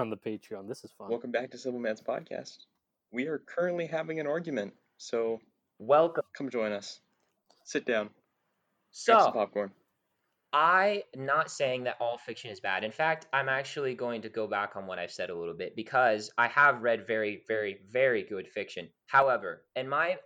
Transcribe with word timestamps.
on 0.00 0.10
the 0.10 0.16
Patreon. 0.16 0.68
This 0.68 0.84
is 0.84 0.92
fun. 0.92 1.08
Welcome 1.10 1.32
back 1.32 1.50
to 1.50 1.58
Simple 1.58 1.80
Man's 1.80 2.00
podcast. 2.00 2.58
We 3.10 3.26
are 3.26 3.38
currently 3.38 3.86
having 3.86 4.20
an 4.20 4.26
argument, 4.28 4.72
so 4.96 5.40
Welcome. 5.80 6.22
come 6.36 6.50
join 6.50 6.72
us. 6.72 7.00
Sit 7.64 7.84
down. 7.84 8.04
Grab 8.04 8.12
some 8.92 9.20
So, 9.22 9.32
popcorn. 9.32 9.72
I 10.52 11.02
not 11.16 11.50
saying 11.50 11.84
that 11.84 11.96
all 12.00 12.16
fiction 12.16 12.50
is 12.50 12.60
bad. 12.60 12.84
In 12.84 12.92
fact, 12.92 13.26
I'm 13.32 13.48
actually 13.48 13.94
going 13.94 14.22
to 14.22 14.28
go 14.28 14.46
back 14.46 14.76
on 14.76 14.86
what 14.86 14.98
I've 14.98 15.10
said 15.10 15.30
a 15.30 15.36
little 15.36 15.54
bit 15.54 15.74
because 15.74 16.30
I 16.38 16.46
have 16.48 16.82
read 16.82 17.06
very, 17.06 17.42
very, 17.48 17.78
very 17.90 18.22
good 18.22 18.48
fiction. 18.48 18.88
However, 19.06 19.64
in 19.74 19.88
my 19.88 20.16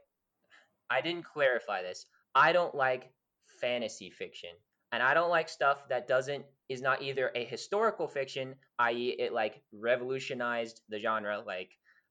I 0.91 1.01
didn't 1.01 1.25
clarify 1.25 1.83
this. 1.83 2.05
I 2.35 2.53
don't 2.53 2.75
like 2.75 3.11
fantasy 3.61 4.11
fiction. 4.11 4.51
And 4.93 5.03
I 5.03 5.15
don't 5.15 5.31
like 5.31 5.49
stuff 5.49 5.89
that 5.89 6.07
doesn't 6.07 6.45
is 6.69 6.83
not 6.83 7.03
either 7.03 7.33
a 7.35 7.45
historical 7.45 8.07
fiction, 8.07 8.55
i.e., 8.79 9.17
it 9.19 9.33
like 9.33 9.63
revolutionized 9.73 10.83
the 10.89 10.99
genre, 10.99 11.43
like 11.47 11.71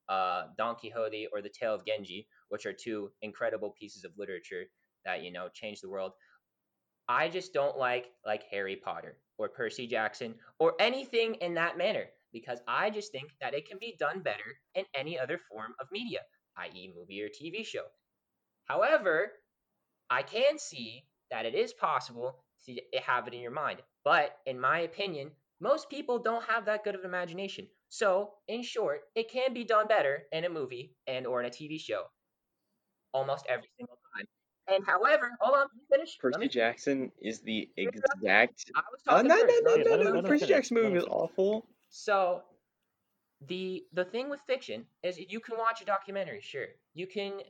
uh, 0.10 0.48
Don 0.58 0.76
Quixote 0.76 1.28
or 1.32 1.42
The 1.42 1.50
Tale 1.50 1.76
of 1.76 1.86
Genji, 1.86 2.28
which 2.50 2.66
are 2.66 2.74
two 2.74 3.12
incredible 3.22 3.74
pieces 3.80 4.04
of 4.04 4.12
literature 4.18 4.66
that 5.06 5.24
you 5.24 5.32
know 5.32 5.48
changed 5.54 5.84
the 5.84 5.90
world. 5.90 6.12
I 7.08 7.30
just 7.30 7.54
don't 7.54 7.78
like 7.78 8.08
like 8.26 8.44
Harry 8.50 8.76
Potter 8.76 9.18
or 9.38 9.50
Percy 9.50 9.88
Jackson 9.88 10.36
or 10.60 10.74
anything 10.80 11.36
in 11.36 11.54
that 11.56 11.78
manner 11.78 12.06
because 12.34 12.60
I 12.68 12.90
just 12.90 13.12
think 13.12 13.32
that 13.42 13.54
it 13.54 13.68
can 13.68 13.78
be 13.80 13.96
done 14.00 14.22
better 14.22 14.58
in 14.76 14.86
any 14.96 15.20
other 15.20 15.40
form 15.52 15.74
of 15.80 15.88
media, 15.92 16.20
i.e., 16.58 16.94
movie 16.96 17.22
or 17.22 17.28
TV 17.28 17.66
show. 17.66 17.86
However, 18.66 19.34
I 20.10 20.24
can 20.24 20.58
see 20.58 21.06
that 21.30 21.46
it 21.46 21.56
is 21.56 21.74
possible 21.74 22.44
to 22.66 22.80
have 23.06 23.28
it 23.28 23.34
in 23.34 23.42
your 23.42 23.52
mind, 23.52 23.82
but 24.04 24.38
in 24.46 24.60
my 24.60 24.80
opinion, 24.80 25.32
most 25.60 25.90
people 25.90 26.20
don't 26.20 26.44
have 26.46 26.66
that 26.66 26.84
good 26.84 26.96
of 26.96 27.02
an 27.02 27.08
imagination. 27.08 27.68
So, 27.90 28.34
in 28.48 28.64
short, 28.64 29.02
it 29.16 29.30
can 29.30 29.54
be 29.54 29.64
done 29.64 29.88
better 29.88 30.24
in 30.32 30.46
a 30.46 30.50
movie 30.50 30.96
and 31.08 31.28
or 31.28 31.40
in 31.42 31.46
a 31.46 31.50
TV 31.52 31.78
show, 31.78 32.06
almost 33.14 33.46
every 33.50 33.68
single 33.78 33.98
time. 34.16 34.26
And 34.68 34.86
however, 34.86 35.32
hold 35.42 35.56
on, 35.58 35.68
let 35.68 35.76
me 35.76 35.82
finish. 35.90 36.18
Percy 36.20 36.40
me 36.40 36.48
Jackson 36.48 37.12
is 37.22 37.42
the 37.42 37.70
You're 37.78 37.90
exact. 37.90 38.72
I 38.76 38.82
was 38.92 39.02
Oh, 39.08 39.22
talking 39.22 39.30
no, 39.30 39.36
no, 39.36 39.42
first. 39.42 39.62
no, 39.64 39.76
Yeah, 39.76 39.84
no, 39.84 39.92
let 39.92 40.00
him- 40.00 40.06
no. 40.06 40.12
let 40.14 40.26
him 40.26 40.30
Percy 40.30 40.40
finish, 40.40 40.50
Jackson 40.50 40.76
let 40.78 40.84
movie 40.84 40.94
him 40.94 40.98
is 40.98 41.04
finish. 41.04 41.14
awful. 41.14 41.66
So 41.90 42.44
the 43.48 43.86
the 43.94 44.06
thing 44.06 44.30
with 44.30 44.42
fiction 44.42 44.86
is 45.04 45.20
you 45.20 45.40
can 45.40 45.58
watch 45.58 45.82
a 45.82 45.86
documentary, 45.86 46.42
sure. 46.42 46.68
You 46.94 47.08
can 47.08 47.42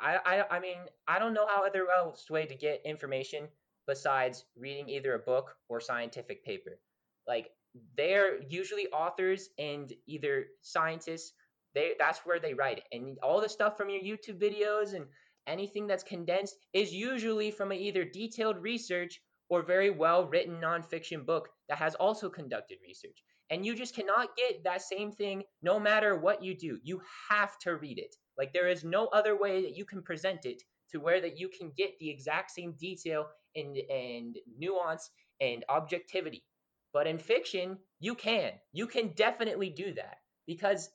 I 0.00 0.16
I 0.24 0.56
I 0.56 0.60
mean, 0.60 0.78
I 1.06 1.18
don't 1.18 1.34
know 1.34 1.46
how 1.46 1.66
other 1.66 1.86
else 1.90 2.30
way 2.30 2.46
to 2.46 2.54
get 2.54 2.82
information 2.84 3.48
besides 3.88 4.44
reading 4.56 4.88
either 4.88 5.14
a 5.14 5.18
book 5.18 5.56
or 5.68 5.80
scientific 5.80 6.44
paper. 6.44 6.78
Like 7.26 7.50
they're 7.96 8.40
usually 8.42 8.86
authors 8.88 9.48
and 9.58 9.92
either 10.06 10.46
scientists. 10.62 11.32
They 11.74 11.94
that's 11.98 12.20
where 12.20 12.38
they 12.38 12.54
write 12.54 12.78
it. 12.78 12.84
And 12.92 13.18
all 13.22 13.40
the 13.40 13.48
stuff 13.48 13.76
from 13.76 13.90
your 13.90 14.02
YouTube 14.02 14.38
videos 14.38 14.94
and 14.94 15.06
anything 15.46 15.86
that's 15.86 16.04
condensed 16.04 16.56
is 16.72 16.92
usually 16.92 17.50
from 17.50 17.72
either 17.72 18.04
detailed 18.04 18.62
research 18.62 19.20
or 19.48 19.62
very 19.62 19.90
well 19.90 20.26
written 20.26 20.60
nonfiction 20.60 21.24
book 21.24 21.48
that 21.68 21.78
has 21.78 21.94
also 21.94 22.28
conducted 22.28 22.78
research. 22.86 23.24
And 23.50 23.64
you 23.64 23.74
just 23.74 23.94
cannot 23.94 24.36
get 24.36 24.62
that 24.64 24.82
same 24.82 25.10
thing 25.10 25.42
no 25.62 25.80
matter 25.80 26.16
what 26.16 26.42
you 26.42 26.54
do. 26.54 26.78
You 26.82 27.00
have 27.30 27.58
to 27.60 27.76
read 27.76 27.98
it. 27.98 28.14
Like 28.36 28.52
there 28.52 28.68
is 28.68 28.84
no 28.84 29.06
other 29.06 29.38
way 29.38 29.62
that 29.62 29.76
you 29.76 29.86
can 29.86 30.02
present 30.02 30.44
it 30.44 30.62
to 30.92 30.98
where 31.00 31.20
that 31.20 31.38
you 31.38 31.48
can 31.48 31.72
get 31.76 31.98
the 31.98 32.10
exact 32.10 32.50
same 32.50 32.72
detail 32.78 33.26
and 33.56 33.76
and 33.90 34.36
nuance 34.58 35.10
and 35.40 35.64
objectivity. 35.68 36.44
But 36.92 37.06
in 37.06 37.18
fiction, 37.18 37.78
you 38.00 38.14
can. 38.14 38.52
You 38.72 38.86
can 38.86 39.08
definitely 39.14 39.70
do 39.70 39.94
that 39.94 40.18
because 40.46 40.90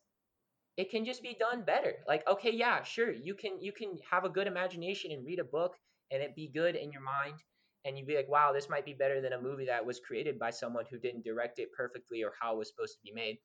it 0.77 0.89
can 0.89 1.05
just 1.05 1.21
be 1.21 1.35
done 1.39 1.63
better. 1.63 1.93
Like 2.07 2.27
okay, 2.27 2.51
yeah, 2.51 2.83
sure, 2.83 3.11
you 3.11 3.35
can 3.35 3.61
you 3.61 3.71
can 3.71 3.97
have 4.09 4.25
a 4.25 4.29
good 4.29 4.47
imagination 4.47 5.11
and 5.11 5.25
read 5.25 5.39
a 5.39 5.43
book 5.43 5.75
and 6.11 6.21
it 6.21 6.35
be 6.35 6.47
good 6.53 6.75
in 6.75 6.91
your 6.91 7.01
mind 7.01 7.35
and 7.85 7.97
you'd 7.97 8.07
be 8.07 8.15
like, 8.15 8.29
wow, 8.29 8.53
this 8.53 8.69
might 8.69 8.85
be 8.85 8.93
better 8.93 9.21
than 9.21 9.33
a 9.33 9.41
movie 9.41 9.65
that 9.65 9.85
was 9.85 9.99
created 9.99 10.39
by 10.39 10.49
someone 10.51 10.85
who 10.89 10.97
didn't 10.97 11.25
direct 11.25 11.59
it 11.59 11.69
perfectly 11.75 12.23
or 12.23 12.31
how 12.39 12.55
it 12.55 12.57
was 12.59 12.69
supposed 12.69 12.93
to 12.93 13.03
be 13.03 13.11
made. 13.13 13.37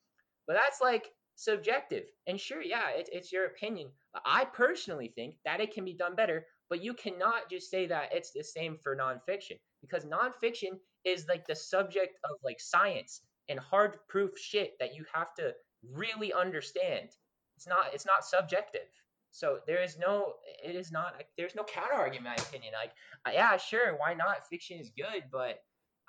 But 0.46 0.54
that's 0.54 0.80
like 0.80 1.08
subjective. 1.38 2.04
And 2.26 2.38
sure, 2.40 2.62
yeah, 2.62 2.90
it, 2.90 3.08
it's 3.12 3.32
your 3.32 3.46
opinion. 3.46 3.90
I 4.26 4.44
personally 4.44 5.12
think 5.14 5.36
that 5.44 5.60
it 5.60 5.72
can 5.72 5.84
be 5.84 5.94
done 5.94 6.16
better, 6.16 6.46
but 6.68 6.82
you 6.82 6.94
cannot 6.94 7.48
just 7.50 7.70
say 7.70 7.86
that 7.86 8.10
it's 8.12 8.32
the 8.32 8.44
same 8.44 8.76
for 8.82 8.96
nonfiction 8.96 9.56
because 9.80 10.04
nonfiction 10.04 10.78
is 11.04 11.26
like 11.28 11.46
the 11.46 11.54
subject 11.54 12.18
of 12.24 12.36
like 12.44 12.60
science 12.60 13.22
and 13.48 13.58
hard 13.60 13.98
proof 14.08 14.36
shit 14.38 14.72
that 14.80 14.94
you 14.94 15.04
have 15.14 15.34
to 15.36 15.54
really 15.92 16.32
understand. 16.32 17.10
It's 17.56 17.68
not 17.68 17.86
it's 17.94 18.06
not 18.06 18.24
subjective. 18.24 18.88
So 19.30 19.60
there 19.66 19.82
is 19.82 19.96
no 19.98 20.34
it 20.64 20.74
is 20.74 20.90
not 20.90 21.22
there's 21.36 21.54
no 21.54 21.64
counter 21.64 21.94
argument 21.94 22.38
in 22.38 22.42
my 22.42 22.48
opinion. 22.48 22.72
Like 22.80 22.92
uh, 23.26 23.30
yeah, 23.32 23.56
sure, 23.56 23.96
why 23.98 24.14
not? 24.14 24.46
Fiction 24.50 24.78
is 24.80 24.90
good, 24.96 25.24
but 25.30 25.60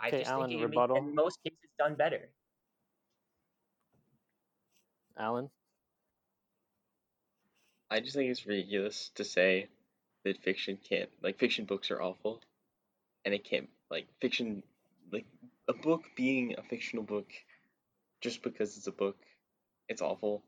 I 0.01 0.09
Okay, 0.09 0.19
just 0.19 0.31
Alan, 0.31 0.49
think 0.49 0.59
it 0.59 0.61
can 0.61 0.71
be 0.71 0.77
rebuttal. 0.77 0.95
in 0.95 1.15
most 1.15 1.39
cases 1.43 1.69
done 1.77 1.95
better. 1.95 2.29
Alan, 5.17 5.49
I 7.89 7.99
just 7.99 8.15
think 8.15 8.29
it's 8.31 8.45
ridiculous 8.45 9.11
to 9.15 9.23
say 9.23 9.67
that 10.23 10.41
fiction 10.43 10.77
can't 10.87 11.09
like 11.21 11.39
fiction 11.39 11.65
books 11.65 11.91
are 11.91 12.01
awful, 12.01 12.41
and 13.25 13.33
it 13.33 13.43
can't 13.43 13.69
like 13.89 14.07
fiction 14.21 14.63
like 15.11 15.25
a 15.67 15.73
book 15.73 16.03
being 16.15 16.55
a 16.57 16.63
fictional 16.63 17.03
book 17.03 17.27
just 18.21 18.43
because 18.43 18.77
it's 18.77 18.87
a 18.87 18.91
book, 18.91 19.17
it's 19.87 20.01
awful. 20.01 20.43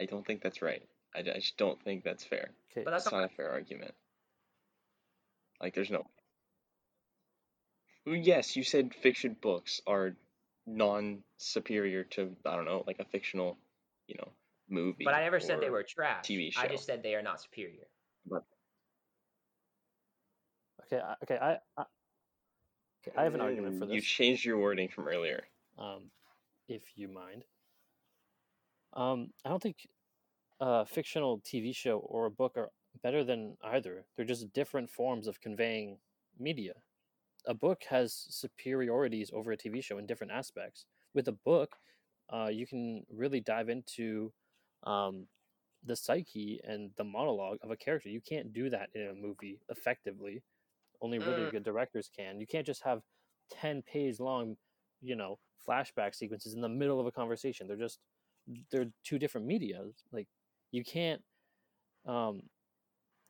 I 0.00 0.06
don't 0.06 0.26
think 0.26 0.42
that's 0.42 0.62
right. 0.62 0.82
I, 1.14 1.20
I 1.20 1.38
just 1.38 1.56
don't 1.56 1.80
think 1.82 2.02
that's 2.04 2.24
fair. 2.24 2.50
okay, 2.72 2.82
But 2.84 2.90
that's 2.90 3.04
That's 3.04 3.12
not 3.12 3.20
not 3.20 3.32
a 3.32 3.34
fair 3.34 3.50
argument. 3.50 3.94
Like, 5.60 5.74
there's 5.74 5.90
no. 5.90 6.06
Yes, 8.04 8.56
you 8.56 8.64
said 8.64 8.94
fiction 8.94 9.36
books 9.40 9.80
are 9.86 10.16
non-superior 10.66 12.04
to 12.04 12.34
I 12.46 12.56
don't 12.56 12.64
know, 12.64 12.84
like 12.86 12.98
a 13.00 13.04
fictional, 13.04 13.58
you 14.06 14.16
know, 14.18 14.28
movie. 14.68 15.04
But 15.04 15.14
I 15.14 15.20
never 15.20 15.40
said 15.40 15.60
they 15.60 15.70
were 15.70 15.82
trash. 15.82 16.24
TV 16.26 16.50
show. 16.52 16.62
I 16.62 16.68
just 16.68 16.86
said 16.86 17.02
they 17.02 17.14
are 17.14 17.22
not 17.22 17.40
superior. 17.40 17.86
okay, 20.86 21.00
I- 21.00 21.16
okay. 21.22 21.38
I, 21.40 21.52
I 21.76 21.84
okay, 23.06 23.16
I 23.16 23.24
have 23.24 23.34
an 23.34 23.40
argument 23.40 23.78
for 23.78 23.86
Mm, 23.86 23.94
You 23.94 24.00
changed 24.00 24.44
your 24.44 24.58
wording 24.58 24.88
from 24.88 25.08
earlier. 25.08 25.44
um, 25.78 26.10
if 26.68 26.82
you 26.96 27.08
mind. 27.08 27.44
Um, 28.94 29.32
I 29.44 29.48
don't 29.48 29.62
think 29.62 29.88
a 30.60 30.84
fictional 30.86 31.40
TV 31.40 31.74
show 31.74 31.98
or 31.98 32.26
a 32.26 32.30
book 32.30 32.56
are 32.56 32.70
better 33.02 33.24
than 33.24 33.56
either. 33.64 34.04
They're 34.16 34.26
just 34.26 34.52
different 34.52 34.90
forms 34.90 35.26
of 35.26 35.40
conveying 35.40 35.98
media. 36.38 36.74
A 37.46 37.54
book 37.54 37.82
has 37.88 38.26
superiorities 38.30 39.30
over 39.32 39.52
a 39.52 39.56
TV 39.56 39.82
show 39.82 39.98
in 39.98 40.06
different 40.06 40.32
aspects. 40.32 40.86
With 41.14 41.28
a 41.28 41.32
book, 41.32 41.76
uh, 42.32 42.48
you 42.48 42.66
can 42.66 43.04
really 43.10 43.40
dive 43.40 43.68
into 43.68 44.32
um, 44.84 45.26
the 45.84 45.96
psyche 45.96 46.60
and 46.64 46.90
the 46.96 47.04
monologue 47.04 47.58
of 47.62 47.70
a 47.70 47.76
character. 47.76 48.08
You 48.08 48.20
can't 48.20 48.52
do 48.52 48.70
that 48.70 48.90
in 48.94 49.08
a 49.08 49.14
movie 49.14 49.60
effectively. 49.68 50.42
Only 51.00 51.18
really 51.18 51.42
Mm. 51.42 51.50
good 51.50 51.64
directors 51.64 52.08
can. 52.16 52.40
You 52.40 52.46
can't 52.46 52.66
just 52.66 52.82
have 52.84 53.02
10 53.50 53.82
page 53.82 54.20
long, 54.20 54.56
you 55.00 55.16
know, 55.16 55.38
flashback 55.66 56.14
sequences 56.14 56.54
in 56.54 56.60
the 56.60 56.68
middle 56.68 57.00
of 57.00 57.06
a 57.06 57.12
conversation. 57.12 57.66
They're 57.66 57.76
just, 57.76 57.98
they're 58.70 58.92
two 59.04 59.18
different 59.18 59.46
media. 59.46 59.84
Like, 60.12 60.28
you 60.70 60.84
can't, 60.84 61.22
um, 62.06 62.42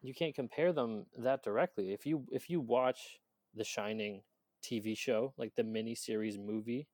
you 0.03 0.15
can't 0.15 0.35
compare 0.35 0.73
them 0.73 1.07
that 1.19 1.43
directly. 1.43 1.93
If 1.93 2.07
you 2.07 2.27
if 2.33 2.51
you 2.51 2.61
watch 2.61 3.21
the 3.55 3.65
Shining 3.65 4.23
TV 4.63 4.97
show, 4.97 5.35
like 5.37 5.55
the 5.57 5.63
miniseries 5.63 6.39
movie, 6.39 6.89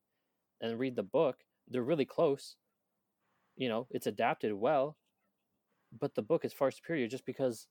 and 0.60 0.78
read 0.78 0.96
the 0.96 1.02
book, 1.02 1.36
they're 1.68 1.82
really 1.82 2.04
close. 2.04 2.56
You 3.56 3.68
know, 3.68 3.86
it's 3.90 4.06
adapted 4.06 4.52
well, 4.54 4.96
but 5.98 6.14
the 6.14 6.22
book 6.22 6.44
is 6.44 6.52
far 6.52 6.70
superior 6.70 7.08
just 7.08 7.26
because 7.26 7.66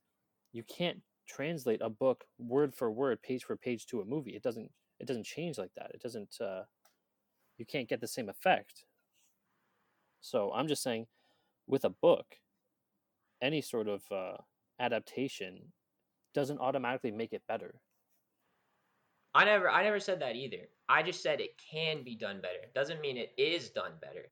you 0.51 0.63
can't 0.63 1.01
translate 1.27 1.81
a 1.81 1.89
book 1.89 2.25
word 2.37 2.73
for 2.73 2.91
word, 2.91 3.21
page 3.21 3.43
for 3.43 3.55
page 3.55 3.85
to 3.87 4.01
a 4.01 4.05
movie. 4.05 4.31
It 4.35 4.43
doesn't 4.43 4.71
it 4.99 5.07
doesn't 5.07 5.25
change 5.25 5.57
like 5.57 5.71
that. 5.75 5.91
It 5.93 6.01
doesn't 6.01 6.35
uh 6.41 6.63
you 7.57 7.65
can't 7.65 7.89
get 7.89 8.01
the 8.01 8.07
same 8.07 8.29
effect. 8.29 8.85
So 10.21 10.51
I'm 10.53 10.67
just 10.67 10.83
saying 10.83 11.07
with 11.67 11.85
a 11.85 11.89
book, 11.89 12.25
any 13.41 13.61
sort 13.61 13.87
of 13.87 14.03
uh, 14.11 14.37
adaptation 14.79 15.73
doesn't 16.33 16.59
automatically 16.59 17.11
make 17.11 17.33
it 17.33 17.43
better. 17.47 17.75
I 19.33 19.45
never 19.45 19.69
I 19.69 19.83
never 19.83 19.99
said 20.01 20.19
that 20.21 20.35
either. 20.35 20.69
I 20.89 21.03
just 21.03 21.23
said 21.23 21.39
it 21.41 21.57
can 21.71 22.03
be 22.03 22.15
done 22.15 22.41
better. 22.41 22.67
Doesn't 22.75 23.01
mean 23.01 23.17
it 23.17 23.33
is 23.37 23.69
done 23.69 23.97
better. 24.01 24.31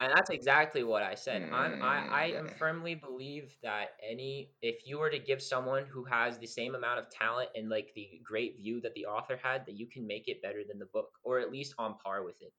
And 0.00 0.10
that's 0.16 0.30
exactly 0.30 0.82
what 0.82 1.02
I 1.02 1.14
said. 1.14 1.46
I'm 1.52 1.74
I, 1.82 2.04
I 2.10 2.24
am 2.28 2.48
Mm. 2.48 2.58
firmly 2.58 2.94
believe 2.94 3.58
that 3.62 3.90
any 4.02 4.54
if 4.62 4.86
you 4.86 4.98
were 4.98 5.10
to 5.10 5.18
give 5.18 5.42
someone 5.42 5.84
who 5.86 6.04
has 6.04 6.38
the 6.38 6.46
same 6.46 6.74
amount 6.74 7.00
of 7.00 7.10
talent 7.10 7.50
and 7.54 7.68
like 7.68 7.92
the 7.94 8.20
great 8.24 8.56
view 8.58 8.80
that 8.80 8.94
the 8.94 9.06
author 9.06 9.36
had, 9.42 9.66
that 9.66 9.76
you 9.76 9.86
can 9.86 10.06
make 10.06 10.26
it 10.28 10.40
better 10.42 10.62
than 10.66 10.78
the 10.78 10.86
book, 10.86 11.10
or 11.22 11.38
at 11.38 11.52
least 11.52 11.74
on 11.78 11.98
par 11.98 12.24
with 12.24 12.40
it. 12.40 12.54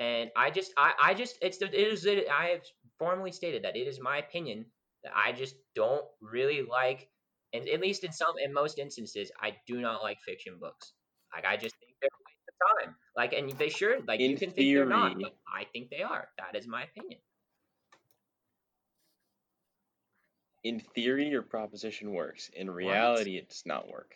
And 0.00 0.30
I 0.36 0.50
just, 0.50 0.72
I, 0.78 0.94
I 1.02 1.14
just, 1.14 1.38
it's 1.42 1.58
the, 1.58 1.66
it 1.66 1.88
is, 1.92 2.06
it, 2.06 2.28
I 2.28 2.46
have 2.48 2.62
formally 2.98 3.32
stated 3.32 3.64
that 3.64 3.76
it 3.76 3.86
is 3.88 4.00
my 4.00 4.18
opinion 4.18 4.66
that 5.04 5.12
I 5.16 5.32
just 5.32 5.56
don't 5.76 6.06
really 6.20 6.62
like, 6.62 7.10
and 7.52 7.68
at 7.68 7.80
least 7.80 8.04
in 8.04 8.12
some, 8.12 8.34
in 8.42 8.52
most 8.52 8.78
instances, 8.78 9.30
I 9.40 9.56
do 9.66 9.80
not 9.80 10.02
like 10.02 10.20
fiction 10.20 10.58
books. 10.60 10.92
Like 11.34 11.44
I 11.44 11.56
just 11.56 11.76
think 11.78 11.92
they're 12.00 12.10
a 12.12 12.22
waste 12.26 12.48
of 12.48 12.86
time. 12.86 12.96
Like, 13.16 13.32
and 13.32 13.50
they 13.58 13.68
sure, 13.68 14.00
like 14.06 14.20
In 14.20 14.32
you 14.32 14.36
can 14.36 14.50
think 14.50 14.74
they're 14.74 14.86
not, 14.86 15.12
theory- 15.12 15.24
but 15.24 15.36
I 15.46 15.64
think 15.72 15.90
they 15.90 16.02
are. 16.02 16.28
That 16.38 16.56
is 16.58 16.66
my 16.66 16.84
opinion. 16.84 17.20
In 20.64 20.78
theory, 20.80 21.28
your 21.28 21.42
proposition 21.42 22.12
works. 22.12 22.48
In 22.54 22.70
reality, 22.70 23.36
it 23.36 23.48
does 23.48 23.64
not 23.66 23.88
work. 23.88 24.14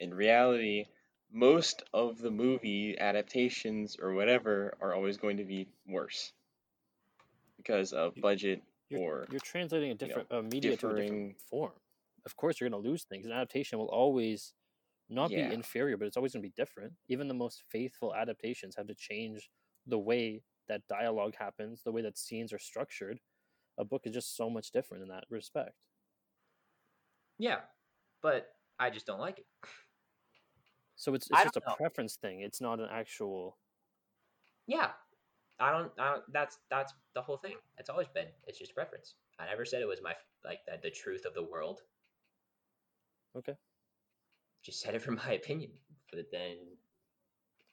In 0.00 0.12
reality, 0.12 0.86
most 1.30 1.82
of 1.92 2.18
the 2.18 2.30
movie 2.30 2.98
adaptations 2.98 3.96
or 4.00 4.12
whatever 4.14 4.74
are 4.80 4.94
always 4.94 5.16
going 5.16 5.36
to 5.36 5.44
be 5.44 5.68
worse 5.86 6.32
because 7.56 7.92
of 7.92 8.14
budget 8.16 8.62
You're, 8.90 9.00
or 9.00 9.26
you're 9.30 9.40
translating 9.40 9.90
a 9.90 9.94
know, 9.94 9.96
different 9.96 10.32
uh, 10.32 10.42
media 10.42 10.76
to 10.76 10.90
a 10.90 10.94
different 10.94 11.40
form. 11.40 11.72
Of 12.26 12.36
course, 12.36 12.60
you're 12.60 12.68
going 12.68 12.82
to 12.82 12.88
lose 12.88 13.04
things. 13.04 13.26
An 13.26 13.32
adaptation 13.32 13.78
will 13.78 13.90
always 13.90 14.54
not 15.08 15.30
Yeah. 15.30 15.48
be 15.48 15.52
inferior, 15.54 15.96
but 15.96 16.06
it's 16.06 16.16
always 16.16 16.32
going 16.32 16.42
to 16.42 16.48
be 16.48 16.54
different. 16.56 16.92
Even 17.08 17.28
the 17.28 17.34
most 17.34 17.64
faithful 17.70 18.14
adaptations 18.14 18.76
have 18.76 18.86
to 18.88 18.94
change 18.94 19.50
the 19.86 19.98
way 19.98 20.42
that 20.68 20.86
dialogue 20.88 21.34
happens, 21.38 21.82
the 21.82 21.92
way 21.92 22.02
that 22.02 22.18
scenes 22.18 22.52
are 22.52 22.58
structured. 22.58 23.20
A 23.78 23.84
book 23.84 24.02
is 24.04 24.12
just 24.12 24.36
so 24.36 24.50
much 24.50 24.70
different 24.72 25.02
in 25.02 25.08
that 25.10 25.24
respect. 25.30 25.86
Yeah, 27.38 27.60
but 28.22 28.48
I 28.78 28.90
just 28.90 29.06
don't 29.06 29.20
like 29.20 29.38
it. 29.38 29.46
So 30.96 31.14
it's, 31.14 31.30
it's 31.30 31.42
just 31.44 31.56
a 31.56 31.60
know. 31.60 31.76
preference 31.76 32.16
thing. 32.16 32.40
It's 32.40 32.60
not 32.60 32.80
an 32.80 32.88
actual. 32.90 33.56
Yeah, 34.66 34.90
I 35.60 35.72
don't. 35.72 35.90
I 35.98 36.12
don't. 36.12 36.22
That's 36.32 36.58
that's 36.70 36.94
the 37.14 37.22
whole 37.22 37.36
thing. 37.36 37.54
It's 37.78 37.90
always 37.90 38.08
been. 38.08 38.26
It's 38.46 38.58
just 38.58 38.74
preference. 38.74 39.14
I 39.38 39.46
never 39.46 39.64
said 39.64 39.82
it 39.82 39.88
was 39.88 40.00
my 40.02 40.14
like 40.44 40.60
that 40.66 40.82
the 40.82 40.90
truth 40.90 41.24
of 41.24 41.34
the 41.34 41.42
world. 41.42 41.80
Okay. 43.36 43.54
Just 44.64 44.80
said 44.80 44.94
it 44.94 45.02
from 45.02 45.16
my 45.26 45.32
opinion. 45.32 45.70
But 46.12 46.26
then, 46.32 46.56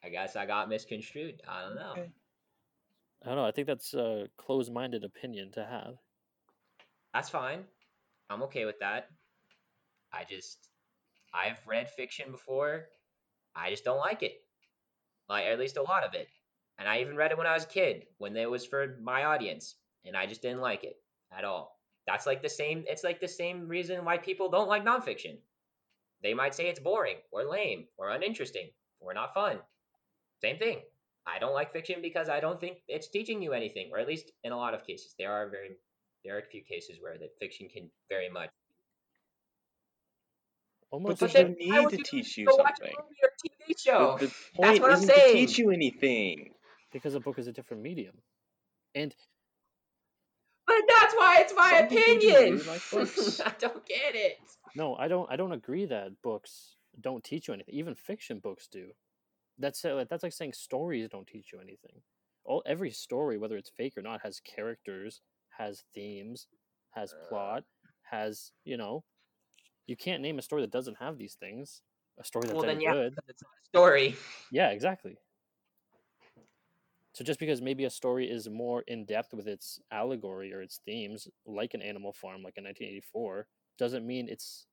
I 0.04 0.08
guess 0.08 0.36
I 0.36 0.46
got 0.46 0.68
misconstrued. 0.68 1.40
I 1.48 1.62
don't 1.62 1.76
know. 1.76 1.92
Okay. 1.92 2.10
I 3.24 3.28
don't 3.28 3.36
know. 3.36 3.44
I 3.44 3.50
think 3.50 3.66
that's 3.66 3.94
a 3.94 4.28
closed 4.36 4.72
minded 4.72 5.04
opinion 5.04 5.50
to 5.52 5.64
have. 5.64 5.94
That's 7.14 7.30
fine. 7.30 7.64
I'm 8.28 8.42
okay 8.42 8.64
with 8.64 8.78
that. 8.80 9.08
I 10.12 10.24
just 10.28 10.68
I've 11.32 11.58
read 11.66 11.88
fiction 11.88 12.30
before. 12.30 12.86
I 13.54 13.70
just 13.70 13.84
don't 13.84 13.98
like 13.98 14.22
it. 14.22 14.42
Like 15.28 15.46
at 15.46 15.58
least 15.58 15.76
a 15.76 15.82
lot 15.82 16.04
of 16.04 16.14
it. 16.14 16.28
And 16.78 16.88
I 16.88 17.00
even 17.00 17.16
read 17.16 17.30
it 17.30 17.38
when 17.38 17.46
I 17.46 17.54
was 17.54 17.64
a 17.64 17.68
kid, 17.68 18.06
when 18.18 18.36
it 18.36 18.50
was 18.50 18.66
for 18.66 18.98
my 19.02 19.24
audience, 19.24 19.76
and 20.04 20.16
I 20.16 20.26
just 20.26 20.42
didn't 20.42 20.60
like 20.60 20.84
it 20.84 20.96
at 21.36 21.44
all. 21.44 21.78
That's 22.06 22.26
like 22.26 22.42
the 22.42 22.48
same 22.48 22.84
it's 22.86 23.02
like 23.02 23.20
the 23.20 23.28
same 23.28 23.66
reason 23.66 24.04
why 24.04 24.18
people 24.18 24.50
don't 24.50 24.68
like 24.68 24.84
nonfiction. 24.84 25.38
They 26.22 26.34
might 26.34 26.54
say 26.54 26.68
it's 26.68 26.80
boring 26.80 27.16
or 27.32 27.44
lame 27.44 27.86
or 27.98 28.10
uninteresting 28.10 28.70
or 29.00 29.14
not 29.14 29.34
fun. 29.34 29.58
Same 30.40 30.58
thing. 30.58 30.80
I 31.26 31.38
don't 31.38 31.54
like 31.54 31.72
fiction 31.72 32.00
because 32.02 32.28
I 32.28 32.40
don't 32.40 32.60
think 32.60 32.78
it's 32.88 33.08
teaching 33.08 33.42
you 33.42 33.52
anything, 33.52 33.90
or 33.92 33.98
at 33.98 34.06
least 34.06 34.30
in 34.44 34.52
a 34.52 34.56
lot 34.56 34.74
of 34.74 34.86
cases. 34.86 35.14
There 35.18 35.32
are 35.32 35.48
very 35.48 35.70
there 36.24 36.36
are 36.36 36.40
a 36.40 36.46
few 36.46 36.62
cases 36.62 36.98
where 37.00 37.18
that 37.18 37.30
fiction 37.40 37.68
can 37.68 37.90
very 38.08 38.28
much. 38.28 38.50
But 40.90 40.96
Almost. 40.96 41.20
there's 41.20 41.32
then 41.32 41.56
no 41.60 41.88
need 41.88 41.90
to 41.90 41.96
teach 42.04 42.38
you 42.38 42.46
Go 42.46 42.56
watch 42.56 42.74
a 42.74 42.76
something. 42.76 42.96
movie 42.98 43.16
or 43.22 43.30
TV 43.70 43.78
show. 43.78 44.16
The, 44.20 44.26
the 44.26 44.32
point 44.54 44.82
what 44.82 44.92
I'm 44.92 44.98
isn't 44.98 45.14
to 45.14 45.32
teach 45.32 45.58
you 45.58 45.70
anything. 45.70 46.50
Because 46.96 47.14
a 47.14 47.20
book 47.20 47.38
is 47.38 47.46
a 47.46 47.52
different 47.52 47.82
medium. 47.82 48.14
And 48.94 49.14
But 50.66 50.76
that's 50.88 51.14
why 51.14 51.40
it's 51.40 51.54
my 51.54 51.70
Some 51.70 51.88
people 51.88 52.18
do 52.20 52.28
opinion. 52.30 52.66
like. 52.66 52.82
I 53.46 53.52
don't 53.58 53.86
get 53.86 54.14
it. 54.14 54.38
no, 54.74 54.96
I 54.96 55.08
don't. 55.08 55.30
I 55.30 55.36
don't 55.36 55.52
agree 55.52 55.84
that 55.86 56.22
books 56.22 56.76
don't 57.00 57.22
teach 57.22 57.48
you 57.48 57.54
anything. 57.54 57.74
Even 57.74 57.94
fiction 57.94 58.38
books 58.38 58.68
do. 58.70 58.88
That's 59.58 59.84
uh, 59.84 60.04
that's 60.08 60.22
like 60.22 60.32
saying 60.32 60.54
stories 60.54 61.08
don't 61.08 61.26
teach 61.26 61.52
you 61.52 61.60
anything. 61.60 62.00
All 62.44 62.62
every 62.66 62.90
story, 62.90 63.38
whether 63.38 63.56
it's 63.56 63.70
fake 63.76 63.94
or 63.96 64.02
not, 64.02 64.20
has 64.22 64.40
characters, 64.40 65.20
has 65.58 65.84
themes, 65.94 66.46
has 66.90 67.14
plot, 67.28 67.64
has 68.10 68.52
you 68.64 68.76
know. 68.76 69.04
You 69.86 69.96
can't 69.96 70.22
name 70.22 70.38
a 70.38 70.42
story 70.42 70.62
that 70.62 70.72
doesn't 70.72 70.98
have 70.98 71.16
these 71.16 71.34
things. 71.38 71.82
A 72.18 72.24
story 72.24 72.46
that's 72.46 72.54
well, 72.54 72.64
then 72.64 72.80
yeah, 72.80 72.92
good. 72.92 73.10
because 73.12 73.28
it's 73.28 73.42
not 73.42 73.50
a 73.50 73.66
story. 73.68 74.16
Yeah, 74.50 74.70
exactly. 74.70 75.18
So 77.16 77.24
just 77.24 77.40
because 77.40 77.62
maybe 77.62 77.86
a 77.86 77.90
story 77.90 78.30
is 78.30 78.46
more 78.46 78.82
in 78.88 79.06
depth 79.06 79.32
with 79.32 79.48
its 79.48 79.80
allegory 79.90 80.52
or 80.52 80.60
its 80.60 80.82
themes, 80.84 81.26
like 81.46 81.72
an 81.72 81.80
Animal 81.80 82.12
Farm, 82.12 82.42
like 82.42 82.58
in 82.58 82.64
1984, 82.64 83.46
doesn't 83.78 84.06
mean 84.06 84.28
it's 84.28 84.66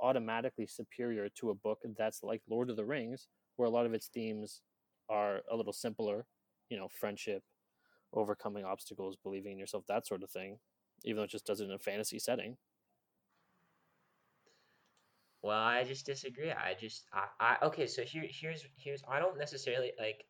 automatically 0.00 0.66
superior 0.66 1.28
to 1.36 1.50
a 1.50 1.54
book 1.54 1.82
that's 1.96 2.24
like 2.24 2.42
Lord 2.50 2.68
of 2.68 2.74
the 2.74 2.84
Rings, 2.84 3.28
where 3.54 3.68
a 3.68 3.70
lot 3.70 3.86
of 3.86 3.94
its 3.94 4.08
themes 4.08 4.60
are 5.08 5.42
a 5.48 5.54
little 5.54 5.72
simpler, 5.72 6.26
you 6.68 6.76
know, 6.76 6.88
friendship, 6.88 7.44
overcoming 8.12 8.64
obstacles, 8.64 9.16
believing 9.22 9.52
in 9.52 9.58
yourself, 9.58 9.84
that 9.86 10.04
sort 10.04 10.24
of 10.24 10.30
thing, 10.32 10.58
even 11.04 11.18
though 11.18 11.22
it 11.22 11.30
just 11.30 11.46
does 11.46 11.60
it 11.60 11.66
in 11.66 11.70
a 11.70 11.78
fantasy 11.78 12.18
setting. 12.18 12.56
Well, 15.42 15.62
I 15.62 15.84
just 15.84 16.06
disagree. 16.06 16.50
I 16.50 16.74
just 16.74 17.04
I, 17.12 17.26
I 17.38 17.66
okay. 17.66 17.86
So 17.86 18.02
here 18.02 18.24
here's 18.28 18.66
here's 18.76 19.04
I 19.08 19.20
don't 19.20 19.38
necessarily 19.38 19.92
like. 19.96 20.24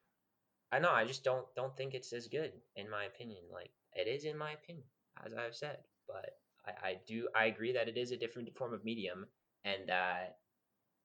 I 0.74 0.80
know 0.80 0.90
I 0.90 1.04
just 1.04 1.22
don't 1.22 1.46
don't 1.54 1.76
think 1.76 1.94
it's 1.94 2.12
as 2.12 2.26
good 2.26 2.50
in 2.74 2.90
my 2.90 3.04
opinion. 3.04 3.42
Like 3.52 3.70
it 3.94 4.08
is 4.08 4.24
in 4.24 4.36
my 4.36 4.52
opinion, 4.52 4.86
as 5.24 5.32
I've 5.32 5.54
said, 5.54 5.78
but 6.08 6.30
I, 6.66 6.88
I 6.88 6.96
do 7.06 7.28
I 7.36 7.44
agree 7.44 7.72
that 7.72 7.88
it 7.88 7.96
is 7.96 8.10
a 8.10 8.16
different 8.16 8.52
form 8.56 8.74
of 8.74 8.84
medium, 8.84 9.26
and 9.64 9.88
that 9.88 10.38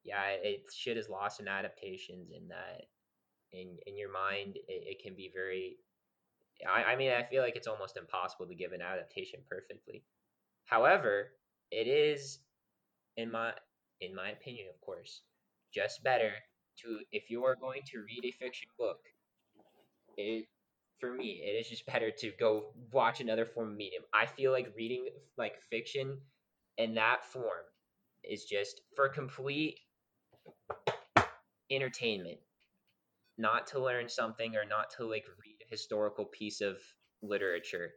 yeah, 0.03 0.23
it 0.41 0.63
shit 0.75 0.97
is 0.97 1.07
lost 1.07 1.39
in 1.39 1.47
adaptations, 1.47 2.31
and 2.35 2.49
that 2.49 2.87
in 3.51 3.77
in 3.85 3.95
your 3.95 4.11
mind 4.11 4.55
it, 4.55 4.97
it 4.97 5.03
can 5.03 5.15
be 5.15 5.29
very. 5.31 5.77
I, 6.67 6.93
I 6.93 6.95
mean 6.95 7.11
I 7.11 7.23
feel 7.23 7.43
like 7.43 7.55
it's 7.55 7.67
almost 7.67 7.95
impossible 7.95 8.47
to 8.47 8.55
give 8.55 8.71
an 8.71 8.81
adaptation 8.81 9.41
perfectly. 9.47 10.03
However, 10.65 11.33
it 11.69 11.87
is 11.87 12.39
in 13.17 13.31
my 13.31 13.53
in 14.01 14.15
my 14.15 14.31
opinion, 14.31 14.65
of 14.73 14.81
course, 14.81 15.21
just 15.71 16.03
better 16.03 16.31
to 16.81 16.99
if 17.11 17.29
you 17.29 17.45
are 17.45 17.55
going 17.55 17.81
to 17.91 17.99
read 17.99 18.25
a 18.25 18.43
fiction 18.43 18.69
book, 18.79 18.97
it 20.19 20.45
for 20.99 21.13
me 21.13 21.41
it 21.43 21.57
is 21.59 21.69
just 21.69 21.85
better 21.91 22.11
to 22.11 22.31
go 22.39 22.73
watch 22.91 23.21
another 23.21 23.45
form 23.45 23.71
of 23.71 23.77
medium. 23.77 24.03
I 24.13 24.25
feel 24.25 24.51
like 24.51 24.73
reading 24.75 25.07
like 25.37 25.61
fiction 25.61 26.17
in 26.77 26.95
that 26.95 27.25
form 27.25 27.65
is 28.23 28.45
just 28.45 28.81
for 28.95 29.09
complete 29.09 29.79
entertainment, 31.71 32.39
not 33.37 33.67
to 33.67 33.79
learn 33.79 34.09
something 34.09 34.55
or 34.55 34.65
not 34.65 34.89
to 34.97 35.05
like 35.05 35.25
read 35.43 35.55
a 35.65 35.69
historical 35.69 36.25
piece 36.25 36.61
of 36.61 36.77
literature 37.21 37.91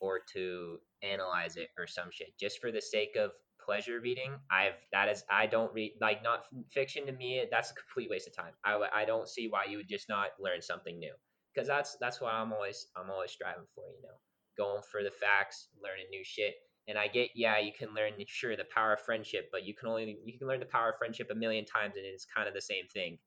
or 0.00 0.20
to 0.32 0.78
analyze 1.02 1.56
it 1.56 1.68
or 1.78 1.86
some 1.86 2.08
shit. 2.10 2.38
Just 2.38 2.60
for 2.60 2.70
the 2.70 2.80
sake 2.80 3.16
of 3.16 3.32
pleasure 3.64 4.00
reading 4.00 4.32
i've 4.50 4.74
that 4.92 5.08
is 5.08 5.24
i 5.30 5.46
don't 5.46 5.72
read 5.72 5.92
like 6.00 6.22
not 6.22 6.44
fiction 6.70 7.06
to 7.06 7.12
me 7.12 7.44
that's 7.50 7.70
a 7.70 7.74
complete 7.74 8.10
waste 8.10 8.26
of 8.26 8.36
time. 8.36 8.52
I 8.64 8.78
I 8.92 9.04
don't 9.06 9.28
see 9.28 9.48
why 9.48 9.64
you 9.64 9.78
would 9.78 9.88
just 9.88 10.08
not 10.08 10.28
learn 10.38 10.60
something 10.60 10.98
new 10.98 11.14
because 11.54 11.68
that's 11.68 11.96
that's 12.00 12.20
what 12.20 12.32
i'm 12.32 12.52
always 12.52 12.86
i'm 12.96 13.10
always 13.10 13.30
striving 13.30 13.64
for 13.74 13.84
you 13.96 14.02
know 14.02 14.16
going 14.56 14.82
for 14.90 15.02
the 15.02 15.10
facts 15.10 15.68
learning 15.82 16.06
new 16.10 16.24
shit 16.24 16.54
and 16.88 16.98
i 16.98 17.06
get 17.06 17.30
yeah 17.34 17.58
you 17.58 17.72
can 17.76 17.88
learn 17.94 18.12
sure 18.26 18.56
the 18.56 18.64
power 18.74 18.94
of 18.94 19.00
friendship 19.00 19.48
but 19.52 19.64
you 19.64 19.74
can 19.74 19.88
only 19.88 20.16
you 20.24 20.38
can 20.38 20.46
learn 20.46 20.60
the 20.60 20.66
power 20.66 20.90
of 20.90 20.98
friendship 20.98 21.28
a 21.30 21.34
million 21.34 21.64
times 21.64 21.94
and 21.96 22.06
it's 22.06 22.26
kind 22.26 22.48
of 22.48 22.54
the 22.54 22.60
same 22.60 22.86
thing 22.92 23.18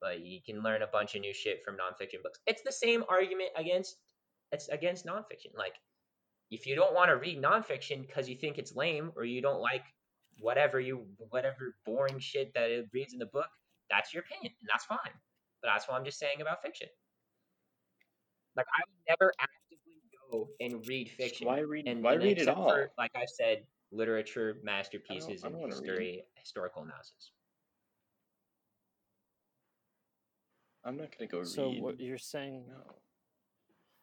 but 0.00 0.20
you 0.20 0.40
can 0.44 0.62
learn 0.62 0.82
a 0.82 0.86
bunch 0.86 1.14
of 1.14 1.20
new 1.20 1.34
shit 1.34 1.62
from 1.64 1.74
nonfiction 1.74 2.22
books 2.22 2.40
it's 2.46 2.62
the 2.62 2.72
same 2.72 3.04
argument 3.08 3.50
against 3.56 3.96
it's 4.50 4.68
against 4.68 5.06
nonfiction 5.06 5.56
like 5.56 5.74
if 6.50 6.66
you 6.66 6.74
don't 6.74 6.94
want 6.94 7.08
to 7.08 7.16
read 7.16 7.42
nonfiction 7.42 8.06
because 8.06 8.28
you 8.28 8.36
think 8.36 8.58
it's 8.58 8.76
lame 8.76 9.10
or 9.16 9.24
you 9.24 9.40
don't 9.40 9.60
like 9.60 9.84
whatever 10.38 10.80
you 10.80 11.06
whatever 11.30 11.74
boring 11.86 12.18
shit 12.18 12.52
that 12.54 12.70
it 12.70 12.88
reads 12.92 13.12
in 13.12 13.18
the 13.18 13.26
book, 13.26 13.48
that's 13.90 14.12
your 14.12 14.22
opinion, 14.22 14.52
and 14.60 14.68
that's 14.70 14.84
fine. 14.84 15.14
But 15.62 15.68
that's 15.72 15.88
what 15.88 15.96
I'm 15.96 16.04
just 16.04 16.18
saying 16.18 16.40
about 16.40 16.62
fiction. 16.62 16.88
Like 18.56 18.66
I 18.66 18.82
would 18.86 19.08
never 19.08 19.32
actively 19.40 20.02
go 20.30 20.48
and 20.60 20.86
read 20.86 21.10
fiction. 21.10 21.46
Why 21.46 21.60
read? 21.60 21.86
and, 21.86 22.02
why 22.02 22.14
and 22.14 22.22
read 22.22 22.38
it 22.38 22.42
except 22.42 22.58
all? 22.58 22.70
For, 22.70 22.90
like 22.98 23.12
I 23.14 23.24
said, 23.24 23.64
literature, 23.90 24.58
masterpieces, 24.62 25.44
I 25.44 25.48
don't 25.48 25.54
and 25.54 25.60
wanna 25.60 25.74
read. 25.76 25.88
history, 25.88 26.22
historical 26.34 26.82
analysis. 26.82 27.32
I'm 30.84 30.96
not 30.96 31.16
gonna 31.16 31.28
go 31.28 31.44
So 31.44 31.68
read. 31.70 31.82
what 31.82 32.00
you're 32.00 32.18
saying 32.18 32.64
No. 32.68 32.94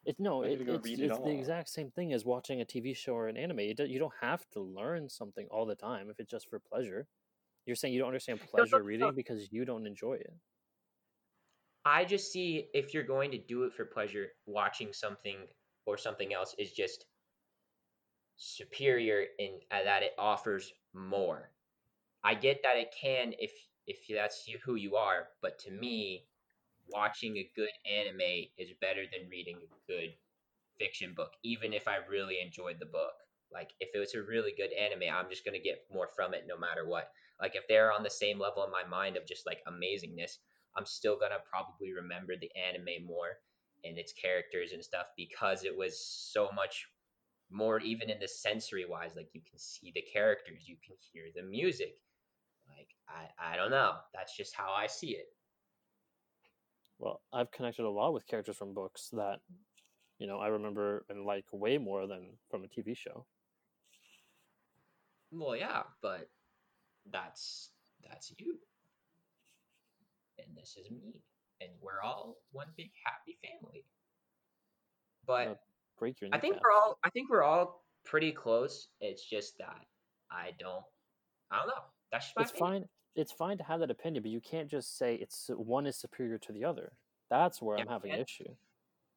It 0.06 0.16
no, 0.18 0.42
it, 0.42 0.56
did 0.56 0.70
I 0.70 0.74
it's, 0.74 0.84
read 0.84 1.00
it 1.00 1.10
it's 1.10 1.18
the 1.18 1.30
exact 1.30 1.68
same 1.68 1.90
thing 1.90 2.14
as 2.14 2.24
watching 2.24 2.62
a 2.62 2.64
TV 2.64 2.96
show 2.96 3.12
or 3.12 3.28
an 3.28 3.36
anime. 3.36 3.60
You 3.60 3.74
don't, 3.74 3.90
you 3.90 3.98
don't 3.98 4.14
have 4.22 4.48
to 4.52 4.60
learn 4.60 5.10
something 5.10 5.46
all 5.50 5.66
the 5.66 5.74
time 5.74 6.08
if 6.08 6.18
it's 6.18 6.30
just 6.30 6.48
for 6.48 6.58
pleasure. 6.58 7.06
You're 7.66 7.76
saying 7.76 7.92
you 7.92 8.00
don't 8.00 8.08
understand 8.08 8.40
no, 8.40 8.46
pleasure 8.46 8.78
no. 8.78 8.84
reading 8.84 9.12
because 9.14 9.52
you 9.52 9.66
don't 9.66 9.86
enjoy 9.86 10.14
it. 10.14 10.32
I 11.84 12.04
just 12.04 12.32
see 12.32 12.68
if 12.74 12.92
you're 12.92 13.02
going 13.02 13.30
to 13.30 13.38
do 13.38 13.64
it 13.64 13.72
for 13.72 13.84
pleasure, 13.84 14.28
watching 14.46 14.92
something 14.92 15.38
or 15.86 15.96
something 15.96 16.34
else 16.34 16.54
is 16.58 16.72
just 16.72 17.06
superior 18.36 19.26
in 19.38 19.60
uh, 19.70 19.84
that 19.84 20.02
it 20.02 20.12
offers 20.18 20.72
more. 20.94 21.50
I 22.24 22.34
get 22.34 22.62
that 22.62 22.76
it 22.76 22.94
can 22.98 23.32
if 23.38 23.52
if 23.86 23.98
that's 24.08 24.46
you, 24.46 24.58
who 24.64 24.74
you 24.76 24.96
are, 24.96 25.28
but 25.42 25.58
to 25.60 25.70
me, 25.70 26.26
watching 26.88 27.36
a 27.36 27.50
good 27.56 27.70
anime 27.90 28.46
is 28.58 28.70
better 28.80 29.02
than 29.10 29.28
reading 29.30 29.56
a 29.56 29.90
good 29.92 30.14
fiction 30.78 31.14
book, 31.14 31.32
even 31.42 31.72
if 31.72 31.88
I 31.88 31.96
really 32.08 32.40
enjoyed 32.40 32.78
the 32.78 32.86
book. 32.86 33.12
Like 33.52 33.72
if 33.80 33.90
it 33.94 33.98
was 33.98 34.14
a 34.14 34.22
really 34.22 34.52
good 34.56 34.72
anime, 34.72 35.12
I'm 35.12 35.28
just 35.30 35.44
gonna 35.44 35.58
get 35.58 35.86
more 35.92 36.08
from 36.14 36.34
it 36.34 36.44
no 36.46 36.56
matter 36.58 36.86
what. 36.86 37.10
Like 37.40 37.56
if 37.56 37.66
they're 37.68 37.92
on 37.92 38.02
the 38.02 38.10
same 38.10 38.38
level 38.38 38.64
in 38.64 38.70
my 38.70 38.84
mind 38.84 39.16
of 39.16 39.26
just 39.26 39.46
like 39.46 39.62
amazingness, 39.66 40.38
I'm 40.76 40.86
still 40.86 41.18
gonna 41.18 41.40
probably 41.50 41.92
remember 41.92 42.34
the 42.36 42.50
anime 42.56 43.04
more 43.06 43.38
and 43.84 43.98
its 43.98 44.12
characters 44.12 44.72
and 44.72 44.84
stuff 44.84 45.06
because 45.16 45.64
it 45.64 45.76
was 45.76 45.98
so 46.32 46.50
much 46.54 46.86
more 47.50 47.80
even 47.80 48.10
in 48.10 48.18
the 48.20 48.28
sensory 48.28 48.84
wise 48.86 49.16
like 49.16 49.28
you 49.32 49.40
can 49.48 49.58
see 49.58 49.90
the 49.94 50.02
characters 50.12 50.68
you 50.68 50.76
can 50.86 50.96
hear 51.12 51.24
the 51.34 51.42
music. 51.42 51.96
Like 52.68 52.88
i 53.08 53.52
i 53.52 53.56
don't 53.56 53.70
know. 53.70 53.94
That's 54.14 54.36
just 54.36 54.54
how 54.54 54.72
i 54.72 54.86
see 54.86 55.10
it. 55.10 55.26
Well, 56.98 57.22
I've 57.32 57.50
connected 57.50 57.84
a 57.84 57.90
lot 57.90 58.12
with 58.12 58.26
characters 58.26 58.58
from 58.58 58.74
books 58.74 59.08
that, 59.14 59.40
you 60.18 60.26
know, 60.26 60.38
I 60.38 60.48
remember 60.48 61.06
and 61.08 61.24
like 61.24 61.46
way 61.50 61.78
more 61.78 62.06
than 62.06 62.36
from 62.50 62.62
a 62.64 62.68
TV 62.68 62.94
show. 62.94 63.24
well 65.32 65.56
yeah 65.56 65.82
but 66.02 66.28
that's 67.10 67.70
that's 68.08 68.32
you 68.38 68.58
and 70.46 70.56
this 70.56 70.76
is 70.80 70.90
me 70.90 71.20
and 71.60 71.70
we're 71.80 72.02
all 72.02 72.36
one 72.52 72.68
big 72.76 72.90
happy 73.04 73.38
family 73.42 73.84
but 75.26 75.60
Break 75.98 76.20
your 76.20 76.30
I 76.32 76.38
think 76.38 76.56
we're 76.62 76.72
all 76.72 76.98
I 77.04 77.10
think 77.10 77.30
we're 77.30 77.42
all 77.42 77.84
pretty 78.04 78.32
close. 78.32 78.88
It's 79.00 79.24
just 79.28 79.58
that 79.58 79.84
I 80.30 80.52
don't 80.58 80.82
I 81.50 81.58
don't 81.58 81.66
know. 81.68 81.82
That's 82.10 82.26
just 82.26 82.36
my 82.36 82.42
It's 82.42 82.50
opinion. 82.52 82.72
fine. 82.82 82.88
It's 83.16 83.32
fine 83.32 83.58
to 83.58 83.64
have 83.64 83.80
that 83.80 83.90
opinion, 83.90 84.22
but 84.22 84.30
you 84.30 84.40
can't 84.40 84.68
just 84.68 84.96
say 84.96 85.16
it's 85.16 85.50
one 85.54 85.86
is 85.86 85.96
superior 85.96 86.38
to 86.38 86.52
the 86.52 86.64
other. 86.64 86.92
That's 87.28 87.60
where 87.60 87.76
Yeah, 87.76 87.82
I'm 87.82 87.88
having 87.88 88.12
an 88.12 88.20
issue. 88.20 88.48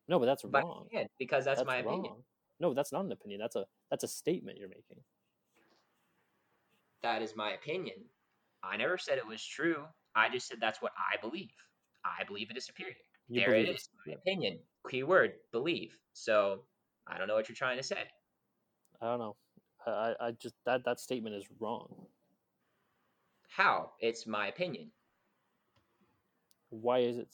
No, 0.08 0.20
but 0.20 0.25
that's 0.25 0.44
But 0.44 0.63
wrong. 0.63 0.88
because 1.18 1.46
that's, 1.46 1.63
my 1.63 1.82
wrong. 1.82 2.00
opinion. 2.00 2.13
No, 2.60 2.74
that's 2.74 2.92
not 2.92 3.06
an 3.06 3.12
opinion. 3.12 3.39
That's 3.39 3.56
a 3.56 3.65
that's 3.89 4.03
a 4.03 4.08
statement 4.08 4.58
you're 4.58 4.68
making. 4.68 4.98
That 7.01 7.22
is 7.22 7.36
my 7.36 7.51
opinion. 7.53 7.96
I 8.62 8.77
never 8.77 8.98
said 8.98 9.18
it 9.18 9.27
was 9.27 9.44
true. 9.46 9.84
I 10.15 10.29
just 10.29 10.48
said 10.48 10.58
that's 10.62 10.82
what 10.82 10.91
I 10.98 11.20
believe. 11.22 11.50
I 12.05 12.24
believe 12.25 12.50
it 12.51 12.58
is 12.58 12.65
superior. 12.65 12.96
You 13.29 13.39
there 13.41 13.50
it 13.55 13.63
believe 13.63 13.75
is. 13.75 13.82
it's- 13.84 13.89
My 14.08 14.13
opinion. 14.13 14.60
Keyword 14.89 15.34
believe. 15.51 15.98
So 16.13 16.63
I 17.08 17.17
don't 17.17 17.27
know 17.27 17.36
what 17.36 17.48
you're 17.50 17.55
trying 17.55 17.77
to 17.77 17.84
say. 17.84 18.03
I 19.01 19.05
don't 19.05 19.20
know. 19.20 19.36
I, 19.86 19.89
I 19.91 20.27
I 20.27 20.32
just 20.32 20.55
that 20.65 20.84
that 20.86 21.00
statement 21.00 21.36
is 21.36 21.46
wrong. 21.60 21.88
How? 23.50 23.91
It's 24.00 24.25
my 24.27 24.48
opinion. 24.48 24.91
Why 26.70 27.00
is 27.00 27.17
it? 27.17 27.27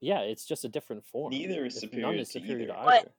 Yeah, 0.00 0.20
it's 0.20 0.44
just 0.46 0.64
a 0.64 0.68
different 0.68 1.04
form. 1.04 1.30
Neither 1.30 1.66
is 1.66 1.78
superior 1.78 2.06
none 2.06 2.18
is 2.18 2.30
to 2.30 2.40
either. 2.40 2.66
to 2.66 2.72
But- 2.84 2.94
either. 2.98 3.10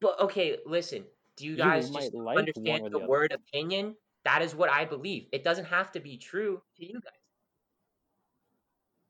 But 0.00 0.20
okay, 0.20 0.58
listen. 0.64 1.04
Do 1.36 1.44
you 1.44 1.52
You 1.52 1.56
guys 1.58 1.90
might 1.90 2.00
just 2.02 2.14
like 2.14 2.38
understand 2.38 2.84
the 2.86 2.90
the 2.90 2.98
word 3.00 3.32
opinion? 3.32 3.96
That 4.24 4.42
is 4.42 4.54
what 4.54 4.70
I 4.70 4.84
believe. 4.84 5.26
It 5.32 5.42
doesn't 5.44 5.64
have 5.64 5.90
to 5.92 6.00
be 6.00 6.16
true 6.16 6.62
to 6.76 6.84
you 6.86 6.94
guys. 7.00 7.17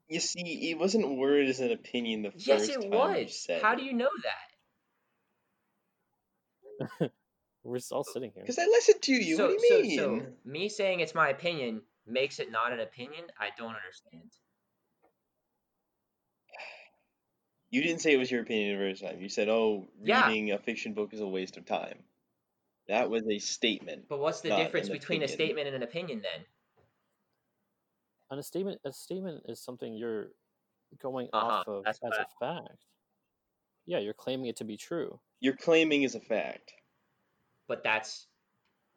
You 0.08 0.20
see, 0.20 0.70
it 0.70 0.78
wasn't 0.78 1.16
worded 1.16 1.50
as 1.50 1.60
an 1.60 1.70
opinion 1.70 2.22
the 2.22 2.30
first 2.30 2.46
Yes, 2.46 2.68
it 2.70 2.80
time 2.80 2.84
you 2.84 2.98
was. 2.98 3.38
said 3.38 3.60
How 3.62 3.74
do 3.74 3.82
you 3.82 3.92
know 3.92 4.08
that? 7.00 7.10
We're 7.62 7.78
all 7.92 8.04
sitting 8.04 8.30
here. 8.32 8.42
Because 8.42 8.58
I 8.58 8.64
listened 8.64 9.02
to 9.02 9.12
you. 9.12 9.36
so, 9.36 9.48
what 9.48 9.60
do 9.60 9.66
you 9.66 9.82
mean? 9.82 9.98
so 9.98 10.26
me 10.50 10.68
saying 10.70 11.00
it's 11.00 11.14
my 11.14 11.28
opinion 11.28 11.82
makes 12.06 12.38
it 12.38 12.50
not 12.50 12.72
an 12.72 12.80
opinion. 12.80 13.24
I 13.38 13.50
don't 13.58 13.74
understand. 13.74 14.30
You 17.70 17.82
didn't 17.82 18.00
say 18.00 18.14
it 18.14 18.16
was 18.16 18.30
your 18.30 18.40
opinion 18.40 18.78
the 18.78 18.82
first 18.90 19.02
time. 19.02 19.20
You 19.20 19.28
said, 19.28 19.50
"Oh, 19.50 19.88
Yeah. 20.02 20.26
reading 20.26 20.52
a 20.52 20.58
fiction 20.58 20.94
book 20.94 21.12
is 21.12 21.20
a 21.20 21.26
waste 21.26 21.58
of 21.58 21.66
time." 21.66 22.02
That 22.86 23.10
was 23.10 23.24
a 23.28 23.38
statement. 23.38 24.08
But 24.08 24.20
what's 24.20 24.40
the 24.40 24.48
difference 24.56 24.88
an 24.88 24.94
between 24.94 25.22
a 25.22 25.28
statement 25.28 25.66
and 25.66 25.76
an 25.76 25.82
opinion 25.82 26.22
then? 26.22 26.46
And 28.30 28.40
a 28.40 28.42
statement 28.42 28.80
a 28.84 28.92
statement 28.92 29.42
is 29.48 29.60
something 29.60 29.94
you're 29.94 30.28
going 31.00 31.28
Uh-huh, 31.32 31.46
off 31.60 31.68
of 31.68 31.84
as 31.86 31.98
what 32.00 32.14
a 32.20 32.26
fact. 32.40 32.84
Yeah, 33.86 33.98
you're 33.98 34.14
claiming 34.14 34.46
it 34.46 34.56
to 34.56 34.64
be 34.64 34.76
true. 34.76 35.20
You're 35.40 35.56
claiming 35.56 36.02
is 36.02 36.14
a 36.14 36.20
fact. 36.20 36.72
But 37.68 37.82
that's 37.84 38.26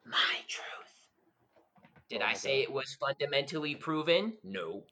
my 0.06 0.36
truth. 0.48 0.66
Did 2.10 2.22
Oh 2.22 2.26
I 2.26 2.34
say 2.34 2.58
God. 2.58 2.64
it 2.64 2.72
was 2.74 2.94
fundamentally 2.96 3.76
proven? 3.76 4.34
No. 4.44 4.84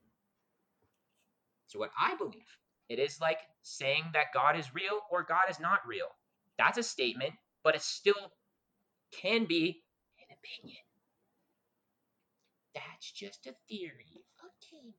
It's 1.67 1.75
what 1.75 1.91
I 1.99 2.15
believe. 2.15 2.57
It 2.89 2.99
is 2.99 3.19
like 3.21 3.39
saying 3.63 4.05
that 4.13 4.27
God 4.33 4.57
is 4.57 4.73
real 4.73 5.01
or 5.11 5.23
God 5.23 5.49
is 5.49 5.59
not 5.59 5.81
real. 5.87 6.07
That's 6.57 6.77
a 6.77 6.83
statement, 6.83 7.33
but 7.63 7.75
it 7.75 7.81
still 7.81 8.31
can 9.11 9.45
be 9.45 9.83
an 10.19 10.35
opinion. 10.37 10.77
That's 12.75 13.11
just 13.11 13.47
a 13.47 13.53
theory. 13.69 14.23
Okay, 14.43 14.93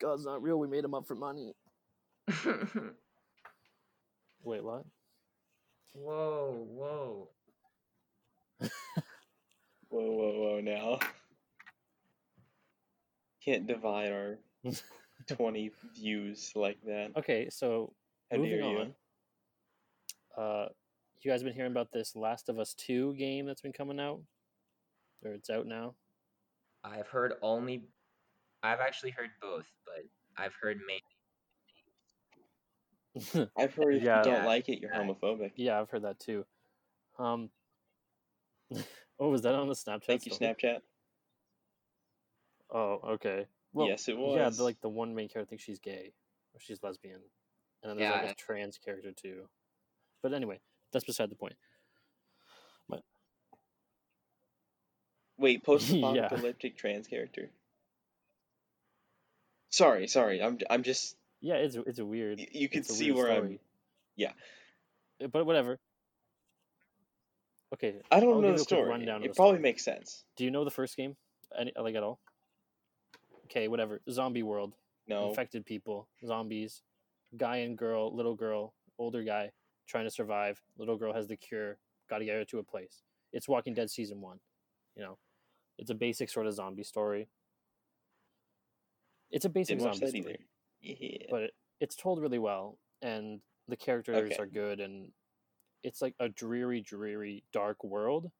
God's 0.00 0.24
not 0.24 0.42
real. 0.42 0.58
We 0.58 0.68
made 0.68 0.84
him 0.84 0.94
up 0.94 1.06
for 1.06 1.14
money. 1.14 1.54
Wait, 4.44 4.62
what? 4.64 4.84
whoa, 5.94 6.66
whoa. 6.68 7.28
Whoa, 9.88 10.10
whoa, 10.10 10.38
whoa! 10.40 10.60
Now 10.60 10.98
can't 13.44 13.66
divide 13.66 14.10
our 14.10 14.38
twenty 15.28 15.70
views 15.94 16.52
like 16.56 16.78
that. 16.86 17.12
Okay, 17.16 17.48
so 17.50 17.92
How 18.30 18.38
moving 18.38 18.60
dare 18.60 18.70
you? 18.70 18.78
on. 18.78 18.94
Uh, 20.36 20.68
you 21.22 21.30
guys 21.30 21.42
been 21.42 21.54
hearing 21.54 21.70
about 21.72 21.92
this 21.92 22.16
Last 22.16 22.48
of 22.48 22.58
Us 22.58 22.74
Two 22.74 23.14
game 23.14 23.46
that's 23.46 23.60
been 23.62 23.72
coming 23.72 24.00
out, 24.00 24.20
or 25.24 25.32
it's 25.32 25.50
out 25.50 25.66
now? 25.66 25.94
I've 26.84 27.08
heard 27.08 27.34
only. 27.42 27.84
I've 28.62 28.80
actually 28.80 29.10
heard 29.10 29.30
both, 29.40 29.66
but 29.84 30.04
I've 30.36 30.54
heard 30.60 30.80
mainly. 30.86 31.02
I've 33.56 33.74
heard 33.74 33.94
if 33.96 34.02
Yeah. 34.02 34.18
you 34.18 34.24
don't 34.24 34.32
Yeah. 34.42 34.46
like 34.46 34.68
it, 34.68 34.80
you're 34.80 34.92
Yeah. 34.92 35.02
homophobic. 35.04 35.52
yeah, 35.56 35.80
I've 35.80 35.88
heard 35.90 36.02
that 36.02 36.18
too. 36.18 36.44
Um, 37.18 37.50
oh, 39.18 39.30
was 39.30 39.42
that 39.42 39.54
on 39.54 39.68
the 39.68 39.74
Snapchat? 39.74 40.04
Thank 40.06 40.26
you. 40.26 40.32
Snapchat. 40.32 40.82
Oh, 42.70 43.00
okay. 43.12 43.46
Well, 43.72 43.86
yes, 43.86 44.08
it 44.08 44.16
was. 44.18 44.36
yeah, 44.36 44.48
the, 44.50 44.62
like 44.64 44.80
the 44.80 44.88
one 44.88 45.14
main 45.14 45.28
character 45.28 45.50
thinks 45.50 45.64
she's 45.64 45.78
gay 45.78 46.12
or 46.52 46.60
she's 46.60 46.82
lesbian, 46.82 47.20
and 47.82 47.90
then 47.90 47.96
there's 47.96 48.08
Yeah, 48.10 48.16
like 48.16 48.26
I- 48.26 48.32
a 48.32 48.34
trans 48.34 48.78
character 48.78 49.12
too. 49.12 49.48
But 50.22 50.32
anyway, 50.34 50.60
that's 50.92 51.04
beside 51.04 51.30
the 51.30 51.36
point. 51.36 51.54
But... 52.88 53.02
Wait, 55.38 55.62
post-apocalyptic 55.62 56.76
trans 56.78 57.06
character. 57.06 57.50
Sorry, 59.70 60.06
sorry. 60.08 60.42
I'm 60.42 60.58
I'm 60.70 60.82
just 60.82 61.16
Yeah, 61.40 61.54
it's 61.56 61.76
it's 61.76 61.98
a 61.98 62.04
weird. 62.06 62.40
you 62.52 62.68
can 62.68 62.84
see 62.84 63.10
where 63.12 63.26
story. 63.26 63.36
I'm. 63.54 63.58
yeah. 64.16 64.32
Uh, 65.22 65.28
But 65.28 65.46
whatever. 65.46 65.78
Okay. 67.74 68.00
I 68.10 68.20
don't 68.20 68.34
I'll 68.34 68.40
know 68.40 68.42
the 68.42 68.46
you 68.48 68.52
a 68.52 68.56
quick 68.56 68.68
story. 68.68 68.88
rundown 68.88 69.16
of 69.16 69.24
It 69.24 69.28
the 69.28 69.34
probably 69.34 69.54
story. 69.56 69.62
makes 69.62 69.84
sense. 69.84 70.24
Do 70.36 70.44
you 70.44 70.50
know 70.50 70.64
the 70.64 70.70
first 70.70 70.96
game? 70.96 71.16
Any, 71.58 71.72
like 71.80 71.94
at 71.94 72.02
all? 72.02 72.20
Okay, 73.46 73.68
whatever. 73.68 74.00
Zombie 74.10 74.42
world. 74.42 74.74
No. 75.08 75.28
Infected 75.28 75.64
people, 75.64 76.08
zombies, 76.24 76.82
guy 77.36 77.58
and 77.58 77.78
girl, 77.78 78.14
little 78.14 78.34
girl, 78.34 78.74
older 78.98 79.22
guy 79.22 79.52
trying 79.86 80.04
to 80.04 80.10
survive. 80.10 80.60
Little 80.78 80.96
girl 80.96 81.12
has 81.12 81.28
the 81.28 81.36
cure. 81.36 81.78
Got 82.10 82.18
to 82.18 82.24
get 82.24 82.34
her 82.34 82.44
to 82.46 82.58
a 82.58 82.62
place. 82.64 83.02
It's 83.32 83.48
Walking 83.48 83.74
Dead 83.74 83.88
season 83.90 84.20
one. 84.20 84.38
You 84.96 85.02
know, 85.04 85.18
it's 85.78 85.90
a 85.90 85.94
basic 85.94 86.28
sort 86.30 86.46
of 86.46 86.54
zombie 86.54 86.82
story. 86.82 87.28
It's 89.30 89.44
a 89.44 89.48
basic 89.48 89.80
zombie 89.80 90.06
story. 90.06 90.46
Yeah. 90.80 91.26
but 91.30 91.42
it, 91.44 91.50
it's 91.80 91.96
told 91.96 92.20
really 92.20 92.38
well, 92.38 92.78
and 93.02 93.40
the 93.68 93.76
characters 93.76 94.16
Okay. 94.32 94.36
are 94.42 94.46
good, 94.46 94.80
and 94.80 95.12
it's 95.82 96.00
like 96.02 96.14
a 96.20 96.28
dreary, 96.28 96.80
dreary, 96.80 97.44
dark 97.52 97.82
world, 97.84 98.30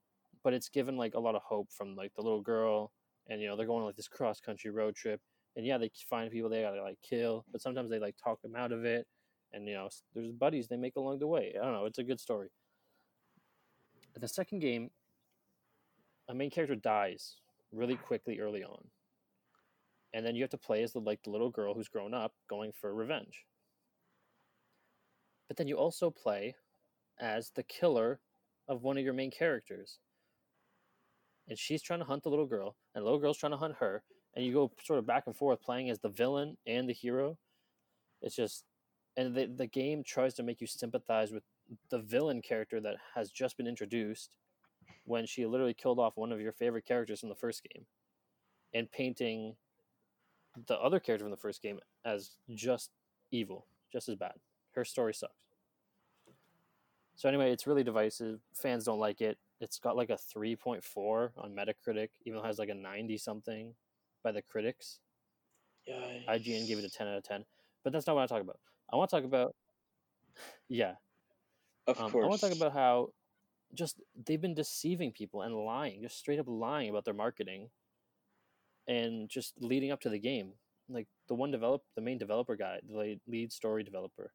but 0.43 0.53
it's 0.55 0.69
given 0.69 0.97
like 0.97 1.15
a 1.15 1.21
lot 1.21 1.35
of 1.35 1.43
hope 1.43 1.73
from 1.73 1.97
like 1.97 2.13
the 2.15 2.23
little 2.23 2.43
girl, 2.43 2.93
and 3.29 3.41
you 3.41 3.49
know 3.49 3.57
they're 3.57 3.67
going 3.67 3.81
on 3.81 3.87
like 3.87 3.97
this 3.97 4.09
cross 4.09 4.41
country 4.41 4.71
road 4.71 4.95
trip, 4.95 5.21
and 5.57 5.67
yeah, 5.67 5.79
they 5.79 5.91
find 6.09 6.31
people 6.31 6.49
they 6.51 6.63
gotta 6.63 6.83
like 6.83 6.99
kill, 7.03 7.45
but 7.51 7.61
sometimes 7.61 7.91
they 7.91 7.99
like 7.99 8.17
talk 8.23 8.41
them 8.43 8.57
out 8.57 8.73
of 8.73 8.85
it, 8.85 9.07
and 9.53 9.67
you 9.69 9.75
know 9.75 9.89
there's 10.15 10.33
buddies 10.33 10.69
they 10.69 10.77
make 10.77 10.97
along 10.97 11.19
the 11.19 11.27
way. 11.27 11.55
I 11.61 11.65
don't 11.65 11.73
know, 11.75 11.87
it's 11.87 11.99
a 11.99 12.05
good 12.05 12.21
story. 12.21 12.49
The 14.15 14.29
second 14.29 14.61
game, 14.61 14.91
a 16.29 16.35
main 16.35 16.51
character 16.51 16.75
dies 16.77 17.37
really 17.73 17.97
quickly 17.97 18.41
early 18.41 18.65
on, 18.65 18.91
and 20.17 20.25
then 20.25 20.35
you 20.35 20.43
have 20.43 20.51
to 20.51 20.57
play 20.57 20.83
as 20.83 20.95
the 20.95 20.99
like 20.99 21.23
the 21.23 21.31
little 21.31 21.51
girl 21.51 21.75
who's 21.75 21.89
grown 21.89 22.15
up 22.15 22.33
going 22.49 22.73
for 22.73 22.95
revenge. 22.95 23.45
But 25.47 25.59
then 25.59 25.69
you 25.69 25.77
also 25.77 26.11
play 26.11 26.55
as 27.21 27.51
the 27.55 27.63
killer 27.63 28.19
of 28.67 28.83
one 28.83 28.97
of 28.97 29.05
your 29.05 29.13
main 29.13 29.31
characters. 29.31 29.99
And 31.49 31.59
she's 31.59 31.83
trying 31.83 31.99
to 31.99 32.07
hunt 32.07 32.23
the 32.23 32.31
little 32.31 32.47
girl, 32.47 32.77
and 32.95 33.03
the 33.03 33.05
little 33.05 33.21
girl's 33.21 33.37
trying 33.37 33.53
to 33.53 33.59
hunt 33.59 33.75
her, 33.79 34.03
and 34.35 34.43
you 34.43 34.55
go 34.55 34.73
sort 34.83 34.99
of 34.99 35.07
back 35.07 35.25
and 35.27 35.37
forth 35.37 35.61
playing 35.61 35.91
as 35.91 35.99
the 35.99 36.09
villain 36.09 36.57
and 36.67 36.89
the 36.89 36.95
hero. 36.95 37.37
It's 38.23 38.35
just 38.35 38.65
and 39.19 39.35
the 39.35 39.45
the 39.55 39.67
game 39.67 40.03
tries 40.03 40.33
to 40.35 40.43
make 40.43 40.63
you 40.63 40.67
sympathize 40.67 41.31
with 41.31 41.43
the 41.91 41.99
villain 41.99 42.41
character 42.41 42.81
that 42.81 42.97
has 43.15 43.31
just 43.31 43.59
been 43.59 43.67
introduced 43.67 44.35
when 45.05 45.27
she 45.27 45.45
literally 45.45 45.75
killed 45.75 45.99
off 45.99 46.17
one 46.17 46.33
of 46.33 46.41
your 46.41 46.53
favorite 46.53 46.87
characters 46.87 47.23
in 47.23 47.29
the 47.29 47.35
first 47.35 47.63
game 47.71 47.85
and 48.73 48.91
painting 48.91 49.57
the 50.67 50.79
other 50.79 51.01
character 51.01 51.25
from 51.25 51.31
the 51.31 51.37
first 51.37 51.63
game 51.63 51.79
as 52.05 52.33
just 52.55 52.91
evil, 53.31 53.67
just 53.93 54.09
as 54.09 54.17
bad. 54.17 54.35
Her 54.75 54.85
story 54.85 55.15
sucks. 55.15 55.33
So 57.17 57.29
anyway, 57.29 57.51
it's 57.51 57.67
really 57.67 57.83
divisive. 57.83 58.41
Fans 58.55 58.85
don't 58.85 58.99
like 58.99 59.21
it. 59.21 59.39
It's 59.61 59.79
got 59.79 59.97
like 59.97 60.11
a 60.11 60.19
3.4 60.37 61.31
on 61.39 61.55
Metacritic, 61.55 62.11
even 62.25 62.39
though 62.39 62.45
it 62.45 62.47
has 62.47 62.59
like 62.59 62.69
a 62.69 62.75
90 62.75 63.17
something 63.17 63.75
by 64.23 64.33
the 64.33 64.43
critics. 64.43 64.99
Yikes. 65.89 66.27
IGN 66.29 66.67
gave 66.67 66.79
it 66.79 66.85
a 66.85 66.91
10 66.91 67.07
out 67.07 67.17
of 67.17 67.23
10. 67.23 67.45
But 67.83 67.93
that's 67.93 68.07
not 68.07 68.17
what 68.17 68.23
I 68.23 68.27
talk 68.27 68.43
about. 68.43 68.59
I 68.93 68.97
want 68.97 69.09
to 69.11 69.17
talk 69.17 69.25
about 69.25 69.55
yeah, 70.69 70.95
Of 71.87 72.01
um, 72.01 72.11
course. 72.11 72.25
I 72.25 72.29
want 72.29 72.41
to 72.41 72.49
talk 72.49 72.57
about 72.57 72.73
how 72.73 73.11
just 73.75 74.01
they've 74.25 74.41
been 74.41 74.55
deceiving 74.55 75.13
people 75.13 75.43
and 75.43 75.55
lying, 75.55 76.03
just 76.03 76.19
straight 76.19 76.39
up 76.39 76.47
lying 76.49 76.91
about 76.91 77.05
their 77.05 77.15
marketing, 77.15 77.71
and 78.89 79.29
just 79.29 79.55
leading 79.61 79.91
up 79.91 80.01
to 80.03 80.09
the 80.09 80.19
game. 80.19 80.53
Like 80.89 81.09
the 81.29 81.35
one 81.35 81.51
develop, 81.51 81.83
the 81.97 82.03
main 82.03 82.19
developer 82.19 82.57
guy, 82.57 82.79
the 82.89 83.19
lead- 83.27 83.53
story 83.53 83.83
developer, 83.83 84.33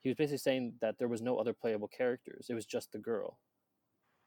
he 0.00 0.08
was 0.08 0.16
basically 0.16 0.38
saying 0.38 0.74
that 0.80 0.98
there 0.98 1.08
was 1.08 1.22
no 1.22 1.36
other 1.36 1.52
playable 1.52 1.88
characters. 1.88 2.46
It 2.48 2.54
was 2.54 2.66
just 2.66 2.92
the 2.92 2.98
girl, 2.98 3.38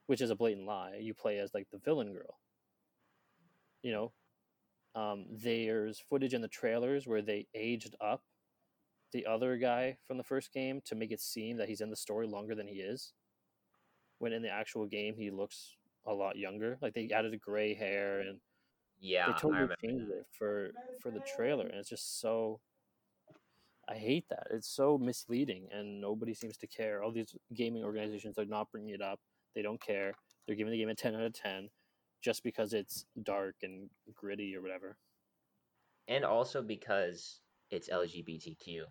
which 0.07 0.21
is 0.21 0.29
a 0.29 0.35
blatant 0.35 0.67
lie. 0.67 0.97
You 0.99 1.13
play 1.13 1.39
as 1.39 1.53
like 1.53 1.67
the 1.71 1.79
villain 1.79 2.13
girl. 2.13 2.39
You 3.81 3.91
know, 3.91 4.11
um, 4.95 5.25
there's 5.31 5.99
footage 5.99 6.33
in 6.33 6.41
the 6.41 6.47
trailers 6.47 7.07
where 7.07 7.21
they 7.21 7.47
aged 7.55 7.95
up 8.01 8.23
the 9.13 9.25
other 9.25 9.57
guy 9.57 9.97
from 10.05 10.17
the 10.17 10.23
first 10.23 10.51
game 10.53 10.81
to 10.85 10.95
make 10.95 11.11
it 11.11 11.21
seem 11.21 11.57
that 11.57 11.69
he's 11.69 11.81
in 11.81 11.89
the 11.89 11.95
story 11.95 12.27
longer 12.27 12.55
than 12.55 12.67
he 12.67 12.75
is. 12.75 13.13
When 14.19 14.33
in 14.33 14.41
the 14.41 14.49
actual 14.49 14.87
game 14.87 15.15
he 15.15 15.29
looks 15.29 15.75
a 16.07 16.13
lot 16.13 16.37
younger. 16.37 16.77
Like 16.81 16.93
they 16.93 17.09
added 17.13 17.33
a 17.33 17.37
gray 17.37 17.73
hair 17.75 18.21
and 18.21 18.39
Yeah, 18.99 19.27
they 19.27 19.33
totally 19.33 19.67
changed 19.83 20.09
it 20.11 20.25
for 20.31 20.71
for 21.01 21.11
the 21.11 21.21
trailer, 21.35 21.65
and 21.67 21.75
it's 21.75 21.89
just 21.89 22.19
so. 22.19 22.59
I 23.89 23.95
hate 23.95 24.27
that. 24.29 24.47
It's 24.51 24.67
so 24.67 24.97
misleading, 24.97 25.69
and 25.71 26.01
nobody 26.01 26.33
seems 26.33 26.57
to 26.57 26.67
care. 26.67 27.01
All 27.01 27.11
these 27.11 27.33
gaming 27.53 27.83
organizations 27.83 28.37
are 28.37 28.45
not 28.45 28.69
bringing 28.71 28.93
it 28.93 29.01
up. 29.01 29.19
They 29.55 29.61
don't 29.61 29.79
care. 29.81 30.13
They're 30.45 30.55
giving 30.57 30.71
the 30.71 30.77
game 30.77 30.89
a 30.89 30.95
ten 30.95 31.15
out 31.15 31.21
of 31.21 31.33
ten, 31.33 31.69
just 32.21 32.43
because 32.43 32.73
it's 32.73 33.05
dark 33.23 33.55
and 33.63 33.89
gritty 34.15 34.55
or 34.55 34.61
whatever. 34.61 34.97
and 36.09 36.23
also 36.25 36.61
because 36.61 37.41
it's 37.69 37.89
LGBTQ. 37.89 38.83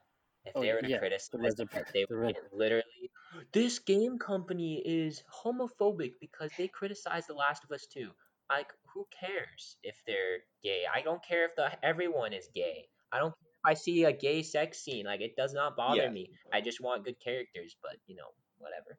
If 0.44 0.52
Oh, 0.54 0.60
they 0.60 0.72
were 0.72 0.80
to 0.82 0.88
yeah, 0.88 0.98
criticize 0.98 1.30
the 1.56 1.66
red- 1.66 1.86
they 1.92 2.04
the 2.08 2.16
would 2.16 2.36
literally, 2.52 3.10
this 3.52 3.78
game 3.80 4.18
company 4.18 4.80
is 4.84 5.22
homophobic 5.42 6.12
because 6.20 6.50
they 6.56 6.68
criticize 6.68 7.26
The 7.26 7.34
Last 7.34 7.64
of 7.64 7.72
Us 7.72 7.86
2. 7.86 8.10
Like, 8.50 8.72
who 8.94 9.06
cares 9.18 9.76
if 9.82 9.96
they're 10.06 10.38
gay? 10.62 10.84
I 10.92 11.02
don't 11.02 11.24
care 11.24 11.44
if 11.46 11.56
the 11.56 11.70
everyone 11.84 12.32
is 12.32 12.48
gay. 12.54 12.88
I 13.12 13.18
don't 13.18 13.30
care 13.30 13.48
if 13.52 13.70
I 13.70 13.74
see 13.74 14.04
a 14.04 14.12
gay 14.12 14.42
sex 14.42 14.78
scene. 14.82 15.06
Like, 15.06 15.20
it 15.20 15.36
does 15.36 15.52
not 15.52 15.76
bother 15.76 16.02
Yeah. 16.02 16.10
me. 16.10 16.30
I 16.52 16.60
just 16.60 16.80
want 16.80 17.04
good 17.04 17.18
characters, 17.20 17.76
but 17.82 17.96
you 18.06 18.16
know, 18.16 18.28
whatever. 18.58 18.98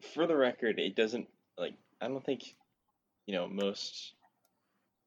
for 0.00 0.26
the 0.26 0.36
record, 0.36 0.78
it 0.78 0.96
doesn't 0.96 1.28
like 1.56 1.74
I 2.00 2.08
don't 2.08 2.24
think 2.24 2.54
you 3.26 3.34
know 3.34 3.48
most. 3.48 4.14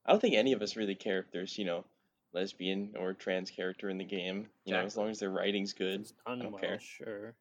I 0.05 0.12
don't 0.12 0.19
think 0.19 0.36
any 0.36 0.53
of 0.53 0.62
us 0.62 0.75
really 0.75 0.95
care 0.95 1.19
if 1.19 1.31
there's 1.31 1.57
you 1.57 1.65
know 1.65 1.86
lesbian 2.33 2.93
or 2.97 3.13
trans 3.13 3.51
character 3.51 3.89
in 3.89 3.97
the 3.97 4.05
game. 4.05 4.47
You 4.65 4.73
know, 4.73 4.81
as 4.81 4.97
long 4.97 5.09
as 5.09 5.19
their 5.19 5.29
writing's 5.29 5.73
good. 5.73 6.01
It's 6.01 6.13
done 6.25 6.39
don't 6.39 6.51
well, 6.53 6.62
care. 6.62 6.79
sure. 6.79 7.36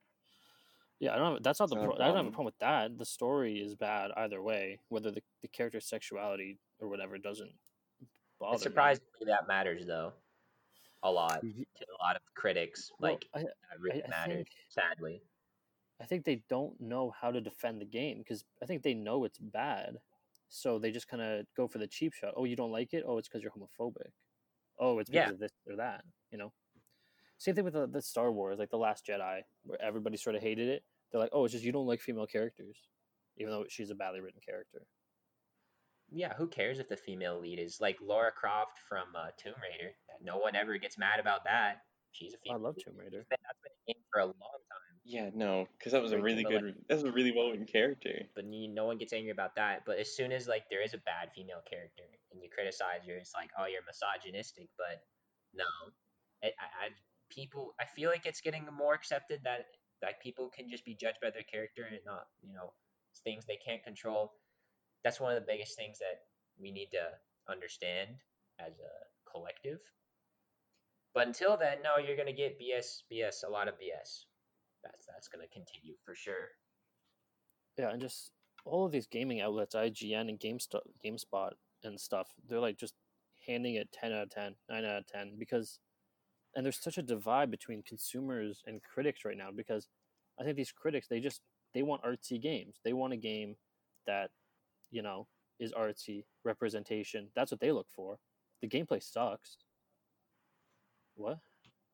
Yeah, 1.01 1.15
I 1.15 1.19
don't. 1.19 1.35
Have, 1.35 1.43
that's 1.43 1.59
not 1.61 1.71
the. 1.71 1.77
It's 1.77 1.83
not 1.85 1.93
a 1.95 1.97
Pro- 1.97 2.05
I 2.05 2.09
don't 2.09 2.17
have 2.19 2.27
a 2.27 2.31
problem. 2.31 2.45
with 2.47 2.59
that. 2.59 2.99
The 2.99 3.07
story 3.07 3.59
is 3.59 3.75
bad 3.75 4.11
either 4.17 4.43
way. 4.43 4.79
Whether 4.91 5.11
the 5.11 5.23
the 5.41 5.49
character's 5.49 5.87
sexuality 5.87 6.59
or 6.79 6.89
whatever 6.89 7.17
doesn't 7.17 7.51
bother. 8.39 8.55
It's 8.57 8.65
me. 8.65 8.71
surprisingly 8.71 9.27
that 9.27 9.49
matters 9.49 9.87
though, 9.87 10.13
a 11.03 11.11
lot 11.11 11.43
mm-hmm. 11.43 11.63
to 11.63 11.87
a 11.87 11.99
lot 12.05 12.17
of 12.17 12.23
critics. 12.35 12.93
Well, 13.01 13.13
like, 13.13 13.27
I, 13.35 13.41
that 13.41 13.81
really 13.81 14.05
I 14.05 14.09
matters. 14.09 14.37
think- 14.37 14.49
Sadly. 14.69 15.23
I 16.03 16.05
think 16.05 16.25
they 16.25 16.43
don't 16.49 16.81
know 16.81 17.13
how 17.21 17.31
to 17.31 17.43
defend 17.43 17.81
the 17.81 17.85
game 17.85 18.19
because 18.19 18.43
I 18.63 18.67
think 18.67 18.83
they 18.83 18.95
know 18.95 19.25
it's 19.25 19.37
bad, 19.39 19.99
so 20.49 20.79
they 20.79 20.91
just 20.91 21.09
kind 21.09 21.23
of 21.23 21.45
go 21.55 21.69
for 21.69 21.77
the 21.77 21.87
cheap 21.87 22.15
shot. 22.15 22.33
Oh, 22.37 22.45
you 22.45 22.57
don't 22.57 22.73
like 22.73 22.95
it? 22.95 23.05
Oh, 23.07 23.19
it's 23.19 23.29
because 23.29 23.43
you're 23.43 23.53
homophobic. 23.53 24.09
Oh, 24.79 24.99
it's 24.99 25.11
because 25.11 25.29
Yeah. 25.29 25.33
of 25.33 25.39
this 25.39 25.53
or 25.69 25.77
that. 25.77 26.05
You 26.31 26.39
know. 26.39 26.53
Same 27.41 27.55
thing 27.55 27.65
with 27.65 27.73
the, 27.73 27.87
the 27.87 28.03
Star 28.03 28.31
Wars, 28.31 28.59
like 28.59 28.69
the 28.69 28.77
Last 28.77 29.07
Jedi, 29.07 29.41
where 29.65 29.81
everybody 29.81 30.19
sort 30.19 30.37
of 30.37 30.43
hated 30.43 30.69
it. 30.69 30.83
They're 31.11 31.21
like, 31.21 31.31
oh, 31.33 31.47
it's 31.47 31.53
just 31.53 31.65
you 31.65 31.73
don't 31.73 31.87
like 31.87 32.03
female 32.03 32.27
characters, 32.27 32.77
even 33.39 33.51
though 33.51 33.65
she's 33.67 33.89
a 33.89 33.95
badly 33.95 34.21
written 34.21 34.41
character. 34.47 34.83
Yeah, 36.11 36.35
who 36.37 36.47
cares 36.47 36.81
if 36.81 36.91
the 36.91 36.99
female 36.99 37.41
lead 37.41 37.59
is 37.59 37.81
like 37.81 37.97
Lara 38.03 38.31
Croft 38.31 38.79
from 38.87 39.09
uh, 39.17 39.29
Tomb 39.43 39.55
Raider? 39.57 39.95
No 40.23 40.37
one 40.37 40.55
ever 40.55 40.77
gets 40.77 40.99
mad 40.99 41.19
about 41.19 41.45
that. 41.45 41.79
She's 42.13 42.35
a 42.35 42.39
female. 42.45 42.59
I 42.59 42.63
love 42.63 42.77
lead. 42.77 42.85
Tomb 42.85 42.99
Raider. 42.99 43.25
That's 43.31 43.41
been 43.41 43.41
that's 43.65 43.75
a 43.89 43.93
game 43.95 44.03
for 44.13 44.21
a 44.21 44.27
long 44.27 44.61
time, 44.69 45.01
Yeah, 45.07 45.31
no, 45.35 45.67
because 45.79 45.93
that 45.93 46.03
was 46.03 46.13
a 46.13 46.21
really 46.21 46.45
game, 46.45 46.53
but, 46.53 46.61
good. 46.61 46.75
That 46.91 46.95
was 46.97 47.05
a 47.05 47.13
really 47.13 47.33
well 47.33 47.49
written 47.49 47.65
character. 47.65 48.21
but 48.35 48.45
no 48.45 48.85
one 48.85 48.99
gets 48.99 49.15
angry 49.15 49.31
about 49.31 49.57
that. 49.57 49.85
But 49.87 49.99
as 49.99 50.15
soon 50.15 50.31
as 50.31 50.47
like 50.47 50.65
there 50.69 50.85
is 50.85 50.93
a 50.93 50.99
bad 50.99 51.33
female 51.35 51.63
character 51.65 52.05
and 52.33 52.43
you 52.43 52.51
criticize 52.53 53.07
her, 53.09 53.17
it's 53.17 53.33
like, 53.33 53.49
oh, 53.59 53.65
you're 53.65 53.81
misogynistic. 53.89 54.69
But 54.77 55.01
no, 55.55 55.65
I, 56.45 56.49
I, 56.49 56.67
I 56.85 56.89
people, 57.31 57.75
I 57.81 57.85
feel 57.85 58.11
like 58.11 58.27
it's 58.27 58.41
getting 58.41 58.67
more 58.77 58.95
accepted 58.95 59.41
that 59.45 59.67
like 60.03 60.21
people 60.21 60.51
can 60.55 60.69
just 60.71 60.85
be 60.85 60.95
judged 60.95 61.19
by 61.23 61.31
their 61.31 61.43
character 61.51 61.85
and 61.89 61.99
not, 62.05 62.27
you 62.43 62.53
know, 62.53 62.73
things 63.25 63.45
they 63.47 63.59
can't 63.65 63.83
control. 63.83 64.33
That's 65.05 65.21
one 65.21 65.35
of 65.35 65.41
the 65.41 65.47
biggest 65.47 65.77
things 65.77 65.99
that 65.99 66.23
we 66.61 66.71
need 66.71 66.89
to 66.93 67.05
understand 67.51 68.11
as 68.59 68.75
a 68.79 69.31
collective. 69.31 69.79
But 71.15 71.27
until 71.27 71.57
then, 71.57 71.79
no, 71.83 72.03
you're 72.03 72.17
gonna 72.17 72.33
get 72.33 72.61
BS, 72.61 73.03
BS, 73.13 73.45
a 73.47 73.51
lot 73.51 73.69
of 73.69 73.75
BS. 73.75 74.27
That's 74.85 75.07
that's 75.07 75.29
gonna 75.29 75.49
continue 75.53 75.95
for 76.05 76.15
sure. 76.15 76.51
Yeah, 77.77 77.91
and 77.91 78.01
just 78.01 78.33
all 78.65 78.87
of 78.87 78.93
these 78.93 79.07
gaming 79.07 79.41
outlets, 79.41 79.75
IGN 79.75 80.29
and 80.29 80.39
GameStop, 80.39 80.81
GameSpot 81.05 81.53
and 81.83 81.99
stuff, 81.99 82.29
they're 82.49 82.61
like 82.61 82.77
just 82.77 82.95
handing 83.47 83.75
it 83.75 83.91
10 83.93 84.13
out 84.13 84.25
of 84.25 84.31
10, 84.31 84.55
9 84.69 84.85
out 84.85 84.99
of 84.99 85.07
10 85.07 85.37
because 85.39 85.79
and 86.55 86.65
there's 86.65 86.83
such 86.83 86.99
a 86.99 87.03
divide 87.03 87.51
between 87.51 87.83
consumers 87.83 88.63
and 88.67 88.83
critics 88.83 89.25
right 89.25 89.37
now 89.37 89.51
because 89.55 89.89
I 90.39 90.45
think 90.45 90.57
these 90.57 90.73
critics 90.73 91.07
they 91.09 91.21
just 91.21 91.41
they 91.75 91.83
want 91.83 92.03
artsy 92.03 92.41
games. 92.41 92.81
They 92.85 92.93
want 92.93 93.13
a 93.13 93.17
game 93.17 93.57
that, 94.07 94.31
you 94.91 95.03
know, 95.03 95.29
is 95.61 95.73
artsy, 95.73 96.25
representation. 96.45 97.29
That's 97.37 97.51
what 97.53 97.61
they 97.61 97.71
look 97.71 97.87
for. 97.95 98.19
The 98.63 98.69
gameplay 98.69 99.03
sucks. 99.03 99.59
What? 101.15 101.39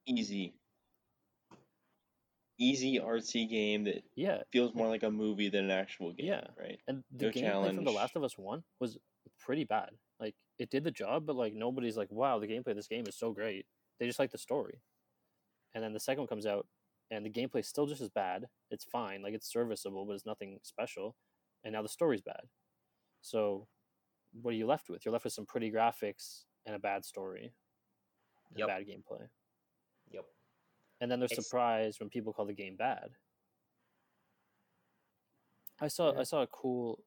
Easy. 0.07 0.55
Easy 2.59 2.99
artsy 2.99 3.49
game 3.49 3.85
that 3.85 4.03
Yeah, 4.15 4.39
feels 4.51 4.75
more 4.75 4.89
like 4.89 5.03
a 5.03 5.11
movie 5.11 5.51
than 5.51 5.67
an 5.67 5.71
actual 5.71 6.13
game. 6.13 6.27
Yeah. 6.27 6.47
Right. 6.59 6.79
And 6.89 7.03
the 7.15 7.27
No 7.27 7.33
gameplay 7.33 7.75
from 7.75 7.85
The. 7.85 7.91
Last 7.93 8.17
of 8.17 8.25
Us 8.25 8.39
One 8.39 8.63
was 8.81 8.97
pretty 9.39 9.65
bad. 9.65 9.91
Like 10.19 10.35
it 10.59 10.71
did 10.71 10.85
the 10.85 10.91
job, 10.91 11.27
but 11.27 11.37
like 11.37 11.53
nobody's 11.53 11.97
like, 11.99 12.11
wow, 12.11 12.39
the 12.39 12.47
gameplay 12.47 12.69
of 12.69 12.77
this 12.77 12.89
game 12.89 13.05
is 13.07 13.17
so 13.19 13.33
great. 13.33 13.67
They 13.99 14.07
just 14.07 14.19
like 14.19 14.31
the 14.31 14.39
story. 14.39 14.83
And 15.75 15.83
then 15.83 15.93
the 15.93 16.01
second 16.01 16.23
one 16.23 16.29
comes 16.29 16.47
out, 16.47 16.67
and 17.11 17.25
the 17.25 17.31
gameplay's 17.31 17.69
still 17.69 17.87
just 17.87 18.01
as 18.01 18.09
bad. 18.11 18.49
It's 18.71 18.85
fine, 18.85 19.23
like 19.23 19.35
it's 19.35 19.51
serviceable, 19.51 20.05
but 20.07 20.13
it's 20.15 20.27
nothing 20.27 20.59
special. 20.63 21.17
And 21.65 21.73
now 21.73 21.83
the 21.83 21.89
story's 21.89 22.23
bad. 22.23 22.49
So, 23.21 23.69
what 24.43 24.51
are 24.53 24.57
you 24.57 24.67
left 24.67 24.89
with? 24.89 25.05
You're 25.05 25.13
left 25.13 25.25
with 25.25 25.33
some 25.33 25.47
pretty 25.47 25.71
graphics 25.71 26.45
and 26.67 26.75
a 26.75 26.79
bad 26.79 27.05
story, 27.05 27.55
and 28.51 28.59
Yep. 28.59 28.69
bad 28.69 28.87
gameplay. 28.87 29.29
Yep. 30.11 30.25
And 31.01 31.11
then 31.11 31.19
they're 31.21 31.27
It's- 31.27 31.45
surprised 31.45 32.01
when 32.01 32.09
people 32.11 32.33
call 32.33 32.47
the 32.47 32.53
game 32.55 32.77
bad. 32.77 33.17
I 35.79 35.89
saw 35.89 36.13
Yeah. 36.13 36.21
I 36.21 36.23
saw 36.23 36.43
a 36.43 36.47
cool 36.47 37.05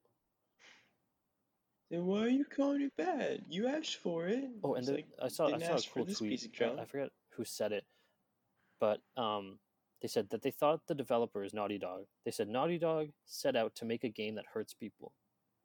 Then 1.90 2.06
why 2.06 2.20
are 2.22 2.30
you 2.30 2.46
calling 2.46 2.82
it 2.82 2.96
bad? 2.98 3.46
You 3.50 3.68
asked 3.68 3.96
for 3.98 4.28
it. 4.28 4.44
Oh, 4.64 4.76
and 4.76 4.86
the, 4.86 4.94
like, 4.94 5.08
I 5.22 5.28
saw 5.28 5.48
I 5.48 5.58
saw 5.60 5.76
a 5.76 5.82
cool 5.94 6.06
tweet. 6.06 6.52
I 6.62 6.86
forget 6.86 7.10
who 7.32 7.44
said 7.44 7.72
it, 7.72 7.86
but 8.80 9.02
um, 9.18 9.58
they 10.02 10.08
said 10.08 10.30
that 10.30 10.42
they 10.44 10.52
thought 10.52 10.82
the 10.88 10.94
developers 10.96 11.54
Naughty 11.54 11.80
Dog. 11.80 12.04
They 12.26 12.32
said 12.32 12.48
Naughty 12.48 12.78
Dog 12.78 13.08
set 13.26 13.56
out 13.56 13.74
to 13.76 13.86
make 13.86 14.04
a 14.04 14.10
game 14.10 14.36
that 14.36 14.46
hurts 14.54 14.74
people, 14.74 15.14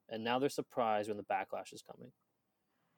and 0.08 0.24
now 0.24 0.38
they're 0.38 0.48
surprised 0.48 1.08
when 1.08 1.18
the 1.18 1.24
backlash 1.24 1.72
is 1.72 1.82
coming. 1.82 2.12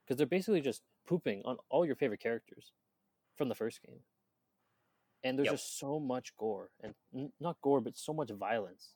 because 0.04 0.18
they're 0.18 0.26
basically 0.28 0.60
just 0.60 0.82
pooping 1.08 1.42
on 1.44 1.56
all 1.68 1.84
your 1.84 1.96
favorite 1.96 2.20
characters 2.20 2.70
from 3.36 3.48
the 3.48 3.56
first 3.56 3.82
game. 3.82 3.98
And 5.24 5.36
there's 5.36 5.46
Yep. 5.46 5.54
just 5.54 5.78
so 5.80 5.98
much 5.98 6.36
gore 6.36 6.70
and 6.80 6.94
n- 7.12 7.32
not 7.40 7.60
gore, 7.60 7.80
but 7.80 7.96
so 7.96 8.12
much 8.14 8.30
violence. 8.30 8.94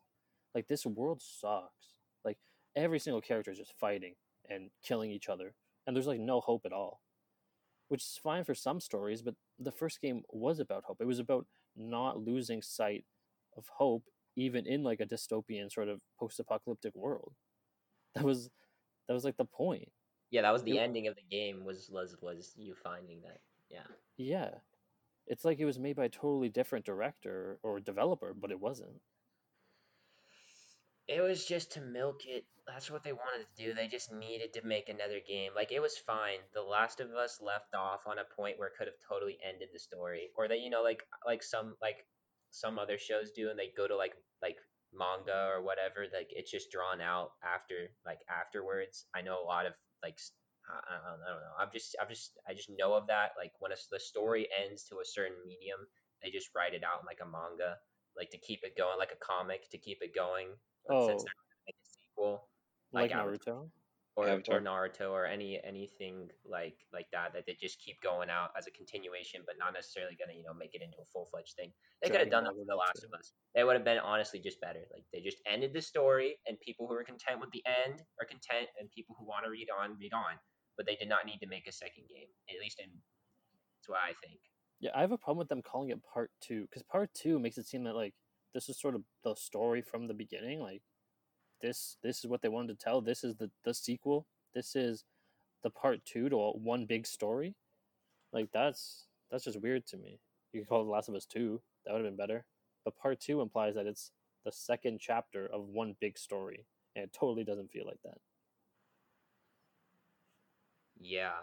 Like 0.55 0.69
this 0.69 0.87
world 0.87 1.21
sucks. 1.21 1.97
Every 2.77 2.99
single 2.99 3.21
character 3.21 3.51
is 3.51 3.59
just 3.59 3.75
fighting 3.79 4.15
and 4.49 4.71
killing 4.83 5.11
each 5.11 5.29
other, 5.29 5.55
and 5.87 5.95
there's 5.97 6.07
like 6.07 6.21
no 6.21 6.41
hope 6.41 6.63
at 6.67 6.73
all. 6.73 7.01
Which 7.89 8.03
is 8.03 8.21
fine 8.23 8.45
for 8.45 8.55
some 8.55 8.79
stories, 8.81 9.21
but 9.23 9.35
the 9.59 9.73
first 9.73 10.01
game 10.01 10.23
was 10.31 10.61
about 10.61 10.85
hope. 10.85 10.99
It 11.01 11.07
was 11.07 11.19
about 11.19 11.47
not 11.77 12.19
losing 12.21 12.63
sight 12.63 13.05
of 13.57 13.67
hope, 13.69 14.05
even 14.37 14.65
in 14.67 14.85
like 14.85 15.01
a 15.01 15.07
dystopian 15.07 15.73
sort 15.73 15.89
of 15.89 16.01
post-apocalyptic 16.19 16.95
world. 16.95 17.33
That 18.15 18.25
was 18.25 18.51
that 19.09 19.15
was 19.15 19.25
like 19.25 19.37
the 19.37 19.45
point. 19.45 19.91
Yeah, 20.31 20.43
that 20.43 20.53
was 20.53 20.63
the 20.63 20.77
It- 20.77 20.81
ending 20.81 21.09
of 21.09 21.17
the 21.17 21.23
game. 21.23 21.65
Was 21.65 21.91
was 21.91 22.17
was 22.23 22.55
you 22.57 22.75
finding 22.75 23.21
that? 23.23 23.41
Yeah. 23.69 23.87
Yeah. 24.17 24.51
It's 25.27 25.45
like 25.45 25.59
it 25.61 25.65
was 25.65 25.79
made 25.79 25.97
by 25.97 26.05
a 26.07 26.09
totally 26.09 26.49
different 26.49 26.85
director 26.85 27.59
or 27.63 27.79
developer, 27.81 28.35
but 28.35 28.51
it 28.51 28.59
wasn't. 28.61 29.01
It 31.11 31.21
was 31.21 31.45
just 31.45 31.73
to 31.73 31.81
milk 31.81 32.25
it. 32.25 32.47
That's 32.67 32.89
what 32.91 33.03
they 33.03 33.13
wanted 33.13 33.45
to 33.45 33.65
do. 33.65 33.75
They 33.75 33.89
just 33.89 34.13
needed 34.13 34.53
to 34.55 34.63
make 34.65 34.89
another 34.89 35.19
game. 35.27 35.51
Like 35.57 35.73
it 35.73 35.81
was 35.81 35.99
fine. 35.99 36.39
The 36.55 36.63
Last 36.63 37.01
of 37.01 37.11
Us 37.11 37.41
left 37.43 37.75
off 37.75 38.07
on 38.07 38.19
a 38.21 38.25
point 38.37 38.59
where 38.59 38.69
it 38.69 38.75
could 38.79 38.87
have 38.87 38.97
totally 39.09 39.37
ended 39.43 39.71
the 39.73 39.81
story, 39.81 40.31
or 40.37 40.47
that 40.47 40.61
you 40.61 40.71
know, 40.71 40.83
like 40.85 41.03
like 41.27 41.43
some 41.43 41.75
like 41.83 42.07
some 42.51 42.79
other 42.79 42.97
shows 42.97 43.33
do, 43.33 43.51
and 43.51 43.59
they 43.59 43.73
go 43.77 43.89
to 43.89 43.97
like 43.97 44.15
like 44.41 44.57
manga 44.95 45.51
or 45.51 45.63
whatever. 45.63 46.07
Like 46.15 46.31
it's 46.31 46.51
just 46.51 46.71
drawn 46.71 47.01
out 47.01 47.33
after 47.43 47.91
like 48.07 48.21
afterwards. 48.31 49.07
I 49.13 49.21
know 49.23 49.43
a 49.43 49.45
lot 49.45 49.67
of 49.67 49.73
like 50.05 50.17
I, 50.71 50.95
don't- 50.95 51.23
I 51.27 51.31
don't 51.35 51.43
know. 51.43 51.57
I'm 51.59 51.71
just 51.73 51.97
I'm 52.01 52.09
just 52.09 52.39
I 52.49 52.55
just 52.55 52.71
know 52.71 52.95
of 52.95 53.09
that. 53.09 53.33
Like 53.37 53.53
when 53.59 53.73
a 53.73 53.77
the 53.91 53.99
story 53.99 54.47
ends 54.55 54.85
to 54.85 55.01
a 55.03 55.05
certain 55.05 55.43
medium, 55.45 55.81
they 56.23 56.31
just 56.31 56.55
write 56.55 56.75
it 56.75 56.85
out 56.87 57.03
in 57.03 57.07
like 57.07 57.19
a 57.21 57.27
manga, 57.27 57.83
like 58.17 58.31
to 58.31 58.39
keep 58.39 58.61
it 58.63 58.79
going, 58.79 58.97
like 58.97 59.11
a 59.11 59.19
comic 59.25 59.69
to 59.75 59.79
keep 59.79 59.99
it 60.03 60.15
going. 60.15 60.55
Oh, 60.89 61.09
Since 61.09 61.25
they're 61.25 61.35
make 61.67 61.75
a 61.75 61.87
sequel, 61.89 62.49
like, 62.93 63.11
like 63.11 63.13
Avatar. 63.13 63.55
Naruto. 63.55 63.71
or, 64.17 64.29
Avatar. 64.29 64.57
or 64.57 64.61
Naruto 64.61 65.11
or 65.11 65.25
any 65.27 65.61
anything 65.65 66.29
like 66.45 66.77
like 66.93 67.07
that 67.13 67.33
that 67.35 67.45
they 67.47 67.57
just 67.61 67.79
keep 67.81 68.01
going 68.03 68.29
out 68.31 68.51
as 68.57 68.67
a 68.67 68.71
continuation, 68.73 69.43
but 69.47 69.57
not 69.59 69.73
necessarily 69.73 70.17
gonna 70.19 70.37
you 70.37 70.43
know 70.43 70.55
make 70.55 70.75
it 70.75 70.83
into 70.83 70.99
a 70.99 71.05
full 71.13 71.29
fledged 71.31 71.55
thing. 71.57 71.73
They 72.03 72.11
could 72.11 72.21
have 72.21 72.31
done 72.31 72.45
that 72.45 72.57
with 72.57 72.67
The 72.67 72.75
Last 72.75 73.03
too. 73.03 73.09
of 73.13 73.19
Us. 73.19 73.33
It 73.55 73.65
would 73.65 73.77
have 73.77 73.85
been 73.85 73.99
honestly 73.99 74.41
just 74.41 74.61
better. 74.61 74.81
Like 74.93 75.05
they 75.13 75.21
just 75.21 75.39
ended 75.47 75.73
the 75.73 75.83
story, 75.83 76.37
and 76.47 76.59
people 76.61 76.87
who 76.89 76.95
are 76.95 77.05
content 77.05 77.41
with 77.41 77.51
the 77.53 77.63
end 77.67 78.03
are 78.21 78.27
content, 78.27 78.69
and 78.79 78.91
people 78.91 79.15
who 79.19 79.27
want 79.27 79.45
to 79.45 79.51
read 79.51 79.69
on 79.71 79.97
read 79.99 80.13
on. 80.13 80.39
But 80.77 80.87
they 80.87 80.97
did 80.97 81.09
not 81.09 81.27
need 81.27 81.39
to 81.41 81.47
make 81.47 81.67
a 81.69 81.73
second 81.73 82.05
game. 82.09 82.29
At 82.49 82.61
least 82.61 82.81
in 82.81 82.89
that's 82.91 83.89
what 83.89 83.99
I 84.03 84.13
think. 84.27 84.41
Yeah, 84.81 84.91
I 84.95 85.01
have 85.03 85.13
a 85.13 85.19
problem 85.19 85.39
with 85.39 85.49
them 85.49 85.63
calling 85.63 85.91
it 85.91 86.01
part 86.03 86.31
two 86.41 86.63
because 86.63 86.83
part 86.83 87.13
two 87.15 87.39
makes 87.39 87.59
it 87.59 87.67
seem 87.67 87.85
that 87.85 87.95
like 87.95 88.15
this 88.55 88.69
is 88.69 88.81
sort 88.81 88.95
of 88.95 89.03
the 89.25 89.35
story 89.35 89.83
from 89.83 90.07
the 90.07 90.15
beginning. 90.15 90.61
Like 90.61 90.83
this, 91.63 91.97
this 92.03 92.19
is 92.19 92.27
what 92.27 92.43
they 92.43 92.49
wanted 92.49 92.79
to 92.79 92.85
tell. 92.85 93.01
This 93.01 93.25
is 93.25 93.37
the 93.37 93.51
the 93.65 93.75
sequel. 93.75 94.27
This 94.55 94.75
is 94.75 95.05
the 95.63 95.71
part 95.71 96.05
two 96.05 96.29
to 96.29 96.37
one 96.37 96.87
big 96.87 97.07
story. 97.07 97.55
Like 98.33 98.49
that's 98.53 99.07
that's 99.31 99.45
just 99.45 99.61
weird 99.61 99.87
to 99.89 99.97
me. 99.97 100.21
You 100.53 100.61
could 100.61 100.69
call 100.69 100.83
it 100.83 100.85
The 100.85 100.91
Last 100.91 101.09
of 101.09 101.15
Us 101.15 101.27
two. 101.27 101.61
That 101.85 101.93
would 101.93 102.05
have 102.05 102.11
been 102.11 102.27
better. 102.27 102.45
But 102.85 102.97
part 102.97 103.21
two 103.21 103.41
implies 103.41 103.75
that 103.75 103.87
it's 103.87 104.11
the 104.45 104.53
second 104.53 105.01
chapter 105.01 105.47
of 105.47 105.69
one 105.69 105.97
big 106.01 106.19
story, 106.19 106.67
and 106.97 107.05
it 107.05 107.13
totally 107.13 107.45
doesn't 107.45 107.71
feel 107.71 107.87
like 107.87 108.01
that. 108.05 108.19
Yeah. 111.01 111.41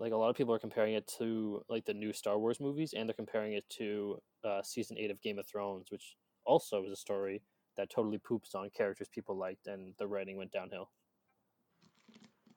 Like 0.00 0.12
a 0.12 0.16
lot 0.16 0.30
of 0.30 0.36
people 0.36 0.54
are 0.54 0.58
comparing 0.58 0.94
it 0.94 1.06
to 1.18 1.62
like 1.68 1.84
the 1.84 1.94
new 1.94 2.12
Star 2.12 2.38
Wars 2.38 2.58
movies, 2.58 2.94
and 2.96 3.08
they're 3.08 3.14
comparing 3.14 3.52
it 3.52 3.68
to 3.78 4.18
uh, 4.44 4.62
season 4.62 4.96
eight 4.98 5.10
of 5.10 5.20
Game 5.20 5.38
of 5.38 5.46
Thrones, 5.46 5.88
which 5.90 6.16
also 6.46 6.84
is 6.84 6.92
a 6.92 6.96
story 6.96 7.42
that 7.76 7.90
totally 7.90 8.18
poops 8.18 8.54
on 8.54 8.70
characters 8.70 9.08
people 9.14 9.36
liked, 9.36 9.66
and 9.66 9.94
the 9.98 10.06
writing 10.06 10.38
went 10.38 10.52
downhill. 10.52 10.90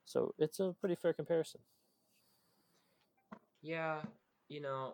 So 0.06 0.34
it's 0.38 0.60
a 0.60 0.73
pretty 0.79 0.95
fair 0.95 1.13
comparison. 1.13 1.60
Yeah, 3.62 4.01
you 4.47 4.62
know, 4.62 4.93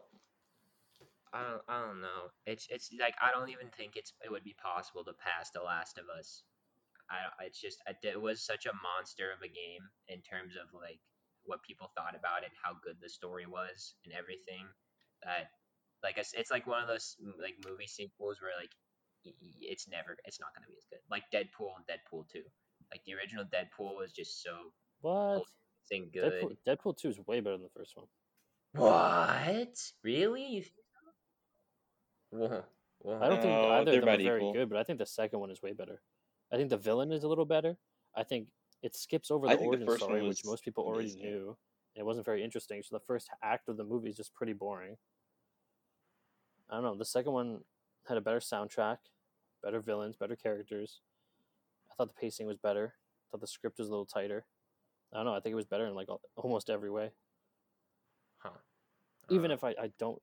I 1.33 1.43
don't, 1.43 1.61
I 1.67 1.85
don't 1.85 2.01
know. 2.01 2.29
It's, 2.45 2.67
it's 2.69 2.89
like 2.99 3.15
I 3.21 3.31
don't 3.31 3.49
even 3.49 3.67
think 3.75 3.95
it's, 3.95 4.13
it 4.23 4.31
would 4.31 4.43
be 4.43 4.55
possible 4.61 5.03
to 5.03 5.13
pass 5.13 5.49
The 5.51 5.61
Last 5.61 5.97
of 5.97 6.05
Us. 6.17 6.43
I, 7.09 7.45
it's 7.45 7.59
just, 7.59 7.81
it 8.03 8.21
was 8.21 8.41
such 8.41 8.67
a 8.67 8.73
monster 8.83 9.31
of 9.31 9.41
a 9.41 9.47
game 9.47 9.81
in 10.07 10.21
terms 10.21 10.53
of 10.53 10.79
like 10.79 10.99
what 11.45 11.63
people 11.63 11.91
thought 11.95 12.15
about 12.17 12.43
it, 12.43 12.51
how 12.61 12.73
good 12.83 12.97
the 13.01 13.09
story 13.09 13.45
was, 13.45 13.95
and 14.05 14.13
everything. 14.13 14.65
That, 15.23 15.51
like, 16.03 16.17
it's, 16.17 16.33
it's 16.33 16.51
like 16.51 16.67
one 16.67 16.81
of 16.81 16.87
those 16.87 17.15
like 17.41 17.55
movie 17.67 17.87
sequels 17.87 18.41
where 18.41 18.51
like 18.59 18.71
y- 19.25 19.33
y- 19.41 19.67
it's 19.71 19.87
never, 19.87 20.15
it's 20.25 20.39
not 20.39 20.49
gonna 20.55 20.67
be 20.67 20.77
as 20.77 20.85
good. 20.89 20.99
Like 21.09 21.23
Deadpool 21.33 21.75
and 21.75 21.85
Deadpool 21.87 22.29
Two. 22.31 22.43
Like 22.91 23.01
the 23.05 23.13
original 23.15 23.43
Deadpool 23.45 23.95
was 23.97 24.11
just 24.11 24.41
so 24.41 24.71
What? 25.01 25.43
thing 25.89 26.09
good. 26.13 26.31
Deadpool, 26.43 26.57
Deadpool 26.67 26.97
two 26.97 27.09
is 27.09 27.19
way 27.27 27.39
better 27.39 27.57
than 27.57 27.63
the 27.63 27.69
first 27.75 27.95
one. 27.97 28.07
What? 28.73 29.75
Really? 30.03 30.45
You? 30.45 30.63
Whoa. 32.31 32.63
Whoa. 32.99 33.19
I 33.21 33.29
don't 33.29 33.41
think 33.41 33.53
No, 33.53 33.71
either 33.71 33.91
they're 33.91 33.99
of 33.99 34.05
them 34.05 34.09
are 34.19 34.23
very 34.23 34.39
equal. 34.41 34.53
good, 34.53 34.69
but 34.69 34.77
I 34.77 34.83
think 34.83 34.99
the 34.99 35.05
second 35.05 35.39
one 35.39 35.51
is 35.51 35.61
way 35.61 35.73
better. 35.73 36.01
I 36.51 36.57
think 36.57 36.69
the 36.69 36.77
villain 36.77 37.11
is 37.11 37.23
a 37.23 37.27
little 37.27 37.45
better. 37.45 37.77
I 38.15 38.23
think 38.23 38.47
it 38.81 38.95
skips 38.95 39.29
over 39.31 39.47
the 39.47 39.57
think 39.57 39.71
the 39.79 39.85
origin 39.85 39.97
story, 39.97 40.21
which 40.27 40.45
most 40.45 40.63
people 40.63 40.83
already 40.85 41.09
amazing. 41.11 41.21
knew. 41.23 41.57
And 41.95 42.01
it 42.01 42.05
wasn't 42.05 42.25
very 42.25 42.43
interesting. 42.43 42.81
So 42.83 42.95
the 42.95 43.03
first 43.05 43.29
act 43.43 43.67
of 43.67 43.77
the 43.77 43.83
movie 43.83 44.09
is 44.09 44.15
just 44.17 44.33
pretty 44.33 44.53
boring. 44.53 44.95
I 46.69 46.75
don't 46.75 46.83
know. 46.83 46.95
The 46.95 47.05
second 47.05 47.33
one 47.33 47.59
had 48.07 48.17
a 48.17 48.21
better 48.21 48.39
soundtrack, 48.39 48.97
better 49.63 49.79
villains, 49.79 50.15
better 50.15 50.35
characters. 50.35 51.01
I 51.91 51.95
thought 51.95 52.07
the 52.13 52.19
pacing 52.21 52.45
was 52.47 52.57
better. 52.57 52.93
I 52.95 53.25
thought 53.31 53.41
the 53.41 53.47
script 53.47 53.79
was 53.79 53.87
a 53.87 53.91
little 53.91 54.05
tighter. 54.05 54.45
I 55.13 55.17
don't 55.17 55.25
know. 55.25 55.33
I 55.33 55.39
think 55.39 55.53
it 55.53 55.55
was 55.57 55.65
better 55.65 55.87
in 55.87 55.95
like 55.95 56.07
almost 56.35 56.69
every 56.69 56.91
way. 56.91 57.11
Huh. 58.37 58.51
Even 59.29 59.51
Uh, 59.51 59.55
if 59.55 59.63
I, 59.63 59.69
I 59.69 59.91
don't. 59.97 60.21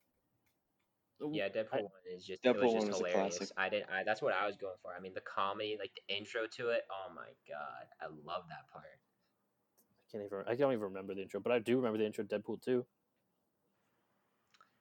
Yeah, 1.33 1.49
Deadpool 1.49 1.73
I- 1.73 1.81
one 1.83 2.05
is 2.15 2.25
just 2.25 2.45
it 2.45 2.49
Deadpool 2.49 2.63
was 2.63 2.73
one 2.75 2.75
just 2.75 2.87
was 2.87 3.01
a 3.01 3.11
hilarious. 3.11 3.39
classic. 3.39 3.49
I 3.57 3.69
didn't. 3.69 3.91
I 3.91 4.05
that's 4.05 4.23
what 4.23 4.35
I 4.35 4.47
was 4.47 4.57
going 4.57 4.77
for. 4.83 4.93
I 4.97 5.01
mean 5.01 5.13
the 5.15 5.23
comedy, 5.23 5.77
like 5.79 5.93
the 5.95 6.15
intro 6.17 6.43
to 6.57 6.71
it. 6.71 6.83
Oh 6.91 7.13
my 7.15 7.29
god, 7.49 7.87
I 8.01 8.07
love 8.07 8.45
that 8.49 8.69
part. 8.73 8.85
I 8.85 10.13
can't 10.13 10.25
even. 10.25 10.45
I 10.47 10.55
don't 10.55 10.73
even 10.73 10.85
remember 10.85 11.15
the 11.15 11.23
intro, 11.23 11.41
but 11.41 11.53
I 11.53 11.59
do 11.59 11.77
remember 11.77 11.99
the 11.99 12.07
intro 12.07 12.25
to 12.25 12.39
Deadpool 12.39 12.63
two. 12.63 12.85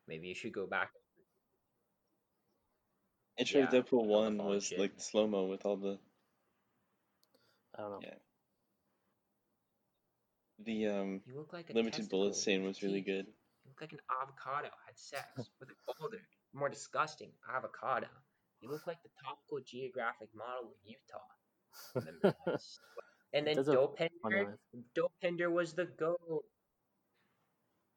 Maybe 0.07 0.27
you 0.27 0.35
should 0.35 0.53
go 0.53 0.67
back. 0.67 0.91
Intro 3.37 3.61
Yeah, 3.61 3.67
Deadpool 3.67 4.05
one 4.05 4.37
was 4.37 4.65
shit. 4.67 4.79
like 4.79 4.93
slow 4.97 5.27
mo 5.27 5.45
with 5.45 5.65
all 5.65 5.77
the 5.77 5.99
I 7.77 7.81
don't 7.81 7.91
know. 7.91 7.99
Yeah. 8.01 8.13
the 10.59 10.87
um 10.87 11.21
You 11.25 11.35
look 11.35 11.51
like 11.53 11.69
a 11.69 11.73
limited 11.73 12.09
bullet 12.09 12.35
scene 12.35 12.63
was 12.63 12.81
really 12.81 13.01
good. 13.01 13.27
You 13.75 13.81
look 13.81 13.91
like 13.91 13.99
an 13.99 14.05
avocado 14.21 14.69
had 14.85 14.97
sex 14.97 15.49
with 15.59 15.69
an 15.69 15.75
older, 16.01 16.21
more 16.53 16.69
disgusting 16.69 17.31
avocado. 17.53 18.07
You 18.61 18.69
look 18.69 18.87
like 18.87 19.03
the 19.03 19.09
topical 19.21 19.59
geographic 19.65 20.29
model 20.33 20.71
of 20.71 20.77
Utah. 20.85 22.51
And 23.33 23.47
then 23.47 23.57
Dopinder. 23.57 24.53
Dopinder 24.97 25.51
was 25.51 25.73
the 25.73 25.85
goat. 25.99 26.45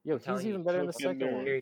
Yo, 0.02 0.18
he's 0.18 0.42
you, 0.42 0.48
even 0.50 0.64
better 0.64 0.80
in 0.80 0.86
the 0.86 0.92
second 0.92 1.32
one. 1.32 1.60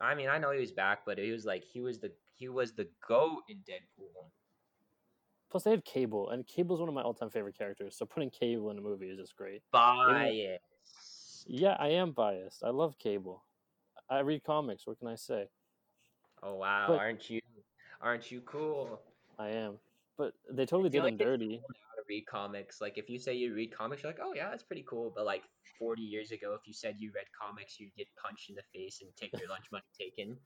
I 0.00 0.14
mean, 0.14 0.30
I 0.30 0.38
know 0.38 0.52
he 0.52 0.60
was 0.60 0.72
back, 0.72 1.00
but 1.04 1.18
he 1.18 1.30
was 1.30 1.44
like 1.44 1.64
he 1.64 1.82
was 1.82 1.98
the 1.98 2.10
he 2.36 2.48
was 2.48 2.72
the 2.72 2.88
goat 3.06 3.42
in 3.50 3.58
Deadpool. 3.58 4.30
Plus, 5.50 5.64
they 5.64 5.70
had 5.70 5.84
Cable, 5.84 6.30
and 6.30 6.46
Cable's 6.46 6.80
one 6.80 6.88
of 6.88 6.94
my 6.94 7.02
all-time 7.02 7.28
favorite 7.28 7.58
characters. 7.58 7.96
So 7.98 8.06
putting 8.06 8.30
Cable 8.30 8.70
in 8.70 8.78
a 8.78 8.80
movie 8.80 9.10
is 9.10 9.18
just 9.18 9.36
great. 9.36 9.60
Bias. 9.70 10.60
Yeah, 11.46 11.76
I 11.78 11.88
am 11.88 12.12
biased. 12.12 12.62
I 12.64 12.70
love 12.70 12.98
Cable. 12.98 13.44
I 14.10 14.20
read 14.20 14.42
comics. 14.44 14.86
What 14.86 14.98
can 14.98 15.08
I 15.08 15.16
say? 15.16 15.48
Oh 16.42 16.54
wow, 16.54 16.86
But- 16.88 16.98
aren't 16.98 17.28
you 17.30 17.40
aren't 18.00 18.30
you 18.30 18.40
cool? 18.42 19.00
I 19.38 19.48
am. 19.50 19.78
But 20.16 20.34
they 20.50 20.66
totally 20.66 20.90
did 20.90 21.02
like 21.04 21.18
dirty. 21.18 21.58
cool 21.58 21.68
to 21.68 22.02
read 22.08 22.26
comics. 22.26 22.80
Like 22.80 22.98
if 22.98 23.08
you 23.08 23.18
say 23.18 23.34
you 23.34 23.54
read 23.54 23.72
comics, 23.72 24.02
you're 24.02 24.10
like, 24.12 24.20
oh 24.22 24.34
yeah, 24.34 24.50
that's 24.50 24.62
pretty 24.64 24.84
cool. 24.88 25.12
But 25.14 25.26
like 25.26 25.44
40 25.78 26.02
years 26.02 26.32
ago, 26.32 26.54
if 26.54 26.66
you 26.66 26.72
said 26.72 26.96
you 26.98 27.12
read 27.14 27.26
comics, 27.40 27.78
you'd 27.78 27.94
get 27.96 28.08
punched 28.20 28.50
in 28.50 28.56
the 28.56 28.62
face 28.74 29.00
and 29.02 29.10
take 29.16 29.38
your 29.38 29.48
lunch 29.48 29.66
money 29.70 29.84
taken. 29.98 30.36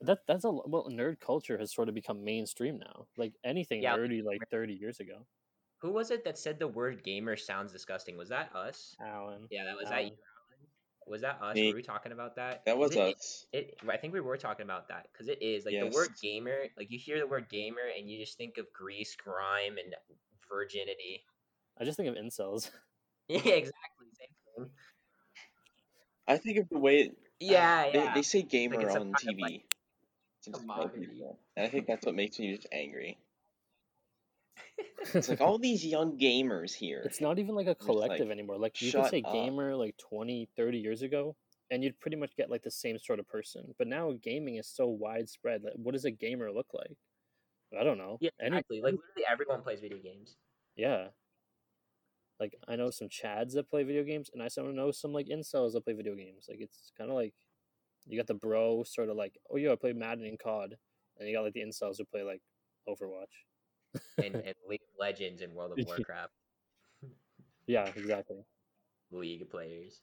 That 0.00 0.18
that's 0.28 0.44
a 0.44 0.50
well, 0.50 0.88
nerd 0.90 1.20
culture 1.20 1.58
has 1.58 1.72
sort 1.74 1.88
of 1.88 1.94
become 1.94 2.22
mainstream 2.22 2.78
now. 2.78 3.06
Like 3.16 3.32
anything 3.44 3.82
Yeah, 3.82 3.96
nerdy, 3.96 4.22
like 4.22 4.40
30 4.50 4.74
years 4.74 5.00
ago. 5.00 5.26
Who 5.78 5.92
was 5.92 6.10
it 6.10 6.24
that 6.24 6.38
said 6.38 6.58
the 6.58 6.68
word 6.68 7.02
gamer 7.04 7.36
sounds 7.36 7.72
disgusting? 7.72 8.16
Was 8.16 8.28
that 8.30 8.54
us? 8.54 8.94
Alan. 9.00 9.46
Yeah, 9.50 9.64
that 9.64 9.76
was 9.76 9.88
that 9.88 10.04
you, 10.04 10.10
Alan? 10.10 10.18
Was 11.06 11.20
that 11.20 11.40
us? 11.40 11.54
Me. 11.54 11.70
Were 11.70 11.76
we 11.76 11.82
talking 11.82 12.12
about 12.12 12.36
that? 12.36 12.64
That 12.66 12.78
was 12.78 12.96
it, 12.96 13.16
us. 13.16 13.46
It, 13.52 13.78
I 13.88 13.96
think 13.96 14.12
we 14.12 14.20
were 14.20 14.36
talking 14.36 14.64
about 14.64 14.88
that 14.88 15.06
because 15.12 15.28
it 15.28 15.40
is 15.40 15.64
like 15.64 15.74
the 15.78 15.90
word 15.94 16.10
gamer. 16.20 16.64
Like 16.76 16.90
you 16.90 16.98
hear 16.98 17.18
the 17.18 17.26
word 17.26 17.48
gamer 17.48 17.82
and 17.96 18.10
you 18.10 18.18
just 18.18 18.36
think 18.36 18.58
of 18.58 18.66
grease, 18.72 19.14
grime, 19.16 19.76
and 19.82 19.94
virginity. 20.48 21.22
I 21.78 21.84
just 21.84 21.96
think 21.96 22.08
of 22.08 22.16
incels. 22.16 22.70
Yeah, 23.28 23.38
exactly. 23.38 24.06
Same 24.18 24.28
thing. 24.56 24.70
I 26.28 26.36
think 26.36 26.58
of 26.58 26.68
the 26.68 26.78
way 26.78 27.08
uh, 27.08 27.12
Yeah, 27.40 27.90
they, 27.90 27.98
yeah. 28.04 28.14
they 28.14 28.22
say 28.22 28.42
gamer 28.42 28.80
it's 28.80 28.94
a 28.94 29.00
on 29.00 29.12
TV. 29.14 29.40
like, 29.40 29.76
to 30.44 30.50
describe 30.50 30.92
commodity. 30.92 31.06
people. 31.06 31.38
And 31.56 31.66
I 31.66 31.68
think 31.68 31.86
that's 31.86 32.06
what 32.06 32.14
makes 32.14 32.38
me 32.38 32.54
just 32.54 32.68
angry. 32.70 33.18
It's 35.14 35.28
like 35.28 35.40
all 35.40 35.58
these 35.58 35.84
young 35.84 36.18
gamers 36.18 36.74
here. 36.74 37.02
it's 37.04 37.20
not 37.20 37.38
even 37.38 37.54
like 37.54 37.66
a 37.66 37.70
like, 37.70 37.78
collective 37.78 38.30
anymore. 38.30 38.58
Like 38.58 38.80
you 38.82 38.90
could 38.90 39.08
say 39.08 39.22
up. 39.24 39.32
gamer 39.32 39.76
like 39.76 39.96
20, 39.98 40.48
30 40.56 40.78
years 40.78 41.02
ago, 41.02 41.36
and 41.70 41.84
you'd 41.84 41.98
pretty 42.00 42.16
much 42.16 42.36
get 42.36 42.50
like 42.50 42.62
the 42.62 42.70
same 42.70 42.98
sort 42.98 43.18
of 43.18 43.28
person. 43.28 43.74
But 43.78 43.86
now 43.86 44.12
gaming 44.22 44.56
is 44.56 44.68
so 44.68 44.86
widespread. 44.88 45.62
Like, 45.62 45.74
what 45.76 45.92
does 45.92 46.04
a 46.04 46.10
gamer 46.10 46.50
look 46.50 46.66
like? 46.74 46.96
I 47.78 47.84
don't 47.84 47.98
know. 47.98 48.18
Yeah, 48.20 48.30
Any- 48.40 48.56
exactly. 48.56 48.80
Like 48.82 48.94
literally 48.94 49.24
everyone 49.30 49.62
plays 49.62 49.80
video 49.80 49.98
games. 49.98 50.36
yeah. 50.76 51.08
Like 52.38 52.54
I 52.68 52.76
know 52.76 52.90
some 52.90 53.08
chads 53.08 53.54
that 53.54 53.70
play 53.70 53.82
video 53.82 54.04
games, 54.04 54.28
and 54.32 54.42
I 54.42 54.46
also 54.46 54.66
know 54.66 54.90
some 54.90 55.12
like 55.12 55.26
incels 55.26 55.72
that 55.72 55.84
play 55.84 55.94
video 55.94 56.14
games. 56.14 56.46
Like 56.48 56.58
it's 56.60 56.92
kind 56.98 57.10
of 57.10 57.16
like 57.16 57.32
you 58.06 58.18
got 58.18 58.26
the 58.26 58.34
bro 58.34 58.84
sort 58.84 59.08
of 59.08 59.16
like, 59.16 59.38
oh 59.50 59.56
yeah, 59.56 59.72
I 59.72 59.76
play 59.76 59.94
Madden 59.94 60.26
and 60.26 60.38
COD, 60.38 60.76
and 61.18 61.28
you 61.28 61.34
got 61.34 61.44
like 61.44 61.54
the 61.54 61.62
incels 61.62 61.96
who 61.96 62.04
play 62.04 62.22
like 62.22 62.42
Overwatch. 62.86 63.32
And, 64.18 64.34
and 64.34 64.54
League 64.68 64.80
of 64.82 65.00
Legends 65.00 65.42
and 65.42 65.52
World 65.54 65.78
of 65.78 65.78
Warcraft 65.86 66.32
Yeah, 67.66 67.90
exactly. 67.96 68.44
League 69.10 69.42
of 69.42 69.50
players. 69.50 70.00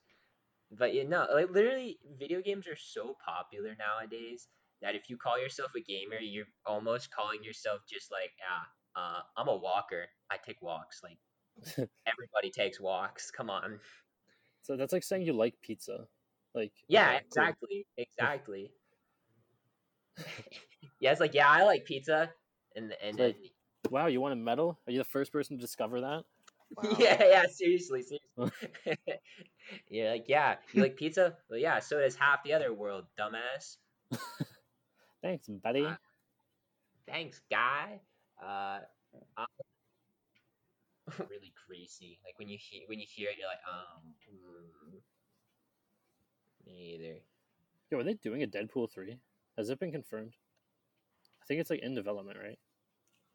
But 0.71 0.93
you 0.93 1.08
know, 1.08 1.27
like 1.34 1.49
literally, 1.51 1.99
video 2.19 2.41
games 2.41 2.67
are 2.67 2.77
so 2.77 3.15
popular 3.25 3.75
nowadays 3.77 4.47
that 4.82 4.95
if 4.95 5.10
you 5.10 5.17
call 5.17 5.39
yourself 5.39 5.71
a 5.77 5.82
gamer, 5.82 6.19
you're 6.19 6.45
almost 6.65 7.13
calling 7.13 7.43
yourself 7.43 7.82
just 7.89 8.12
like, 8.12 8.32
yeah, 8.39 9.01
uh, 9.01 9.21
I'm 9.38 9.47
a 9.47 9.56
walker. 9.56 10.08
I 10.29 10.38
take 10.45 10.62
walks. 10.62 11.01
Like 11.03 11.17
everybody 12.08 12.51
takes 12.51 12.79
walks. 12.82 13.32
Come 13.32 13.49
on. 13.49 13.79
So 14.63 14.75
that's 14.75 14.93
like 14.93 15.03
saying 15.03 15.23
you 15.23 15.34
like 15.34 15.56
pizza. 15.62 16.08
Like 16.56 16.73
Yeah, 16.88 17.19
exactly, 17.25 17.86
exactly. 17.97 18.71
yeah, 20.99 21.12
it's 21.12 21.19
like 21.19 21.34
yeah, 21.34 21.49
I 21.49 21.63
like 21.63 21.86
pizza, 21.86 22.32
and 22.75 22.93
and 23.01 23.19
like, 23.19 23.38
Wow, 23.89 24.07
you 24.07 24.21
want 24.21 24.33
a 24.33 24.37
medal? 24.37 24.79
Are 24.87 24.91
you 24.91 24.99
the 24.99 25.03
first 25.03 25.31
person 25.31 25.57
to 25.57 25.61
discover 25.61 26.01
that? 26.01 26.23
Wow. 26.75 26.95
Yeah, 26.97 27.23
yeah, 27.23 27.45
seriously, 27.51 28.01
seriously. 28.01 28.97
You're 29.89 30.09
like, 30.09 30.25
yeah, 30.27 30.55
you 30.73 30.81
like 30.81 30.95
pizza? 30.95 31.35
Well, 31.47 31.59
yeah, 31.59 31.77
so 31.77 31.99
does 31.99 32.15
half 32.15 32.43
the 32.43 32.53
other 32.53 32.73
world, 32.73 33.05
dumbass. 33.19 33.77
Thanks, 35.21 35.47
buddy. 35.47 35.85
Uh, 35.85 35.93
Thanks, 37.07 37.41
guy. 37.51 38.01
Uh, 38.41 38.79
I'm 39.37 39.45
really 41.29 41.53
greasy. 41.67 42.19
Like 42.25 42.39
when 42.39 42.47
you 42.47 42.57
hear 42.59 42.81
when 42.87 42.99
you 42.99 43.05
hear 43.07 43.29
it, 43.29 43.35
you're 43.37 43.47
like, 43.47 43.59
um, 43.69 44.01
mm, 44.33 44.99
me 46.65 46.95
either. 46.95 47.19
Yo, 47.91 47.99
are 47.99 48.03
they 48.03 48.15
doing 48.15 48.43
a 48.43 48.47
Deadpool 48.47 48.91
three? 48.91 49.17
Has 49.57 49.69
it 49.69 49.79
been 49.79 49.91
confirmed? 49.91 50.33
I 51.41 51.45
think 51.45 51.59
it's 51.59 51.69
like 51.69 51.81
in 51.81 51.93
development, 51.93 52.37
right? 52.41 52.57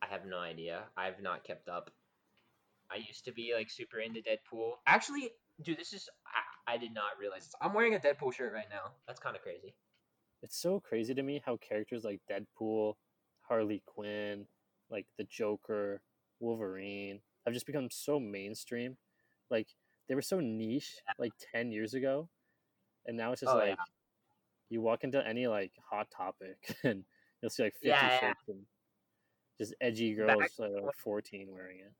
I 0.09 0.13
have 0.13 0.27
no 0.27 0.39
idea. 0.39 0.85
I've 0.97 1.21
not 1.23 1.45
kept 1.45 1.69
up. 1.69 1.91
I 2.91 2.97
used 2.97 3.25
to 3.27 3.33
be 3.33 3.53
like 3.55 3.71
super 3.71 3.99
into 3.99 4.21
Deadpool. 4.21 4.73
Actually, 4.87 5.31
dude, 5.63 5.79
this 5.79 5.93
is 5.93 6.09
I, 6.67 6.75
I 6.75 6.79
did 6.79 6.95
not 6.95 7.19
realize 7.21 7.45
this. 7.45 7.55
I'm 7.61 7.75
wearing 7.75 7.95
a 7.95 7.99
Deadpool 7.99 8.33
shirt 8.33 8.53
right 8.53 8.69
now. 8.71 8.93
That's 9.07 9.21
kind 9.21 9.37
of 9.37 9.43
crazy. 9.43 9.75
It's 10.43 10.57
so 10.61 10.81
crazy 10.81 11.15
to 11.15 11.23
me 11.23 11.43
how 11.45 11.57
characters 11.59 12.05
like 12.05 12.21
Deadpool, 12.31 12.95
Harley 13.43 13.83
Quinn, 13.87 14.47
like 14.91 15.07
the 15.19 15.25
Joker, 15.25 16.01
Wolverine 16.41 17.21
have 17.45 17.53
just 17.55 17.67
become 17.67 17.89
so 17.91 18.19
mainstream. 18.19 18.97
Like 19.51 19.69
they 20.09 20.15
were 20.15 20.23
so 20.23 20.41
niche 20.41 20.97
like 21.19 21.33
ten 21.53 21.71
years 21.73 21.93
ago, 21.95 22.29
and 23.07 23.17
now 23.17 23.33
it's 23.33 23.41
just 23.43 23.53
Oh, 23.53 23.59
like 23.59 23.71
yeah. 23.71 23.75
you 24.71 24.81
walk 24.81 25.05
into 25.05 25.27
any 25.27 25.47
like 25.47 25.73
hot 25.91 26.07
topic 26.11 26.77
and 26.85 27.05
you'll 27.43 27.51
see 27.51 27.65
like 27.65 27.75
fifty 27.75 27.89
Yeah, 27.89 28.09
yeah. 28.09 28.21
shirts 28.21 28.49
and 28.49 28.63
just 29.59 29.75
edgy 29.81 30.15
Back 30.15 30.39
girls 30.39 30.53
that 30.59 30.71
are 30.73 30.83
like 30.87 30.97
fourteen 30.97 31.49
wearing 31.53 31.81
it. 31.81 31.93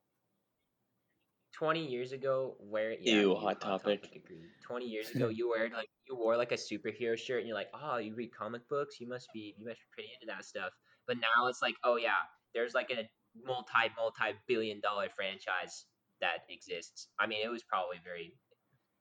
20 1.53 1.85
years 1.87 2.13
ago 2.13 2.55
where 2.59 2.91
yeah, 2.93 3.15
Ew, 3.15 3.29
you- 3.31 3.35
Hot 3.35 3.59
Topic. 3.59 4.05
agreed. 4.15 4.47
20 4.63 4.85
years 4.85 5.09
ago 5.09 5.27
you 5.27 5.47
wore 5.47 5.67
like 5.73 5.89
you 6.07 6.15
wore 6.15 6.37
like 6.37 6.51
a 6.53 6.55
superhero 6.55 7.17
shirt 7.17 7.39
and 7.39 7.47
you're 7.47 7.57
like 7.57 7.67
oh 7.73 7.97
you 7.97 8.15
read 8.15 8.29
comic 8.33 8.61
books 8.69 8.99
you 9.01 9.07
must 9.09 9.27
be 9.33 9.55
you 9.57 9.65
must 9.65 9.77
be 9.79 9.85
pretty 9.91 10.09
into 10.13 10.31
that 10.33 10.45
stuff 10.45 10.71
but 11.07 11.17
now 11.17 11.47
it's 11.47 11.61
like 11.61 11.75
oh 11.83 11.97
yeah 11.97 12.21
there's 12.53 12.73
like 12.73 12.89
a 12.91 13.09
multi 13.45 13.91
multi 13.97 14.37
billion 14.47 14.79
dollar 14.79 15.07
franchise 15.15 15.85
that 16.21 16.45
exists 16.49 17.07
i 17.19 17.25
mean 17.27 17.39
it 17.43 17.49
was 17.49 17.63
probably 17.63 17.97
a 17.97 18.03
very 18.07 18.31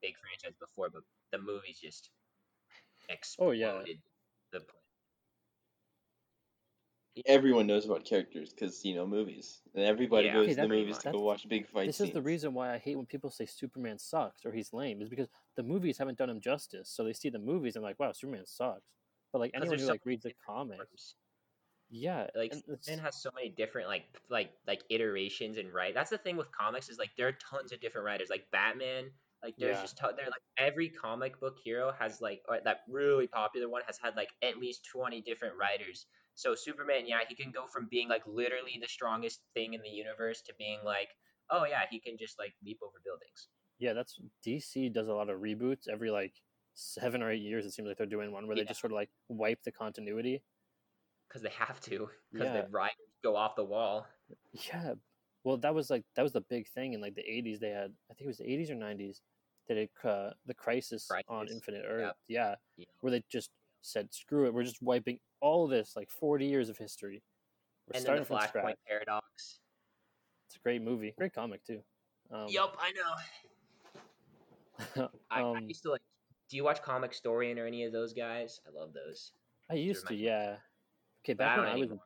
big 0.02 0.14
franchise 0.18 0.56
before 0.58 0.88
but 0.92 1.02
the 1.32 1.38
movies 1.38 1.78
just 1.80 2.10
Oh, 3.10 3.12
exploded 3.14 3.58
yeah. 3.60 3.82
the 4.52 4.60
Everyone 7.26 7.66
knows 7.66 7.84
about 7.84 8.04
characters 8.04 8.50
because 8.52 8.84
you 8.84 8.94
know 8.94 9.06
movies, 9.06 9.60
and 9.74 9.84
everybody 9.84 10.26
Yeah. 10.26 10.34
goes 10.34 10.42
Okay, 10.44 10.50
to 10.50 10.56
the 10.56 10.62
that- 10.62 10.68
movies 10.68 10.98
to 10.98 11.12
go 11.12 11.20
watch 11.20 11.48
big 11.48 11.66
fight 11.66 11.86
this 11.86 11.96
scenes. 11.96 12.10
is 12.10 12.14
the 12.14 12.22
reason 12.22 12.54
why 12.54 12.72
I 12.74 12.78
hate 12.78 12.96
when 12.96 13.06
people 13.06 13.30
say 13.30 13.46
Superman 13.46 13.98
sucks 13.98 14.44
or 14.44 14.52
he's 14.52 14.72
lame 14.72 15.00
is 15.02 15.08
because 15.08 15.28
the 15.56 15.62
movies 15.62 15.98
haven't 15.98 16.18
done 16.18 16.30
him 16.30 16.40
justice. 16.40 16.88
So 16.90 17.04
they 17.04 17.12
see 17.12 17.28
the 17.30 17.38
movies 17.38 17.76
and 17.76 17.82
like, 17.82 17.98
wow, 17.98 18.12
Superman 18.12 18.46
sucks. 18.46 18.84
But 19.32 19.40
like 19.40 19.50
anyone 19.54 19.78
who 19.78 19.84
so 19.84 19.90
like 19.92 20.04
reads 20.06 20.22
the 20.24 20.32
comics, 20.46 20.76
forms. 20.78 21.14
yeah, 21.90 22.28
like 22.34 22.52
and 22.52 22.62
Superman 22.64 22.98
has 23.04 23.20
so 23.20 23.30
many 23.34 23.48
different 23.50 23.88
like 23.88 24.04
like 24.28 24.52
like 24.66 24.82
iterations 24.90 25.56
and 25.58 25.72
right. 25.72 25.94
That's 25.94 26.10
the 26.10 26.18
thing 26.18 26.36
with 26.36 26.50
comics 26.52 26.88
is 26.88 26.98
like 26.98 27.10
there 27.16 27.28
are 27.28 27.32
tons 27.32 27.72
of 27.72 27.80
different 27.80 28.04
writers. 28.06 28.28
Like 28.30 28.50
Batman, 28.50 29.10
like 29.42 29.54
there's 29.58 29.76
Yeah. 29.76 29.82
just 29.82 29.96
ton, 29.98 30.14
there 30.16 30.26
like 30.26 30.42
every 30.56 30.88
comic 30.88 31.38
book 31.40 31.56
hero 31.62 31.92
has 31.98 32.20
like 32.20 32.42
or 32.48 32.60
that 32.64 32.80
really 32.88 33.26
popular 33.26 33.68
one 33.68 33.82
has 33.86 33.98
had 33.98 34.16
like 34.16 34.30
at 34.42 34.58
least 34.58 34.84
twenty 34.84 35.20
different 35.20 35.54
writers. 35.56 36.06
So 36.38 36.54
Superman, 36.54 37.02
yeah, 37.04 37.18
he 37.28 37.34
can 37.34 37.50
go 37.50 37.66
from 37.66 37.88
being 37.90 38.08
like 38.08 38.22
literally 38.24 38.78
the 38.80 38.86
strongest 38.86 39.40
thing 39.54 39.74
in 39.74 39.82
the 39.82 39.88
universe 39.88 40.40
to 40.42 40.52
being 40.56 40.78
like, 40.84 41.08
oh 41.50 41.64
yeah, 41.68 41.80
he 41.90 41.98
can 41.98 42.16
just 42.16 42.38
like 42.38 42.52
leap 42.64 42.78
over 42.80 42.98
buildings. 43.04 43.48
yeah, 43.80 43.92
that's 43.92 44.20
DC 44.46 44.92
does 44.94 45.08
a 45.08 45.12
lot 45.12 45.30
of 45.30 45.40
reboots 45.40 45.88
every 45.90 46.12
like 46.12 46.34
seven 46.74 47.24
or 47.24 47.32
eight 47.32 47.42
years. 47.42 47.66
It 47.66 47.72
seems 47.72 47.88
like 47.88 47.96
they're 47.98 48.06
doing 48.06 48.30
one 48.30 48.46
where 48.46 48.54
they 48.54 48.64
just 48.64 48.80
sort 48.80 48.92
of 48.92 48.96
like 48.96 49.10
wipe 49.28 49.62
the 49.64 49.72
continuity. 49.72 50.44
Because 51.28 51.42
they 51.42 51.50
have 51.50 51.80
to, 51.90 52.08
because 52.32 52.46
Yeah. 52.54 52.62
the 52.62 52.68
writers 52.70 53.10
go 53.24 53.34
off 53.34 53.56
the 53.56 53.64
wall. 53.64 54.06
Yeah, 54.52 54.94
well, 55.42 55.56
that 55.58 55.74
was 55.74 55.90
like 55.90 56.04
that 56.14 56.22
was 56.22 56.32
the 56.32 56.42
big 56.42 56.68
thing 56.68 56.92
in 56.92 57.00
like 57.00 57.16
the 57.16 57.22
'80s. 57.22 57.58
They 57.58 57.70
had 57.70 57.90
I 58.10 58.14
think 58.14 58.26
it 58.26 58.28
was 58.28 58.38
the 58.38 58.44
'80s 58.44 58.70
or 58.70 58.76
'90s. 58.76 59.20
They 59.66 59.74
did 59.74 59.90
uh, 60.08 60.30
the 60.46 60.54
Crisis, 60.54 61.10
on 61.28 61.48
Infinite 61.48 61.84
Earth. 61.86 62.02
yep. 62.06 62.16
Yeah, 62.28 62.54
You 62.76 62.86
where 63.00 63.10
they 63.10 63.24
just 63.28 63.50
said, 63.82 64.12
"Screw 64.12 64.46
it, 64.46 64.54
we're 64.54 64.64
just 64.64 64.82
wiping 64.82 65.18
all 65.40 65.66
this 65.66 65.96
like 65.96 66.10
40 66.10 66.46
years 66.46 66.68
of 66.68 66.78
history. 66.78 67.22
We're 67.86 67.96
And 67.96 67.96
then 67.96 68.02
starting 68.02 68.22
the 68.22 68.26
from 68.26 68.38
Flashpoint 68.38 68.48
scratch." 68.48 68.76
paradox. 68.86 69.60
It's 70.46 70.56
a 70.56 70.60
great 70.60 70.82
movie, 70.82 71.14
great 71.16 71.34
comic 71.34 71.64
too. 71.64 71.82
Um, 72.30 72.46
Yup, 72.48 72.76
I 72.80 72.92
know. 72.92 73.14
I, 75.30 75.40
I 75.40 75.42
um, 75.42 75.68
used 75.68 75.82
to 75.82 75.90
like. 75.92 76.02
Do 76.50 76.56
you 76.56 76.64
watch 76.64 76.80
Comicstorian 76.80 77.58
or 77.58 77.66
any 77.66 77.84
of 77.84 77.92
those 77.92 78.14
guys? 78.14 78.60
I 78.66 78.70
love 78.78 78.94
those. 78.94 79.32
I 79.70 79.74
used 79.74 80.06
to, 80.06 80.14
yeah. 80.14 80.56
Okay, 81.24 81.34
back 81.34 81.58
when 81.58 81.66
I 81.66 81.74
was 81.74 81.82
anymore. 81.82 81.98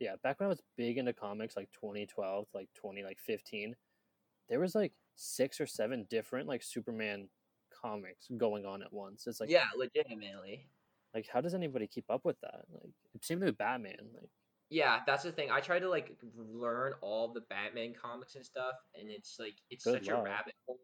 yeah, 0.00 0.14
back 0.22 0.40
when 0.40 0.46
I 0.46 0.48
was 0.48 0.62
big 0.78 0.96
into 0.96 1.12
comics, 1.12 1.54
like 1.54 1.70
2012 1.72 2.46
like 2.54 2.68
20 2.74 3.02
like 3.02 3.18
15, 3.18 3.76
there 4.48 4.60
was 4.60 4.74
like 4.74 4.92
six 5.16 5.60
or 5.60 5.66
seven 5.66 6.06
different 6.08 6.48
like 6.48 6.62
Superman 6.62 7.28
comics 7.70 8.28
going 8.38 8.64
on 8.64 8.82
at 8.82 8.92
once. 8.92 9.26
It's 9.26 9.40
like 9.40 9.50
yeah, 9.50 9.64
legitimately. 9.76 10.66
Like 11.14 11.26
how 11.32 11.40
does 11.40 11.54
anybody 11.54 11.86
keep 11.86 12.04
up 12.10 12.24
with 12.24 12.40
that? 12.42 12.62
Like 12.72 12.90
same 13.22 13.38
thing 13.38 13.46
with 13.46 13.58
Batman. 13.58 13.96
Like 14.14 14.30
Yeah, 14.70 15.00
that's 15.06 15.22
the 15.22 15.32
thing. 15.32 15.50
I 15.50 15.60
try 15.60 15.78
to 15.78 15.88
like 15.88 16.16
learn 16.36 16.92
all 17.00 17.32
the 17.32 17.42
Batman 17.42 17.94
comics 18.00 18.34
and 18.34 18.44
stuff, 18.44 18.74
and 18.98 19.08
it's 19.10 19.36
like 19.38 19.54
it's 19.70 19.84
such 19.84 20.08
a 20.08 20.14
rabbit 20.16 20.54
hole. 20.66 20.78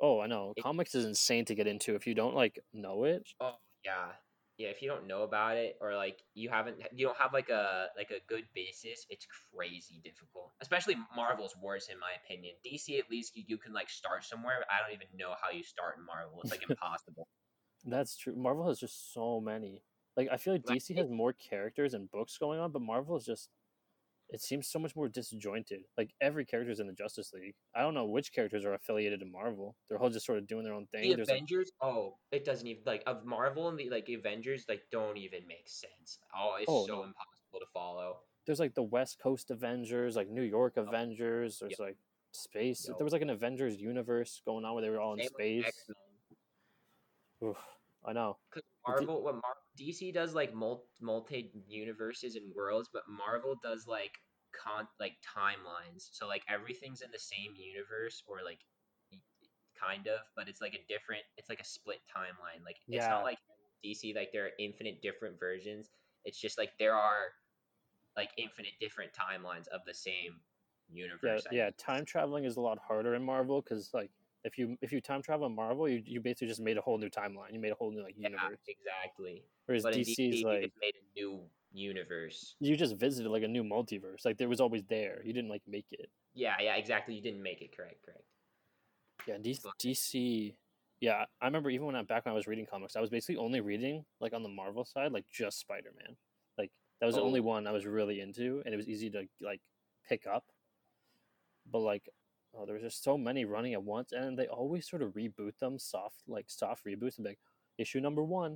oh, 0.00 0.20
I 0.20 0.26
know 0.26 0.54
It- 0.56 0.62
comics 0.62 0.94
is 0.94 1.04
insane 1.04 1.44
to 1.46 1.54
get 1.54 1.66
into 1.66 1.94
if 1.94 2.06
you 2.06 2.14
don't 2.14 2.34
like 2.34 2.58
know 2.72 3.04
it. 3.04 3.28
Oh 3.40 3.54
yeah, 3.84 4.12
yeah. 4.58 4.68
If 4.68 4.82
you 4.82 4.88
don't 4.88 5.06
know 5.06 5.22
about 5.22 5.56
it, 5.56 5.76
or 5.80 5.94
like 5.94 6.22
you 6.34 6.48
haven't, 6.48 6.78
you 6.94 7.06
don't 7.06 7.16
have 7.18 7.32
like 7.32 7.48
a 7.50 7.88
like 7.96 8.10
a 8.10 8.20
good 8.26 8.44
basis, 8.54 9.06
it's 9.10 9.26
crazy 9.54 10.00
difficult. 10.02 10.52
Especially 10.60 10.96
Marvel's 11.14 11.54
worse 11.62 11.88
in 11.88 11.98
my 12.00 12.12
opinion. 12.24 12.54
DC 12.66 12.98
at 12.98 13.10
least 13.10 13.36
you, 13.36 13.44
you 13.46 13.58
can 13.58 13.72
like 13.72 13.88
start 13.90 14.24
somewhere. 14.24 14.64
I 14.70 14.82
don't 14.84 14.94
even 14.94 15.08
know 15.16 15.34
how 15.40 15.50
you 15.50 15.62
start 15.62 15.96
in 15.98 16.04
Marvel. 16.06 16.40
It's 16.42 16.50
like 16.50 16.64
impossible. 16.68 17.28
That's 17.84 18.16
true. 18.16 18.34
Marvel 18.36 18.68
has 18.68 18.78
just 18.78 19.12
so 19.14 19.40
many. 19.40 19.82
Like 20.16 20.28
I 20.30 20.36
feel 20.36 20.54
like 20.54 20.68
Like, 20.68 20.78
DC 20.78 20.96
has 20.96 21.08
more 21.10 21.32
characters 21.32 21.94
and 21.94 22.10
books 22.10 22.36
going 22.38 22.60
on, 22.60 22.72
but 22.72 22.82
Marvel 22.82 23.16
is 23.16 23.24
just 23.24 23.48
it 24.32 24.40
seems 24.40 24.68
so 24.68 24.78
much 24.78 24.94
more 24.94 25.08
disjointed. 25.08 25.80
Like 25.98 26.10
every 26.20 26.44
character 26.44 26.70
is 26.70 26.78
in 26.78 26.86
the 26.86 26.92
Justice 26.92 27.32
League. 27.32 27.54
I 27.74 27.80
don't 27.82 27.94
know 27.94 28.04
which 28.06 28.32
characters 28.32 28.64
are 28.64 28.74
affiliated 28.74 29.20
to 29.20 29.26
Marvel. 29.26 29.74
They're 29.88 29.98
all 29.98 30.08
just 30.10 30.24
sort 30.24 30.38
of 30.38 30.46
doing 30.46 30.62
their 30.62 30.74
own 30.74 30.86
thing. 30.92 31.02
the 31.10 31.16
There's 31.16 31.28
like, 31.28 31.38
Avengers, 31.38 31.72
oh, 31.82 32.16
it 32.30 32.44
doesn't 32.44 32.66
even 32.66 32.82
like 32.86 33.02
of 33.06 33.24
Marvel 33.24 33.68
and 33.68 33.78
the 33.78 33.90
like 33.90 34.08
Avengers 34.08 34.66
like 34.68 34.82
don't 34.92 35.16
even 35.16 35.40
make 35.48 35.68
sense. 35.68 36.18
Oh, 36.36 36.56
it's 36.60 36.66
Oh, 36.68 36.86
so 36.86 36.92
no. 36.92 37.02
impossible 37.04 37.58
to 37.60 37.66
follow. 37.72 38.18
there's 38.46 38.60
like 38.60 38.74
the 38.74 38.82
West 38.84 39.18
Coast 39.20 39.50
Avengers, 39.50 40.14
like 40.16 40.28
New 40.28 40.42
York 40.42 40.74
Oh, 40.76 40.82
Avengers. 40.82 41.58
There's 41.58 41.72
yep. 41.72 41.80
like 41.80 41.96
space. 42.32 42.86
Yo. 42.88 42.94
There 42.96 43.04
was 43.04 43.12
like 43.12 43.22
an 43.22 43.30
Avengers 43.30 43.80
universe 43.80 44.42
going 44.44 44.64
on 44.64 44.74
where 44.74 44.82
they 44.82 44.90
were 44.90 45.00
all 45.00 45.14
in 45.14 45.18
Same 45.20 45.24
with 45.24 45.34
space. 45.34 45.66
X-Men. 45.66 45.96
Oof, 47.42 47.56
I 48.04 48.12
know. 48.12 48.36
Because 48.50 48.66
Marvel, 48.86 49.22
what 49.22 49.34
Mar- 49.34 49.56
DC 49.78 50.12
does 50.12 50.34
like 50.34 50.54
mul- 50.54 50.86
multi 51.00 51.50
universes 51.66 52.36
and 52.36 52.54
worlds, 52.54 52.88
but 52.92 53.02
Marvel 53.08 53.56
does 53.62 53.86
like 53.86 54.12
con 54.52 54.86
like 54.98 55.14
timelines. 55.24 56.08
So 56.12 56.26
like 56.26 56.42
everything's 56.48 57.02
in 57.02 57.10
the 57.10 57.18
same 57.18 57.54
universe 57.56 58.22
or 58.26 58.38
like 58.44 58.60
kind 59.78 60.06
of, 60.06 60.20
but 60.36 60.48
it's 60.48 60.60
like 60.60 60.74
a 60.74 60.84
different. 60.88 61.22
It's 61.36 61.48
like 61.48 61.60
a 61.60 61.64
split 61.64 62.00
timeline. 62.14 62.64
Like 62.64 62.76
it's 62.88 63.04
Yeah. 63.04 63.08
not 63.08 63.24
like 63.24 63.38
DC 63.84 64.14
like 64.14 64.30
there 64.32 64.46
are 64.46 64.52
infinite 64.58 65.00
different 65.02 65.38
versions. 65.38 65.90
It's 66.24 66.38
just 66.38 66.58
like 66.58 66.72
there 66.78 66.94
are 66.94 67.32
like 68.16 68.30
infinite 68.36 68.72
different 68.80 69.12
timelines 69.14 69.68
of 69.68 69.80
the 69.86 69.94
same 69.94 70.40
universe. 70.90 71.46
I 71.50 71.54
yeah. 71.54 71.70
Time 71.78 72.04
traveling 72.04 72.44
is 72.44 72.56
a 72.56 72.60
lot 72.60 72.78
harder 72.78 73.14
in 73.14 73.22
Marvel 73.22 73.62
because 73.62 73.94
like 73.94 74.10
if 74.44 74.58
you 74.58 74.76
if 74.80 74.92
you 74.92 75.00
time 75.00 75.22
travel 75.22 75.46
in 75.46 75.54
Marvel, 75.54 75.88
you, 75.88 76.02
you 76.04 76.20
basically 76.20 76.48
just 76.48 76.60
made 76.60 76.76
a 76.78 76.80
whole 76.80 76.98
new 76.98 77.10
timeline. 77.10 77.52
You 77.52 77.60
made 77.60 77.72
a 77.72 77.74
whole 77.74 77.90
new 77.90 78.02
like 78.02 78.16
Yeah, 78.18 78.28
universe. 78.28 78.58
exactly. 78.66 79.42
Whereas 79.66 79.82
But 79.82 79.94
in 79.94 80.00
DC's 80.00 80.18
DC, 80.18 80.38
you 80.38 80.44
like 80.44 80.62
just 80.62 80.74
made 80.80 80.94
a 80.94 81.18
new 81.18 81.40
universe. 81.72 82.56
you 82.60 82.76
just 82.76 82.96
visited 82.96 83.30
like 83.30 83.42
a 83.42 83.48
new 83.48 83.62
multiverse. 83.62 84.24
Like 84.24 84.38
there 84.38 84.48
was 84.48 84.60
always 84.60 84.82
there. 84.88 85.22
You 85.24 85.32
didn't 85.32 85.50
like 85.50 85.62
make 85.66 85.86
it. 85.92 86.10
Yeah, 86.34 86.56
yeah, 86.60 86.76
exactly. 86.76 87.14
You 87.14 87.22
didn't 87.22 87.42
make 87.42 87.60
it 87.60 87.76
correct, 87.76 88.04
correct. 88.04 88.24
Yeah, 89.26 89.36
DC, 89.38 89.60
DC. 89.78 90.54
Yeah, 91.00 91.24
I 91.40 91.46
remember 91.46 91.70
even 91.70 91.86
when 91.86 91.96
I 91.96 92.02
back 92.02 92.24
when 92.24 92.32
I 92.32 92.34
was 92.34 92.46
reading 92.46 92.66
comics, 92.66 92.96
I 92.96 93.00
was 93.00 93.10
basically 93.10 93.36
only 93.36 93.60
reading 93.60 94.04
like 94.20 94.32
on 94.32 94.42
the 94.42 94.48
Marvel 94.48 94.84
side, 94.84 95.12
like 95.12 95.24
just 95.30 95.58
Spider 95.58 95.90
Man. 95.98 96.16
Like 96.58 96.70
that 97.00 97.06
was 97.06 97.14
the 97.16 97.22
only 97.22 97.40
Oh. 97.40 97.44
one 97.44 97.66
I 97.66 97.72
was 97.72 97.86
really 97.86 98.20
into, 98.20 98.62
and 98.64 98.74
it 98.74 98.76
was 98.76 98.88
easy 98.88 99.10
to 99.10 99.26
like 99.40 99.60
pick 100.08 100.26
up. 100.26 100.44
But 101.70 101.80
like, 101.80 102.08
oh, 102.56 102.64
there 102.66 102.74
was 102.74 102.82
just 102.82 103.02
so 103.04 103.16
many 103.18 103.44
running 103.44 103.74
at 103.74 103.82
once, 103.82 104.12
and 104.12 104.38
they 104.38 104.46
always 104.46 104.88
sort 104.88 105.02
of 105.02 105.14
reboot 105.14 105.58
them 105.58 105.78
soft, 105.78 106.22
like 106.28 106.46
soft 106.48 106.84
reboots, 106.84 107.16
and 107.16 107.24
be 107.24 107.30
like 107.30 107.38
issue 107.78 108.00
number 108.00 108.22
one. 108.24 108.52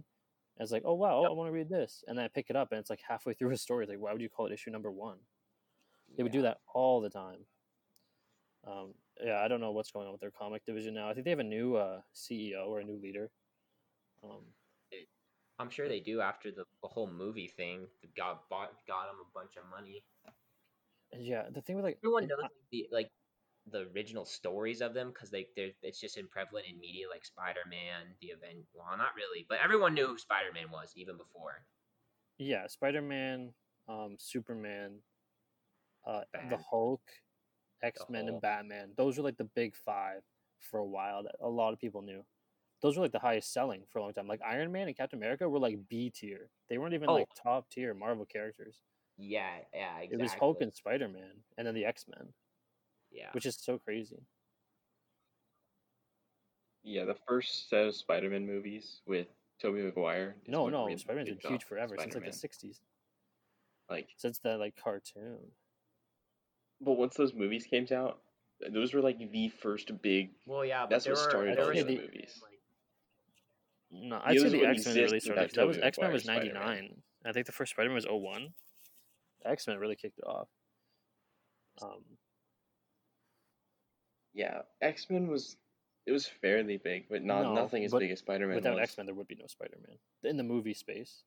And 0.56 0.62
it's 0.64 0.72
like, 0.72 0.82
oh 0.84 0.94
wow, 0.94 1.22
Yep. 1.22 1.30
I 1.30 1.34
want 1.34 1.48
to 1.48 1.52
read 1.52 1.68
this, 1.68 2.04
and 2.06 2.16
then 2.18 2.24
I 2.24 2.28
pick 2.28 2.46
it 2.50 2.56
up, 2.56 2.70
and 2.72 2.78
it's 2.78 2.90
like 2.90 3.00
halfway 3.06 3.34
through 3.34 3.50
a 3.52 3.56
story. 3.56 3.84
It's 3.84 3.90
like, 3.90 4.00
why 4.00 4.12
would 4.12 4.22
you 4.22 4.28
call 4.28 4.46
it 4.46 4.52
issue 4.52 4.70
number 4.70 4.90
one? 4.90 5.18
They 6.16 6.22
would 6.22 6.32
do 6.32 6.42
that 6.42 6.58
all 6.72 7.00
the 7.00 7.10
time. 7.10 7.40
Um, 8.66 8.94
yeah, 9.22 9.40
I 9.40 9.48
don't 9.48 9.60
know 9.60 9.72
what's 9.72 9.90
going 9.90 10.06
on 10.06 10.12
with 10.12 10.20
their 10.20 10.30
comic 10.30 10.64
division 10.64 10.94
now. 10.94 11.08
I 11.08 11.12
think 11.14 11.24
they 11.24 11.30
have 11.30 11.38
a 11.40 11.44
new 11.44 11.76
uh, 11.76 12.00
CEO 12.14 12.66
or 12.68 12.80
a 12.80 12.84
new 12.84 12.98
leader. 13.02 13.30
Um, 14.22 14.42
I'm 15.58 15.70
sure 15.70 15.88
they 15.88 16.00
do 16.00 16.20
after 16.20 16.50
the, 16.50 16.64
the 16.82 16.88
whole 16.88 17.06
movie 17.08 17.46
thing. 17.56 17.86
that 18.02 18.14
Got 18.16 18.48
bought, 18.48 18.72
got 18.88 19.06
them 19.06 19.16
a 19.20 19.38
bunch 19.38 19.52
of 19.56 19.64
money. 19.70 20.02
yeah, 21.18 21.44
the 21.52 21.60
thing 21.62 21.76
with 21.76 21.84
like 21.84 21.98
Everyone 22.02 22.26
knows 22.26 22.38
I- 22.38 22.42
like, 22.42 22.50
the 22.70 22.88
like 22.92 23.10
the 23.70 23.86
original 23.94 24.24
stories 24.24 24.80
of 24.82 24.92
them 24.94 25.08
because 25.12 25.30
they 25.30 25.46
they're 25.56 25.70
it's 25.82 26.00
just 26.00 26.16
in 26.18 26.28
prevalent 26.28 26.66
in 26.70 26.78
media 26.78 27.06
like 27.10 27.24
Spider-Man, 27.24 28.14
the 28.20 28.28
event. 28.28 28.58
Well, 28.74 28.86
not 28.96 29.14
really, 29.16 29.46
but 29.48 29.58
everyone 29.64 29.94
knew 29.94 30.06
who 30.08 30.18
Spider-Man 30.18 30.70
was 30.70 30.92
even 30.96 31.16
before. 31.16 31.64
yeah, 32.38 32.66
Spider 32.66 33.00
Man, 33.02 33.52
um, 33.88 34.16
Superman, 34.18 34.98
uh, 36.06 36.22
the 36.50 36.58
Hulk, 36.70 37.02
X 37.82 38.02
Men, 38.10 38.28
and 38.28 38.40
Batman. 38.40 38.90
Those 38.96 39.16
were 39.16 39.24
like 39.24 39.36
the 39.38 39.44
big 39.56 39.74
five 39.76 40.20
for 40.58 40.78
a 40.80 40.84
while 40.86 41.22
that 41.22 41.34
a 41.40 41.48
lot 41.48 41.72
of 41.72 41.78
people 41.80 42.02
knew. 42.02 42.24
Those 42.82 42.96
were 42.98 43.02
like 43.02 43.12
the 43.12 43.18
highest 43.18 43.52
selling 43.52 43.82
for 43.90 43.98
a 43.98 44.02
long 44.02 44.12
time. 44.12 44.26
Like 44.28 44.40
Iron 44.44 44.70
Man 44.72 44.88
and 44.88 44.96
Captain 44.96 45.18
America 45.18 45.48
were 45.48 45.58
like 45.58 45.78
B 45.88 46.10
tier. 46.10 46.50
They 46.68 46.76
weren't 46.76 46.92
even 46.94 47.08
Oh. 47.08 47.14
like 47.14 47.28
top 47.42 47.70
tier 47.70 47.94
Marvel 47.94 48.26
characters. 48.26 48.82
Yeah, 49.16 49.48
yeah, 49.72 49.98
exactly. 50.00 50.18
It 50.18 50.22
was 50.22 50.32
Hulk 50.34 50.60
and 50.60 50.72
Spider 50.74 51.08
Man, 51.08 51.30
and 51.56 51.66
then 51.66 51.74
the 51.74 51.84
X 51.86 52.04
Men, 52.08 52.28
yeah. 53.14 53.30
which 53.32 53.46
is 53.46 53.56
so 53.56 53.78
crazy. 53.78 54.18
Yeah, 56.82 57.04
the 57.06 57.16
first 57.26 57.70
set 57.70 57.86
of 57.86 57.94
Spider-Man 57.94 58.46
movies 58.46 59.00
with 59.06 59.26
Tobey 59.60 59.80
Maguire. 59.82 60.36
No, 60.46 60.68
no, 60.68 60.84
really 60.84 60.98
Spider 60.98 61.16
Man's 61.16 61.28
been 61.30 61.38
kicked 61.38 61.46
huge 61.48 61.62
off 61.62 61.68
forever 61.68 61.96
since 61.98 62.14
like 62.14 62.24
the 62.24 62.30
'60s, 62.30 62.80
Like, 63.88 64.08
since 64.16 64.38
that 64.40 64.58
like 64.58 64.76
cartoon. 64.76 65.38
but 66.82 66.92
once 66.92 67.14
those 67.16 67.32
movies 67.32 67.64
came 67.64 67.86
out, 67.90 68.20
those 68.70 68.92
were 68.92 69.00
like 69.00 69.18
the 69.18 69.48
first 69.48 69.90
big. 70.02 70.30
well, 70.46 70.64
yeah, 70.64 70.82
but 70.82 70.90
That's 70.90 71.06
what 71.06 71.12
were, 71.12 71.30
started 71.30 71.58
all 71.58 71.66
were 71.68 71.74
these 71.74 71.84
movies. 71.86 72.40
like, 72.42 72.60
No, 73.90 74.20
I'd 74.22 74.38
say 74.38 74.48
the 74.50 74.66
X 74.66 74.84
Men 74.86 74.94
really 74.96 75.20
started. 75.20 75.40
without 75.42 75.48
'cause 75.48 75.54
That 75.56 75.66
was 75.66 75.78
X 75.78 75.98
Men 75.98 76.12
was 76.12 76.26
Maguire's 76.26 76.52
ninety 76.52 76.58
Spider-Man. 76.60 77.02
I 77.24 77.32
think 77.32 77.46
the 77.46 77.52
first 77.52 77.70
Spider 77.70 77.88
Man 77.88 77.94
was 77.94 78.04
01. 78.06 78.52
X 79.46 79.66
Men 79.66 79.78
really 79.78 79.96
kicked 79.96 80.18
it 80.18 80.24
off. 80.26 80.48
Um, 81.80 82.04
Yeah, 84.34 84.62
X 84.82 85.08
Men 85.10 85.28
was 85.28 85.56
it 86.06 86.12
was 86.12 86.26
fairly 86.26 86.76
big, 86.76 87.06
but 87.08 87.22
not 87.22 87.42
No, 87.44 87.54
nothing 87.54 87.84
as 87.84 87.92
big 87.92 88.10
as 88.10 88.18
Spider 88.18 88.46
Man 88.46 88.56
without. 88.56 88.78
X 88.80 88.96
Men, 88.96 89.06
there 89.06 89.14
would 89.14 89.28
be 89.28 89.36
no 89.36 89.46
Spider 89.46 89.78
Man 89.86 89.96
in 90.30 90.36
the 90.36 90.42
movie 90.42 90.74
space. 90.74 91.22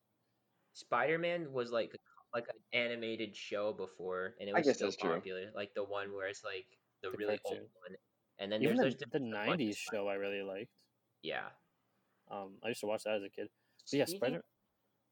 Spider-Man 0.74 1.52
was 1.52 1.72
like 1.72 1.96
like 2.34 2.46
an 2.48 2.78
animated 2.78 3.34
show 3.34 3.72
before, 3.72 4.34
and 4.38 4.48
it 4.48 4.54
was 4.54 4.74
still 4.74 4.88
that's 4.88 4.96
true. 4.96 5.14
popular. 5.14 5.50
Like 5.54 5.74
the 5.74 5.82
one 5.82 6.14
where 6.14 6.28
it's 6.28 6.44
like 6.44 6.66
the, 7.02 7.10
The 7.10 7.16
really 7.16 7.38
cartoon. 7.38 7.62
old 7.62 7.70
one, 7.88 7.96
and 8.38 8.52
then 8.52 8.62
Even 8.62 8.76
there's, 8.76 8.94
the, 8.94 8.98
there's 9.06 9.12
the 9.12 9.18
different- 9.18 9.34
a 9.34 9.46
bunch 9.46 9.60
of 9.62 9.68
'90s 9.68 9.76
show 9.76 10.06
I 10.08 10.14
really 10.14 10.42
liked. 10.42 10.70
Yeah. 11.22 11.46
Um, 12.30 12.58
I 12.62 12.68
used 12.68 12.80
to 12.80 12.86
watch 12.86 13.04
that 13.04 13.14
as 13.16 13.22
a 13.22 13.30
kid. 13.30 13.48
But 13.90 13.96
yeah, 13.98 14.04
Spider. 14.04 14.44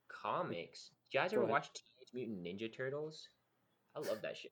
comics. 0.09 0.91
Did 1.11 1.15
you 1.15 1.21
guys 1.21 1.31
Go 1.33 1.37
ever 1.39 1.45
ahead. 1.45 1.53
watch 1.53 1.69
Teenage 1.73 2.13
Mutant 2.29 2.45
Ninja 2.45 2.73
Turtles? 2.73 3.29
I 3.97 4.01
love 4.01 4.21
that 4.23 4.37
show. 4.37 4.49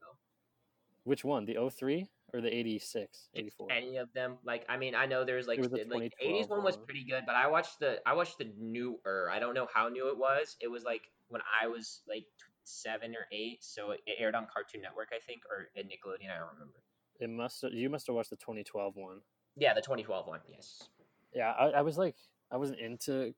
Which 1.04 1.24
one? 1.24 1.44
The 1.44 1.56
03 1.70 2.06
or 2.32 2.40
the 2.40 2.54
86, 2.54 3.28
84? 3.34 3.68
Any 3.70 3.96
of 3.98 4.12
them? 4.14 4.38
Like, 4.44 4.64
I 4.68 4.76
mean, 4.76 4.94
I 4.94 5.06
know 5.06 5.24
there's 5.24 5.46
like 5.46 5.62
the 5.62 5.84
like 5.88 6.12
the 6.20 6.26
80s 6.26 6.48
one 6.48 6.64
was 6.64 6.76
pretty 6.76 7.04
good, 7.04 7.24
but 7.26 7.36
I 7.36 7.46
watched 7.46 7.78
the 7.78 8.00
I 8.06 8.14
watched 8.14 8.38
the 8.38 8.50
newer. 8.58 9.30
I 9.32 9.38
don't 9.38 9.54
know 9.54 9.68
how 9.72 9.88
new 9.88 10.08
it 10.08 10.18
was. 10.18 10.56
It 10.60 10.68
was 10.68 10.82
like 10.82 11.02
when 11.28 11.42
I 11.62 11.66
was 11.66 12.00
like 12.08 12.24
seven 12.64 13.12
or 13.14 13.26
eight, 13.32 13.62
so 13.62 13.90
it 13.90 14.00
it 14.06 14.16
aired 14.18 14.34
on 14.34 14.46
Cartoon 14.52 14.80
Network, 14.80 15.08
I 15.12 15.20
think, 15.26 15.42
or 15.50 15.68
at 15.78 15.86
Nickelodeon. 15.86 16.34
I 16.34 16.38
don't 16.38 16.52
remember. 16.54 16.80
It 17.20 17.30
must. 17.30 17.62
You 17.62 17.90
must 17.90 18.06
have 18.06 18.16
watched 18.16 18.30
the 18.30 18.36
2012 18.36 18.96
one. 18.96 19.20
Yeah, 19.56 19.74
the 19.74 19.82
2012 19.82 20.26
one. 20.26 20.40
Yes. 20.50 20.88
Yeah, 21.34 21.52
I, 21.52 21.66
I 21.66 21.82
was 21.82 21.98
like, 21.98 22.16
I 22.50 22.56
wasn't 22.56 22.80
into. 22.80 23.34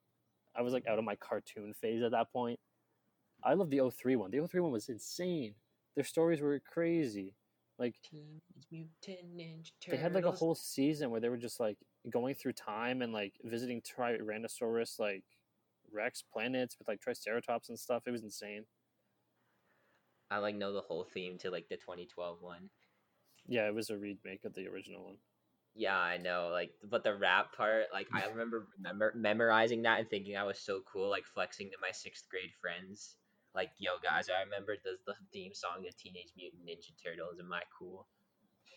I 0.54 0.62
was 0.62 0.72
like 0.72 0.86
out 0.86 0.98
of 0.98 1.04
my 1.04 1.16
cartoon 1.16 1.74
phase 1.74 2.02
at 2.02 2.12
that 2.12 2.32
point. 2.32 2.58
I 3.44 3.54
love 3.54 3.70
the 3.70 3.90
03 3.90 4.16
one. 4.16 4.30
The 4.30 4.46
03 4.46 4.60
one 4.60 4.72
was 4.72 4.88
insane. 4.88 5.54
Their 5.94 6.04
stories 6.04 6.40
were 6.40 6.60
crazy. 6.60 7.34
Like 7.78 7.94
Teenage 8.02 8.42
Mutant 8.70 9.36
Ninja 9.36 9.70
Turtles. 9.80 9.90
they 9.90 9.96
had 9.96 10.14
like 10.14 10.24
a 10.24 10.30
whole 10.30 10.54
season 10.54 11.10
where 11.10 11.20
they 11.20 11.28
were 11.28 11.36
just 11.36 11.60
like 11.60 11.76
going 12.08 12.34
through 12.34 12.54
time 12.54 13.02
and 13.02 13.12
like 13.12 13.34
visiting 13.44 13.82
Tyrannosaurus 13.82 14.98
like 14.98 15.24
Rex 15.92 16.22
planets 16.22 16.76
with 16.78 16.88
like 16.88 17.00
Triceratops 17.00 17.68
and 17.68 17.78
stuff. 17.78 18.04
It 18.06 18.12
was 18.12 18.22
insane. 18.22 18.64
I 20.30 20.38
like 20.38 20.56
know 20.56 20.72
the 20.72 20.80
whole 20.80 21.04
theme 21.04 21.38
to 21.38 21.50
like 21.50 21.68
the 21.68 21.76
2012 21.76 22.38
one. 22.40 22.70
Yeah, 23.46 23.68
it 23.68 23.74
was 23.74 23.90
a 23.90 23.96
remake 23.98 24.44
of 24.44 24.54
the 24.54 24.66
original 24.68 25.04
one. 25.04 25.16
Yeah, 25.74 25.98
I 25.98 26.16
know. 26.16 26.48
Like, 26.50 26.70
but 26.82 27.04
the 27.04 27.14
rap 27.14 27.54
part, 27.54 27.84
like, 27.92 28.08
I 28.12 28.26
remember 28.30 28.66
remember 28.78 29.12
memorizing 29.14 29.82
that 29.82 30.00
and 30.00 30.08
thinking 30.08 30.36
I 30.36 30.44
was 30.44 30.58
so 30.58 30.80
cool, 30.90 31.10
like 31.10 31.24
flexing 31.26 31.70
to 31.70 31.76
my 31.80 31.90
sixth 31.92 32.24
grade 32.30 32.50
friends. 32.60 33.16
Like, 33.56 33.70
yo, 33.78 33.92
guys, 34.02 34.28
I 34.28 34.42
remember 34.44 34.76
the 34.84 34.98
the 35.06 35.14
theme 35.32 35.54
song 35.54 35.86
of 35.88 35.96
Teenage 35.96 36.32
Mutant 36.36 36.66
Ninja 36.66 36.92
Turtles. 37.02 37.40
Am 37.40 37.50
I 37.52 37.62
cool? 37.76 38.06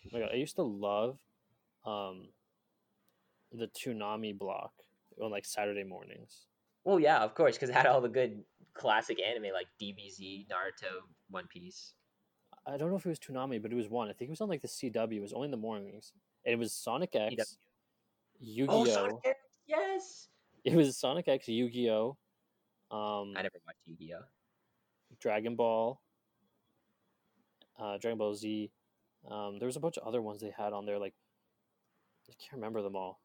Oh 0.05 0.09
my 0.13 0.19
God, 0.21 0.29
I 0.31 0.37
used 0.37 0.55
to 0.55 0.63
love 0.63 1.19
um 1.85 2.29
the 3.51 3.67
Toonami 3.67 4.37
block 4.37 4.71
on 5.21 5.31
like 5.31 5.45
Saturday 5.45 5.83
mornings. 5.83 6.45
Well, 6.85 6.99
yeah, 6.99 7.19
of 7.19 7.35
course, 7.35 7.55
because 7.55 7.69
it 7.69 7.73
had 7.73 7.87
all 7.87 7.99
the 7.99 8.07
good 8.07 8.41
classic 8.73 9.19
anime 9.21 9.51
like 9.53 9.67
DBZ, 9.81 10.47
Naruto, 10.47 11.03
One 11.29 11.47
Piece. 11.47 11.93
I 12.65 12.77
don't 12.77 12.89
know 12.89 12.95
if 12.95 13.05
it 13.05 13.09
was 13.09 13.19
Toonami, 13.19 13.61
but 13.61 13.73
it 13.73 13.75
was 13.75 13.89
one. 13.89 14.07
I 14.07 14.13
think 14.13 14.29
it 14.29 14.31
was 14.31 14.41
on 14.41 14.47
like 14.47 14.61
the 14.61 14.67
CW. 14.69 15.17
It 15.17 15.21
was 15.21 15.33
only 15.33 15.45
in 15.45 15.51
the 15.51 15.57
mornings. 15.57 16.13
And 16.45 16.53
it 16.53 16.57
was 16.59 16.71
Sonic 16.71 17.15
X, 17.15 17.57
Yu 18.39 18.65
Gi 18.65 18.69
Oh, 18.71 18.81
Oh! 18.81 18.85
Sonic 18.85 19.15
X, 19.25 19.39
yes. 19.67 20.27
It 20.63 20.73
was 20.73 20.97
Sonic 20.97 21.27
X, 21.27 21.49
Yu 21.49 21.69
Gi 21.69 21.89
Oh! 21.89 22.17
Um, 22.91 23.33
I 23.37 23.43
never 23.43 23.59
watched 23.67 23.79
Yu-Gi-Oh. 23.85 24.21
Dragon 25.19 25.55
Ball, 25.55 25.99
uh, 27.79 27.97
Dragon 27.97 28.17
Ball 28.17 28.33
Z. 28.33 28.71
Um, 29.29 29.59
there 29.59 29.65
was 29.65 29.75
a 29.75 29.79
bunch 29.81 29.97
of 29.97 30.07
other 30.07 30.21
ones 30.21 30.41
they 30.41 30.53
had 30.55 30.73
on 30.73 30.85
there. 30.85 30.99
Like 30.99 31.13
I 32.29 32.33
can't 32.39 32.53
remember 32.53 32.81
them 32.81 32.95
all, 32.95 33.19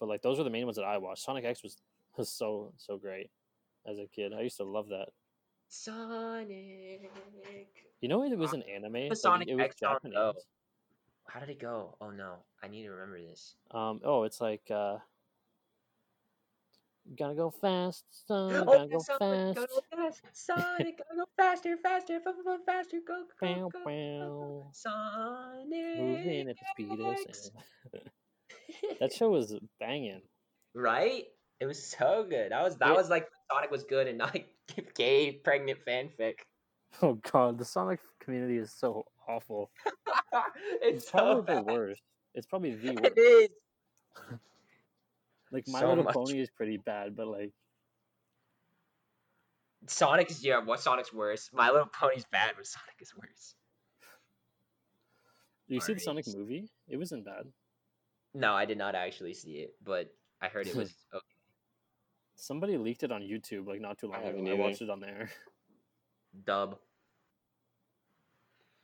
but 0.00 0.08
like 0.08 0.22
those 0.22 0.38
were 0.38 0.44
the 0.44 0.50
main 0.50 0.64
ones 0.64 0.76
that 0.76 0.84
I 0.84 0.98
watched. 0.98 1.22
Sonic 1.24 1.44
X 1.44 1.62
was 1.62 1.76
was 2.16 2.28
so 2.28 2.72
so 2.76 2.96
great 2.96 3.30
as 3.86 3.98
a 3.98 4.06
kid. 4.06 4.32
I 4.32 4.42
used 4.42 4.56
to 4.58 4.64
love 4.64 4.88
that. 4.88 5.08
Sonic. 5.68 7.10
You 8.00 8.08
know, 8.08 8.22
it 8.22 8.36
was 8.36 8.52
an 8.52 8.62
anime. 8.62 9.08
like, 9.08 9.16
Sonic 9.16 9.48
it 9.48 9.54
was 9.54 9.64
X 9.64 9.76
Japanese. 9.80 10.16
How 11.26 11.40
did 11.40 11.48
it 11.48 11.58
go? 11.58 11.96
Oh 12.00 12.10
no, 12.10 12.36
I 12.62 12.68
need 12.68 12.84
to 12.84 12.90
remember 12.90 13.20
this. 13.20 13.56
Um, 13.70 14.00
oh, 14.04 14.24
it's 14.24 14.40
like 14.40 14.70
uh, 14.70 14.98
Gotta 17.18 17.34
go 17.34 17.50
fast, 17.50 18.04
son. 18.26 18.54
Oh, 18.54 18.64
Gotta 18.64 18.88
go 18.88 19.00
fast. 19.00 19.56
go 19.56 19.66
fast. 19.94 20.22
Sonic, 20.32 20.98
gotta 20.98 21.16
go 21.16 21.24
faster, 21.36 21.76
faster, 21.82 22.18
fa- 22.20 22.32
fa- 22.32 22.42
fa- 22.42 22.58
faster, 22.66 22.96
go, 23.06 23.24
go, 23.38 23.70
go, 23.70 23.80
go. 23.92 24.66
Sonic. 24.72 25.98
Moving 25.98 26.48
at 26.48 26.56
the 26.56 26.64
speed 26.72 27.00
of 27.00 27.16
sound. 27.34 27.54
That 29.00 29.12
show 29.12 29.28
was 29.30 29.54
banging. 29.78 30.22
right? 30.74 31.24
It 31.60 31.66
was 31.66 31.80
so 31.86 32.26
good. 32.28 32.50
That 32.52 32.62
was 32.62 32.76
that 32.78 32.90
It- 32.90 32.96
was 32.96 33.10
like 33.10 33.28
Sonic 33.52 33.70
was 33.70 33.84
good 33.84 34.08
and 34.08 34.18
not 34.18 34.36
gay 34.94 35.32
pregnant 35.32 35.78
fanfic. 35.86 36.36
Oh 37.02 37.14
god, 37.30 37.58
the 37.58 37.64
Sonic 37.64 38.00
community 38.20 38.56
is 38.56 38.72
so 38.72 39.04
awful. 39.28 39.70
it's 40.80 41.04
It's 41.04 41.10
so 41.10 41.42
probably 41.42 41.54
the 41.56 41.62
worst. 41.62 42.02
It's 42.34 42.46
probably 42.46 42.74
the 42.74 42.92
worst. 42.94 43.18
is. 43.18 43.48
Like 45.54 45.68
My 45.68 45.78
so 45.80 45.88
Little 45.90 46.04
much. 46.04 46.14
Pony 46.14 46.40
is 46.40 46.50
pretty 46.50 46.78
bad, 46.78 47.14
but 47.16 47.28
like 47.28 47.52
Sonic 49.86 50.30
is 50.30 50.44
yeah. 50.44 50.58
What 50.64 50.80
Sonic's 50.80 51.12
worse? 51.12 51.48
My 51.52 51.70
Little 51.70 51.86
Pony's 51.86 52.24
bad, 52.32 52.52
but 52.56 52.66
Sonic 52.66 52.96
is 53.00 53.14
worse. 53.16 53.54
do 55.68 55.74
you 55.76 55.80
see 55.80 55.94
the 55.94 56.00
Sonic 56.00 56.26
movie? 56.34 56.68
It 56.88 56.96
wasn't 56.96 57.24
bad. 57.24 57.44
No, 58.34 58.52
I 58.52 58.64
did 58.64 58.78
not 58.78 58.96
actually 58.96 59.32
see 59.34 59.58
it, 59.58 59.74
but 59.84 60.12
I 60.42 60.48
heard 60.48 60.66
it 60.66 60.74
was 60.74 60.92
okay. 61.14 61.22
Somebody 62.34 62.76
leaked 62.76 63.04
it 63.04 63.12
on 63.12 63.22
YouTube 63.22 63.68
like 63.68 63.80
not 63.80 63.96
too 63.98 64.12
I 64.12 64.16
long 64.16 64.26
ago. 64.28 64.36
haven't 64.38 64.48
I 64.48 64.54
watched 64.54 64.82
it 64.82 64.90
on 64.90 64.98
there. 64.98 65.30
dub. 66.44 66.78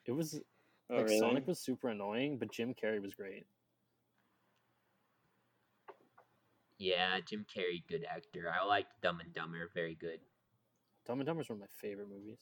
It 0.06 0.12
was 0.12 0.40
Oh, 0.88 0.96
like 0.96 1.04
really? 1.06 1.18
Sonic 1.18 1.46
was 1.46 1.58
super 1.58 1.88
annoying, 1.88 2.36
but 2.38 2.52
Jim 2.52 2.74
Carrey 2.74 3.00
was 3.00 3.14
great. 3.14 3.46
Yeah, 6.80 7.20
Jim 7.20 7.44
Carrey, 7.44 7.82
good 7.88 8.06
actor. 8.08 8.50
I 8.50 8.64
liked 8.64 8.88
Dumb 9.02 9.20
and 9.20 9.34
Dumber, 9.34 9.70
very 9.74 9.94
good. 9.94 10.18
Dumb 11.06 11.20
and 11.20 11.26
Dumber 11.26 11.42
is 11.42 11.48
one 11.50 11.56
of 11.56 11.60
my 11.60 11.66
favorite 11.80 12.08
movies. 12.08 12.38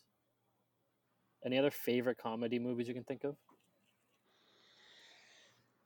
Any 1.44 1.58
other 1.58 1.72
favorite 1.72 2.18
comedy 2.18 2.60
movies 2.60 2.86
you 2.86 2.94
can 2.94 3.02
think 3.02 3.24
of? 3.24 3.34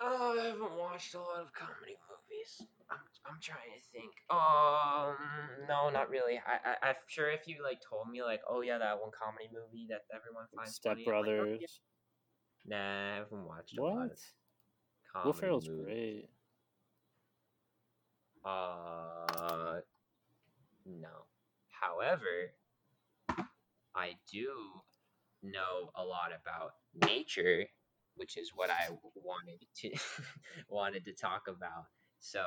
Oh, 0.00 0.36
I 0.38 0.46
haven't 0.48 0.76
watched 0.78 1.14
a 1.14 1.18
lot 1.18 1.40
of 1.40 1.52
comedy 1.54 1.96
movies. 2.10 2.60
I'm, 2.90 2.98
I'm 3.24 3.38
trying 3.40 3.72
to 3.72 3.80
think. 3.90 4.12
Um, 4.28 5.16
no, 5.68 5.88
not 5.88 6.10
really. 6.10 6.36
I, 6.44 6.72
I, 6.72 6.88
I'm 6.90 6.96
sure 7.06 7.30
if 7.30 7.46
you 7.48 7.62
like 7.62 7.80
told 7.88 8.10
me 8.10 8.22
like, 8.22 8.40
oh 8.48 8.60
yeah, 8.60 8.76
that 8.78 9.00
one 9.00 9.10
comedy 9.16 9.48
movie 9.52 9.86
that 9.88 10.02
everyone 10.14 10.44
finds 10.54 10.74
Step 10.74 10.98
funny. 10.98 11.06
I'm 11.08 11.14
like, 11.14 11.30
oh, 11.30 11.36
Brothers. 11.36 11.60
yeah. 12.66 12.76
Nah, 12.76 13.12
I 13.14 13.16
haven't 13.18 13.46
watched 13.46 13.78
a 13.78 13.82
lot 13.82 13.94
What? 13.94 14.10
of 14.10 14.18
comedy 15.12 15.26
Will 15.26 15.32
Ferrell's 15.32 15.68
movies. 15.68 15.84
great. 15.86 16.28
Uh, 18.44 19.80
no. 20.86 21.26
However, 21.68 22.52
I 23.94 24.14
do 24.30 24.48
know 25.42 25.90
a 25.96 26.04
lot 26.04 26.30
about 26.40 26.74
nature, 27.08 27.66
which 28.16 28.36
is 28.36 28.52
what 28.54 28.70
I 28.70 28.88
wanted 29.14 29.64
to 29.76 29.90
wanted 30.68 31.04
to 31.04 31.12
talk 31.12 31.42
about. 31.48 31.86
So 32.20 32.42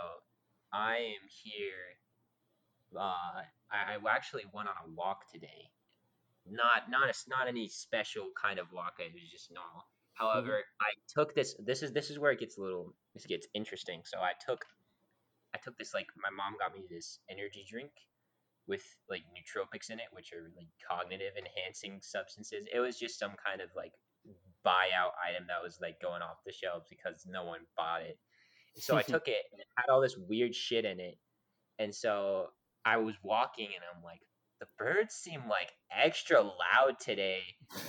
I 0.73 0.97
am 0.97 1.27
here. 1.43 1.99
Uh, 2.95 3.43
I, 3.71 3.95
I 3.95 4.15
actually 4.15 4.43
went 4.53 4.69
on 4.69 4.75
a 4.85 4.93
walk 4.93 5.31
today. 5.31 5.69
Not 6.49 6.89
not 6.89 7.09
a, 7.09 7.13
not 7.27 7.47
any 7.47 7.67
special 7.67 8.27
kind 8.41 8.59
of 8.59 8.71
walk. 8.71 8.93
It 8.99 9.13
was 9.13 9.29
just 9.31 9.51
normal. 9.51 9.85
However, 10.13 10.63
I 10.79 10.91
took 11.13 11.35
this. 11.35 11.55
This 11.59 11.83
is 11.83 11.91
this 11.91 12.09
is 12.09 12.19
where 12.19 12.31
it 12.31 12.39
gets 12.39 12.57
a 12.57 12.61
little. 12.61 12.93
This 13.13 13.25
gets 13.25 13.47
interesting. 13.53 14.01
So 14.05 14.19
I 14.19 14.31
took 14.45 14.63
I 15.55 15.57
took 15.63 15.77
this 15.77 15.93
like 15.93 16.07
my 16.21 16.29
mom 16.29 16.59
got 16.59 16.75
me 16.75 16.83
this 16.89 17.19
energy 17.31 17.65
drink 17.67 17.91
with 18.67 18.83
like 19.09 19.23
nootropics 19.31 19.89
in 19.89 19.99
it, 19.99 20.11
which 20.11 20.33
are 20.33 20.51
like 20.57 20.67
cognitive 20.83 21.33
enhancing 21.37 21.99
substances. 22.01 22.67
It 22.73 22.79
was 22.79 22.99
just 22.99 23.17
some 23.17 23.33
kind 23.39 23.61
of 23.61 23.69
like 23.75 23.93
buyout 24.65 25.15
item 25.23 25.47
that 25.47 25.63
was 25.63 25.79
like 25.81 26.01
going 26.01 26.21
off 26.21 26.43
the 26.45 26.51
shelves 26.51 26.87
because 26.89 27.25
no 27.25 27.45
one 27.45 27.61
bought 27.77 28.01
it. 28.01 28.17
So 28.75 28.97
I 28.97 29.01
took 29.13 29.27
it 29.27 29.43
and 29.51 29.61
it 29.61 29.67
had 29.77 29.89
all 29.89 30.01
this 30.01 30.17
weird 30.17 30.53
shit 30.53 30.83
in 30.83 30.99
it. 30.99 31.17
And 31.79 31.95
so 31.95 32.47
I 32.83 32.97
was 32.97 33.15
walking 33.23 33.67
and 33.67 33.83
I'm 33.95 34.03
like, 34.03 34.21
the 34.59 34.67
birds 34.77 35.13
seem 35.13 35.41
like 35.49 35.71
extra 35.91 36.41
loud 36.41 36.99
today. 36.99 37.39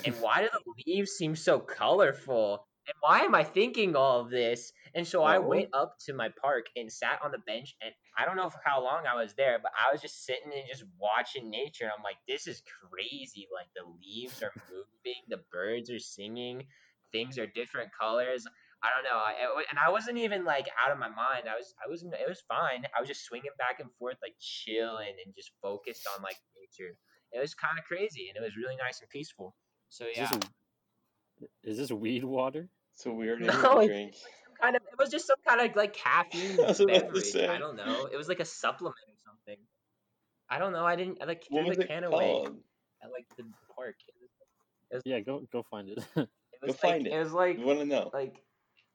And 0.05 0.14
why 0.21 0.43
do 0.43 0.49
the 0.53 0.83
leaves 0.87 1.12
seem 1.12 1.37
so 1.37 1.59
colorful? 1.59 2.67
And 2.87 2.95
why 3.01 3.20
am 3.20 3.34
I 3.34 3.43
thinking 3.45 3.97
all 3.97 4.20
of 4.20 4.30
this? 4.30 4.72
And 4.95 5.07
so 5.07 5.24
I 5.24 5.39
Oh. 5.39 5.49
went 5.49 5.68
up 5.72 5.97
to 6.07 6.12
my 6.14 6.28
park 6.41 6.66
and 6.76 6.91
sat 6.93 7.20
on 7.24 7.32
the 7.32 7.39
bench. 7.39 7.74
And 7.82 7.93
I 8.16 8.24
don't 8.24 8.37
know 8.37 8.49
for 8.51 8.61
how 8.64 8.82
long 8.82 9.05
I 9.07 9.14
was 9.20 9.34
there, 9.34 9.59
but 9.61 9.72
I 9.74 9.93
was 9.93 10.01
just 10.01 10.24
sitting 10.24 10.53
and 10.53 10.62
just 10.68 10.84
watching 10.99 11.51
nature. 11.51 11.84
And 11.84 11.93
I'm 11.97 12.05
like, 12.05 12.16
this 12.28 12.47
is 12.47 12.62
crazy. 12.91 13.49
Like 13.53 13.66
the 13.74 13.84
leaves 14.01 14.43
are 14.43 14.53
moving, 14.70 15.22
the 15.28 15.43
birds 15.53 15.91
are 15.91 15.99
singing, 15.99 16.66
things 17.12 17.39
are 17.39 17.47
different 17.47 17.91
colors. 17.99 18.47
I 18.82 18.89
don't 18.95 19.05
know. 19.05 19.18
I, 19.18 19.62
and 19.70 19.78
I 19.78 19.91
wasn't 19.91 20.18
even 20.18 20.45
like 20.45 20.68
out 20.78 20.93
of 20.93 20.99
my 20.99 21.09
mind. 21.09 21.49
I 21.51 21.57
was, 21.57 21.74
I 21.84 21.89
was, 21.91 22.03
it 22.05 22.28
was 22.28 22.43
fine. 22.49 22.84
I 22.97 23.01
was 23.01 23.09
just 23.09 23.24
swinging 23.24 23.51
back 23.59 23.80
and 23.80 23.91
forth, 23.99 24.16
like 24.22 24.34
chilling 24.39 25.14
and 25.24 25.34
just 25.34 25.51
focused 25.62 26.07
on 26.07 26.22
like 26.22 26.37
nature. 26.61 26.97
It 27.32 27.41
was 27.41 27.55
kind 27.55 27.78
of 27.78 27.84
crazy 27.84 28.28
and 28.28 28.37
it 28.37 28.45
was 28.47 28.57
really 28.57 28.76
nice 28.76 29.01
and 29.01 29.11
peaceful. 29.11 29.57
So 29.89 30.05
Is 30.16 30.18
yeah, 30.18 30.30
this, 30.30 30.41
is 31.62 31.76
this 31.78 31.91
weed 31.93 32.24
water? 32.24 32.68
It's 32.97 33.07
a 33.07 33.11
weird 33.13 33.41
No, 33.43 33.53
energy 33.79 33.87
drink. 33.89 34.15
kind 34.61 34.75
of. 34.77 34.83
It 34.91 34.99
was 34.99 35.11
just 35.11 35.27
some 35.27 35.37
kind 35.47 35.61
of 35.61 35.77
like 35.77 35.93
caffeine 35.95 36.59
I 36.65 36.67
was 36.69 36.81
about 36.81 36.95
to 36.95 37.01
beverage. 37.05 37.25
say. 37.25 37.47
I 37.47 37.59
don't 37.59 37.77
know. 37.77 38.07
It 38.11 38.17
was 38.17 38.29
like 38.29 38.41
a 38.41 38.45
supplement 38.45 38.97
or 39.07 39.15
something. 39.25 39.59
I 40.49 40.59
don't 40.59 40.73
know. 40.73 40.85
I 40.87 40.97
didn't. 40.97 41.19
I 41.23 41.27
like 41.27 41.45
What 41.51 41.61
threw 41.61 41.69
was 41.69 41.77
the 41.77 41.85
it 41.85 41.89
can 41.89 42.05
away 42.05 42.25
called? 42.25 42.57
at 43.03 43.11
like 43.13 43.27
the 43.37 43.45
park. 43.75 43.97
It 44.91 44.95
was, 44.95 45.03
Yeah, 45.05 45.21
go 45.21 45.43
go 45.53 45.63
find 45.71 45.89
it. 45.91 45.99
it 46.17 46.29
was 46.63 46.71
like 46.71 46.77
find 46.79 47.07
it. 47.07 47.13
it. 47.13 47.19
was 47.19 47.33
like 47.33 47.59
We 47.59 47.65
want 47.65 47.81
to 47.81 47.85
know. 47.85 48.11
like 48.15 48.43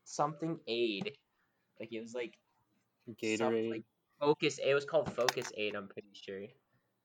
something 0.06 0.60
aid. 0.68 1.12
Like 1.80 1.92
it 1.94 2.02
was 2.02 2.14
like 2.16 2.38
some, 3.06 3.16
Gatorade. 3.22 3.70
like 3.70 3.84
focus. 4.20 4.60
It 4.66 4.74
was 4.74 4.86
called 4.86 5.12
Focus 5.14 5.52
Aid. 5.58 5.76
I'm 5.76 5.88
pretty 5.88 6.10
sure, 6.14 6.42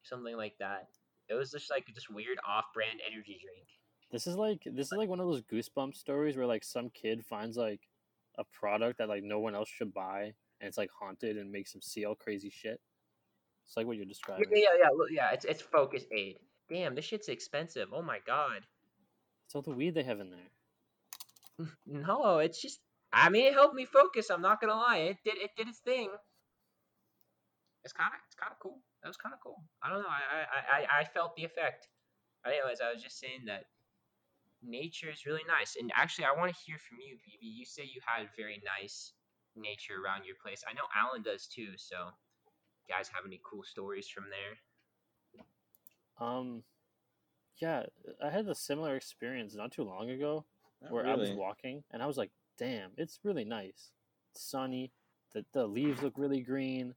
something 0.02 0.36
like 0.36 0.54
that. 0.60 0.88
It 1.28 1.34
was 1.34 1.50
just 1.50 1.70
like 1.70 1.84
just 1.94 2.08
weird 2.10 2.38
off-brand 2.46 3.00
energy 3.10 3.38
drink. 3.42 3.66
This 4.10 4.26
is 4.26 4.36
like 4.36 4.62
this 4.64 4.86
is 4.86 4.92
like 4.92 5.08
one 5.08 5.20
of 5.20 5.26
those 5.26 5.42
goosebump 5.42 5.94
stories 5.94 6.36
where 6.36 6.46
like 6.46 6.64
some 6.64 6.90
kid 6.90 7.24
finds 7.24 7.56
like 7.56 7.80
a 8.38 8.44
product 8.44 8.98
that 8.98 9.08
like 9.08 9.24
no 9.24 9.40
one 9.40 9.54
else 9.54 9.68
should 9.68 9.92
buy 9.92 10.34
and 10.60 10.68
it's 10.68 10.78
like 10.78 10.90
haunted 10.98 11.36
and 11.36 11.50
makes 11.50 11.74
him 11.74 11.80
see 11.80 12.04
all 12.04 12.14
crazy 12.14 12.50
shit. 12.50 12.80
It's 13.66 13.76
like 13.76 13.86
what 13.86 13.96
you're 13.96 14.06
describing. 14.06 14.46
yeah, 14.52 14.68
yeah, 14.78 14.88
look, 14.96 15.08
yeah. 15.10 15.32
It's 15.32 15.44
it's 15.44 15.60
Focus 15.60 16.04
Aid. 16.12 16.38
Damn, 16.70 16.94
this 16.94 17.04
shit's 17.04 17.28
expensive. 17.28 17.88
Oh 17.92 18.02
my 18.02 18.18
god. 18.26 18.62
It's 19.44 19.54
all 19.54 19.62
the 19.62 19.70
weed 19.70 19.94
they 19.94 20.02
have 20.02 20.20
in 20.20 20.30
there. 20.30 21.66
No, 21.86 22.38
it's 22.38 22.60
just. 22.60 22.80
I 23.12 23.30
mean, 23.30 23.46
it 23.46 23.54
helped 23.54 23.74
me 23.74 23.86
focus. 23.86 24.30
I'm 24.30 24.42
not 24.42 24.60
gonna 24.60 24.74
lie. 24.74 24.98
It 24.98 25.16
did. 25.24 25.38
It 25.38 25.50
did 25.56 25.68
its 25.68 25.78
thing. 25.78 26.10
It's 27.82 27.94
kind 27.94 28.12
of. 28.12 28.20
It's 28.26 28.34
kind 28.34 28.52
of 28.52 28.58
cool. 28.60 28.78
That 29.02 29.08
was 29.08 29.16
kind 29.16 29.32
of 29.32 29.40
cool. 29.40 29.62
I 29.82 29.88
don't 29.88 30.02
know. 30.02 30.08
I, 30.08 30.44
I 30.44 30.78
I 30.78 31.00
I 31.00 31.04
felt 31.04 31.34
the 31.34 31.44
effect. 31.44 31.88
Anyways, 32.44 32.80
I 32.82 32.92
was 32.92 33.02
just 33.02 33.18
saying 33.18 33.46
that 33.46 33.64
nature 34.66 35.10
is 35.10 35.26
really 35.26 35.44
nice, 35.48 35.76
and 35.78 35.90
actually, 35.94 36.24
I 36.26 36.32
want 36.32 36.52
to 36.54 36.60
hear 36.66 36.78
from 36.78 36.98
you, 37.00 37.16
BB. 37.16 37.46
You 37.46 37.64
say 37.64 37.84
you 37.84 38.00
had 38.04 38.28
very 38.36 38.62
nice 38.64 39.12
nature 39.56 40.02
around 40.04 40.24
your 40.26 40.36
place. 40.42 40.62
I 40.68 40.74
know 40.74 40.86
Alan 40.94 41.22
does 41.22 41.46
too. 41.46 41.76
So, 41.76 41.96
you 42.88 42.94
guys 42.94 43.08
have 43.14 43.24
any 43.26 43.40
cool 43.44 43.62
stories 43.64 44.08
from 44.08 44.24
there? 44.30 44.58
Um 46.20 46.64
yeah, 47.60 47.84
I 48.22 48.30
had 48.30 48.48
a 48.48 48.54
similar 48.54 48.96
experience 48.96 49.54
not 49.54 49.72
too 49.72 49.84
long 49.84 50.10
ago 50.10 50.44
Not 50.82 50.92
where 50.92 51.06
I 51.06 51.14
was 51.14 51.30
walking 51.32 51.84
and 51.90 52.02
I 52.02 52.06
was 52.06 52.18
like, 52.18 52.30
"Damn, 52.58 52.92
it's 52.98 53.20
really 53.24 53.44
nice. 53.44 53.92
It's 54.32 54.44
sunny. 54.50 54.92
The 55.34 55.44
the 55.52 55.66
leaves 55.66 56.02
look 56.02 56.14
really 56.18 56.42
green. 56.42 56.94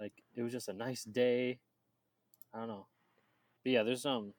Like 0.00 0.14
it 0.36 0.42
was 0.42 0.52
just 0.52 0.68
a 0.68 0.72
nice 0.74 1.04
day. 1.04 1.60
I 2.54 2.60
don't 2.60 2.68
know. 2.68 2.88
But 3.64 3.72
yeah, 3.72 3.84
there's 3.84 4.06
um 4.06 4.34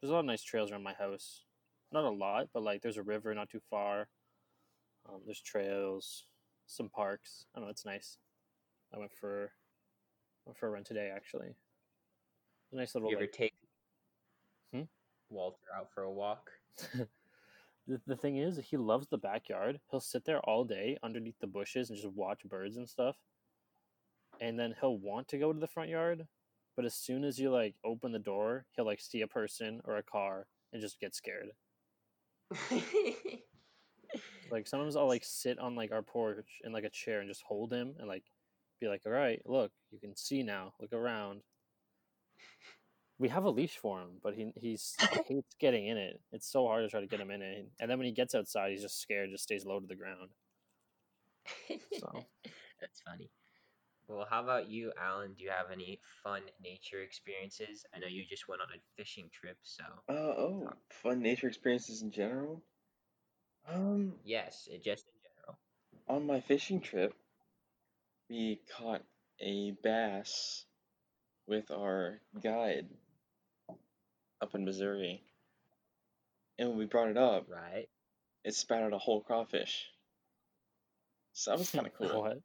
there's 0.00 0.10
a 0.10 0.14
lot 0.14 0.20
of 0.20 0.26
nice 0.26 0.44
trails 0.44 0.72
around 0.72 0.84
my 0.84 0.94
house. 0.94 1.45
Not 1.92 2.04
a 2.04 2.10
lot, 2.10 2.48
but 2.52 2.62
like 2.62 2.82
there's 2.82 2.96
a 2.96 3.02
river 3.02 3.34
not 3.34 3.48
too 3.48 3.60
far. 3.70 4.08
Um, 5.08 5.20
there's 5.24 5.40
trails, 5.40 6.24
some 6.66 6.88
parks. 6.88 7.46
I 7.54 7.58
don't 7.58 7.66
know, 7.66 7.70
it's 7.70 7.86
nice. 7.86 8.18
I 8.94 8.98
went 8.98 9.12
for 9.12 9.52
went 10.44 10.58
for 10.58 10.68
a 10.68 10.70
run 10.70 10.84
today 10.84 11.10
actually. 11.14 11.54
A 12.72 12.76
nice 12.76 12.94
little 12.94 13.10
You 13.10 13.16
ever 13.16 13.24
like, 13.24 13.32
take 13.32 13.54
Hmm? 14.72 14.82
Walter 15.30 15.58
out 15.76 15.92
for 15.94 16.02
a 16.02 16.12
walk? 16.12 16.50
the, 17.86 18.00
the 18.06 18.16
thing 18.16 18.36
is 18.38 18.58
he 18.58 18.76
loves 18.76 19.08
the 19.08 19.18
backyard 19.18 19.80
he'll 19.90 20.00
sit 20.00 20.24
there 20.24 20.40
all 20.40 20.64
day 20.64 20.98
underneath 21.02 21.38
the 21.40 21.46
bushes 21.46 21.88
and 21.88 21.98
just 21.98 22.12
watch 22.14 22.40
birds 22.44 22.76
and 22.76 22.88
stuff 22.88 23.16
and 24.40 24.58
then 24.58 24.74
he'll 24.80 24.98
want 24.98 25.28
to 25.28 25.38
go 25.38 25.52
to 25.52 25.58
the 25.58 25.66
front 25.66 25.88
yard 25.88 26.26
but 26.74 26.84
as 26.84 26.94
soon 26.94 27.24
as 27.24 27.38
you 27.38 27.50
like 27.50 27.74
open 27.84 28.12
the 28.12 28.18
door 28.18 28.66
he'll 28.74 28.84
like 28.84 29.00
see 29.00 29.22
a 29.22 29.26
person 29.26 29.80
or 29.84 29.96
a 29.96 30.02
car 30.02 30.46
and 30.72 30.82
just 30.82 31.00
get 31.00 31.14
scared 31.14 31.50
like 34.50 34.66
sometimes 34.66 34.96
i'll 34.96 35.08
like 35.08 35.24
sit 35.24 35.58
on 35.58 35.74
like 35.74 35.90
our 35.92 36.02
porch 36.02 36.60
in 36.64 36.72
like 36.72 36.84
a 36.84 36.90
chair 36.90 37.20
and 37.20 37.28
just 37.28 37.42
hold 37.42 37.72
him 37.72 37.94
and 37.98 38.08
like 38.08 38.22
be 38.80 38.88
like, 38.88 39.02
all 39.06 39.12
right, 39.12 39.40
look, 39.46 39.72
you 39.90 39.98
can 39.98 40.16
see 40.16 40.42
now. 40.42 40.72
Look 40.80 40.92
around. 40.92 41.40
We 43.18 43.28
have 43.30 43.44
a 43.44 43.50
leash 43.50 43.78
for 43.78 44.00
him, 44.00 44.18
but 44.22 44.34
he 44.34 44.52
he's 44.56 44.94
he 45.00 45.22
hates 45.28 45.54
getting 45.58 45.86
in 45.86 45.96
it. 45.96 46.20
It's 46.32 46.50
so 46.50 46.66
hard 46.66 46.84
to 46.84 46.90
try 46.90 47.00
to 47.00 47.06
get 47.06 47.20
him 47.20 47.30
in 47.30 47.40
it, 47.40 47.66
and 47.80 47.90
then 47.90 47.98
when 47.98 48.06
he 48.06 48.12
gets 48.12 48.34
outside, 48.34 48.72
he's 48.72 48.82
just 48.82 49.00
scared, 49.00 49.30
just 49.30 49.44
stays 49.44 49.64
low 49.64 49.80
to 49.80 49.86
the 49.86 49.96
ground. 49.96 50.28
So. 51.98 52.26
That's 52.80 53.00
funny. 53.00 53.30
Well, 54.08 54.26
how 54.30 54.42
about 54.42 54.68
you, 54.68 54.92
Alan? 55.00 55.34
Do 55.36 55.44
you 55.44 55.50
have 55.50 55.70
any 55.72 56.00
fun 56.22 56.42
nature 56.62 57.02
experiences? 57.02 57.84
I 57.94 57.98
know 57.98 58.06
you 58.06 58.24
just 58.24 58.46
went 58.48 58.62
on 58.62 58.68
a 58.68 58.80
fishing 58.96 59.28
trip, 59.32 59.58
so 59.62 59.82
Uh, 60.08 60.12
oh, 60.12 60.72
fun 61.02 61.20
nature 61.20 61.48
experiences 61.48 62.02
in 62.02 62.12
general. 62.12 62.62
Um, 63.66 64.14
yes, 64.24 64.68
it 64.70 64.84
just 64.84 65.06
in 65.08 65.14
general. 65.24 65.58
on 66.08 66.26
my 66.26 66.40
fishing 66.40 66.80
trip, 66.80 67.14
we 68.30 68.60
caught 68.76 69.02
a 69.40 69.72
bass 69.82 70.64
with 71.48 71.70
our 71.72 72.20
guide 72.40 72.88
up 74.40 74.54
in 74.54 74.64
Missouri. 74.64 75.24
And 76.58 76.68
when 76.70 76.78
we 76.78 76.86
brought 76.86 77.08
it 77.08 77.16
up, 77.16 77.48
Right. 77.48 77.88
it 78.44 78.54
spat 78.54 78.82
out 78.84 78.92
a 78.92 78.98
whole 78.98 79.20
crawfish. 79.20 79.90
So 81.32 81.50
that 81.50 81.58
was 81.58 81.70
kind 81.70 81.86
of 81.88 81.94
cool. 81.98 82.22
What? 82.22 82.38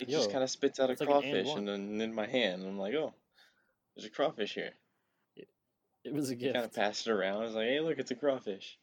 It 0.00 0.08
just 0.08 0.30
kind 0.30 0.44
of 0.44 0.50
spits 0.50 0.78
out 0.78 0.90
a 0.90 0.92
it's 0.92 1.00
like 1.00 1.08
an 1.08 1.16
and 1.16 1.44
crawfish 1.46 1.58
and 1.58 1.68
then 1.68 2.00
in 2.00 2.14
my 2.14 2.26
hand. 2.26 2.62
I'm 2.64 2.78
like, 2.78 2.94
oh, 2.94 3.14
there's 3.94 4.06
a 4.06 4.10
crawfish 4.10 4.54
here. 4.54 4.72
It 6.04 6.12
was 6.12 6.30
a 6.30 6.36
gift. 6.36 6.54
Kind 6.54 6.64
of 6.64 6.72
passed 6.72 7.06
it 7.08 7.10
around. 7.10 7.42
I 7.42 7.44
was 7.46 7.54
like, 7.54 7.66
hey, 7.66 7.80
look, 7.80 7.98
it's 7.98 8.12
a 8.12 8.14
crawfish. 8.14 8.78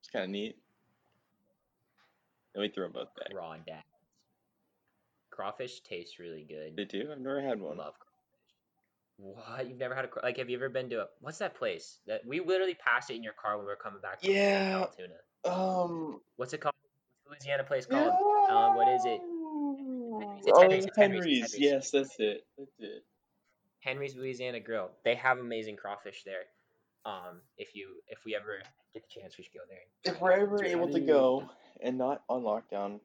It's 0.00 0.10
kind 0.10 0.24
of 0.24 0.30
neat. 0.30 0.56
Then 2.54 2.60
we 2.62 2.68
threw 2.68 2.84
them 2.84 2.92
both 2.92 3.14
back. 3.14 3.34
Raw 3.34 3.56
dads. 3.66 3.84
Crawfish 5.30 5.80
tastes 5.80 6.18
really 6.18 6.44
good. 6.46 6.76
They 6.76 6.84
do? 6.84 7.08
I've 7.10 7.20
never 7.20 7.40
had 7.40 7.58
one. 7.58 7.78
Love 7.78 7.94
crawfish. 7.98 8.08
What? 9.16 9.68
You've 9.68 9.78
never 9.78 9.94
had 9.94 10.04
a 10.04 10.08
cra- 10.08 10.22
like? 10.22 10.36
Have 10.36 10.50
you 10.50 10.56
ever 10.56 10.68
been 10.68 10.90
to 10.90 11.02
a 11.02 11.06
what's 11.20 11.38
that 11.38 11.54
place 11.54 12.00
that 12.06 12.26
we 12.26 12.40
literally 12.40 12.74
passed 12.74 13.10
it 13.10 13.14
in 13.14 13.22
your 13.22 13.32
car 13.32 13.56
when 13.56 13.64
we 13.64 13.70
were 13.70 13.76
coming 13.76 14.00
back? 14.00 14.20
From 14.20 14.32
Yeah. 14.32 14.84
Allatoona. 15.46 15.84
Um. 15.84 16.20
What's 16.36 16.52
it 16.52 16.60
called? 16.60 16.74
Louisiana 17.28 17.64
place 17.64 17.86
called? 17.86 18.12
Um, 18.50 18.76
what 18.76 18.88
is 18.88 19.04
it? 19.06 19.20
It's 20.44 20.58
oh, 20.58 20.60
Henry's, 20.62 20.78
it's 20.78 20.86
it's 20.86 20.96
Henry's, 20.96 21.24
Henry's. 21.24 21.52
Henry's. 21.52 21.58
Yes, 21.58 21.90
that's 21.90 22.16
it. 22.18 22.44
That's 22.58 22.70
it. 22.80 23.04
Henry's 23.80 24.14
Louisiana 24.16 24.60
Grill. 24.60 24.90
They 25.04 25.14
have 25.16 25.38
amazing 25.38 25.76
crawfish 25.76 26.22
there. 26.24 26.44
Um, 27.04 27.40
if 27.58 27.74
you 27.74 27.88
if 28.08 28.18
we 28.24 28.36
ever 28.36 28.62
get 28.94 29.02
the 29.02 29.20
chance, 29.20 29.36
we 29.36 29.44
should 29.44 29.54
go 29.54 29.60
there. 29.68 30.12
If 30.14 30.20
we're 30.20 30.32
ever 30.32 30.64
able 30.64 30.86
really 30.86 31.00
to 31.00 31.06
go 31.06 31.50
and 31.80 31.98
not 31.98 32.22
on 32.28 32.42
lockdown 32.42 33.00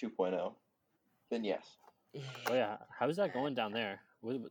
2.0, 0.00 0.52
then 1.30 1.44
yes. 1.44 1.66
Oh 2.48 2.54
yeah, 2.54 2.76
how 2.96 3.08
is 3.08 3.16
that 3.16 3.32
going 3.32 3.54
down 3.54 3.72
there? 3.72 4.00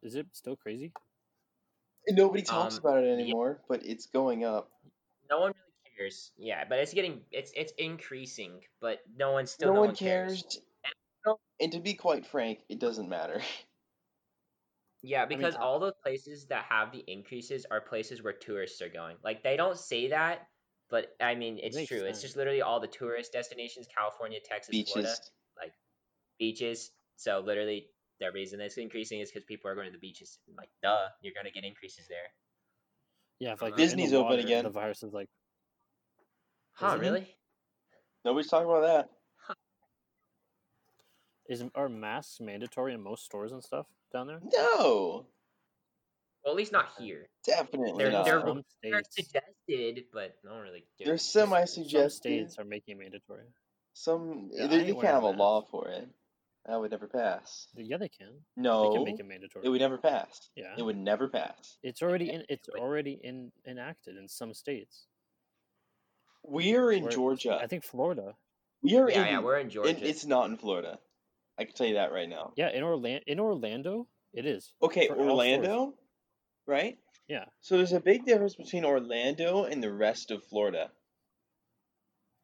Is 0.02 0.16
it 0.16 0.26
still 0.34 0.56
crazy? 0.56 0.92
Nobody 2.10 2.42
talks 2.42 2.76
Um, 2.76 2.82
about 2.84 3.04
it 3.04 3.08
yeah. 3.08 3.24
anymore, 3.24 3.62
but 3.70 3.86
it's 3.86 4.08
going 4.08 4.44
up. 4.44 4.72
No 5.30 5.40
one 5.40 5.54
really 5.54 5.96
cares. 5.96 6.32
Yeah, 6.38 6.66
but 6.68 6.80
it's 6.80 6.94
getting 6.94 7.22
it's 7.32 7.52
it's 7.56 7.72
increasing, 7.78 8.62
but 8.82 9.00
no 9.16 9.32
one 9.32 9.46
still 9.46 9.70
no, 9.70 9.76
no, 9.76 9.82
one 9.82 9.96
cares. 9.96 10.60
And 11.62 11.72
to 11.74 11.80
be 11.80 11.94
quite 11.94 12.26
frank, 12.26 12.60
it 12.70 12.80
doesn't 12.80 13.08
matter. 13.08 13.42
Yeah, 15.04 15.26
because 15.26 15.56
I- 15.56 15.60
all 15.62 15.80
the 15.80 15.94
places 16.04 16.46
that 16.48 16.66
have 16.66 16.92
the 16.92 17.04
increases 17.08 17.66
are 17.72 17.82
places 17.82 18.22
where 18.22 18.34
tourists 18.34 18.82
are 18.82 18.90
going. 18.90 19.18
Like 19.24 19.42
they 19.44 19.58
don't 19.58 19.78
say 19.78 20.10
that, 20.10 20.48
but 20.92 21.16
I 21.20 21.34
mean 21.34 21.58
it's 21.58 21.76
makes 21.76 21.90
true. 21.90 22.04
It's 22.04 22.22
just 22.22 22.36
literally 22.38 22.62
all 22.62 22.80
the 22.80 22.88
tourist 22.88 23.34
destinations: 23.34 23.88
California, 23.98 24.40
Texas, 24.44 24.76
Florida, 24.86 25.08
Beaches. 25.10 25.32
Like, 25.58 25.74
beaches. 26.38 26.92
So 27.16 27.40
literally, 27.40 27.88
the 28.20 28.32
reason 28.32 28.62
it's 28.62 28.78
increasing 28.78 29.22
is 29.22 29.32
because 29.32 29.46
people 29.46 29.72
are 29.72 29.76
going 29.76 29.88
to 29.88 29.92
the 29.92 29.98
beaches. 29.98 30.38
Like, 30.56 30.70
duh, 30.84 31.08
you're 31.24 31.34
gonna 31.36 31.52
get 31.52 31.64
increases 31.64 32.08
there. 32.08 32.30
Yeah, 33.40 33.54
if 33.54 33.62
like 33.64 33.74
Uh, 33.74 33.78
you're 33.78 33.88
Disney's 33.88 34.14
open 34.14 34.40
again. 34.40 34.66
The 34.66 34.70
virus 34.70 35.02
is 35.02 35.14
like, 35.14 35.30
Huh? 36.74 36.96
it? 36.96 37.00
Really? 37.00 37.36
Nobody's 38.24 38.50
talking 38.50 38.70
about 38.70 38.82
that. 38.82 39.10
Is 41.52 41.64
are 41.76 41.90
masks 41.90 42.40
mandatory 42.40 42.94
in 42.94 43.02
most 43.02 43.26
stores 43.26 43.52
and 43.52 43.64
stuff 43.64 43.86
down 44.14 44.28
there? 44.28 44.40
No, 44.42 45.26
Well, 46.44 46.54
at 46.54 46.56
least 46.56 46.72
not 46.72 46.94
here. 46.98 47.30
definitely 47.46 48.04
They're- 48.04 48.12
not. 48.12 48.26
they're- 48.26 48.40
Some 48.42 48.64
They're 48.82 49.02
suggested, 49.10 50.06
but 50.14 50.36
no 50.44 50.52
one 50.54 50.62
really. 50.62 50.86
gives- 50.98 51.08
They're 51.08 51.18
some 51.18 51.50
semi-suggested. 51.50 52.12
states 52.48 52.58
are 52.58 52.64
making 52.64 52.96
it 52.96 53.00
mandatory. 53.00 53.46
Some 53.94 54.50
Yeah, 54.54 54.64
I 54.64 54.68
they, 54.68 54.78
they 54.84 54.94
can't 54.94 55.04
have 55.06 55.24
a 55.24 55.28
a 55.28 55.30
mask. 55.32 55.40
law 55.40 55.62
for 55.64 55.90
it. 55.90 56.08
That 56.66 56.80
would 56.80 56.92
never 56.92 57.08
pass. 57.08 57.68
Yeah, 57.76 57.98
they 57.98 58.08
can. 58.10 58.46
No, 58.56 58.90
they 58.90 58.96
can 58.96 59.04
make 59.04 59.20
it 59.20 59.26
mandatory. 59.26 59.66
it 59.66 59.70
would 59.70 59.82
never 59.82 59.98
pass. 59.98 60.50
yeah, 60.56 60.76
It 60.78 60.84
would 60.84 60.96
never 60.98 61.28
pass. 61.28 61.78
it's 61.84 62.02
already 62.02 62.30
in. 62.32 62.46
It's 62.50 62.70
Wait. 62.70 62.80
already 62.82 63.14
in 63.14 63.52
enacted 63.66 64.16
in 64.16 64.28
some 64.30 64.54
states. 64.54 65.08
We're 66.44 66.92
in 66.92 67.04
Where- 67.04 67.12
Georgia. 67.12 67.56
I 67.62 67.68
think 67.68 67.84
Florida. 67.84 68.38
we 68.82 68.96
are 68.98 69.10
Yeah, 69.10 69.22
in. 69.22 69.28
yeah, 69.28 69.40
we're 69.42 69.58
in 69.60 69.70
Georgia. 69.70 69.90
and 69.90 70.02
it's 70.04 70.26
not 70.26 70.50
in 70.50 70.58
Florida. 70.58 71.00
I 71.60 71.66
can 71.66 71.74
tell 71.76 71.88
you 71.88 71.96
that 71.96 72.12
right 72.12 72.30
now. 72.30 72.54
Yeah, 72.56 72.70
in 72.70 72.84
Orlando. 72.84 73.24
In 73.28 73.40
Orlando, 73.40 74.08
it 74.34 74.46
is. 74.46 74.74
Okay. 74.82 75.10
Orlando, 75.10 75.94
right? 76.66 76.98
Yeah. 77.28 77.46
So 77.62 77.78
there's 77.78 77.94
a 77.94 78.00
big 78.00 78.26
difference 78.26 78.56
between 78.56 78.86
Orlando 78.86 79.66
and 79.66 79.82
the 79.82 79.92
rest 79.92 80.32
of 80.32 80.44
Florida. 80.44 80.92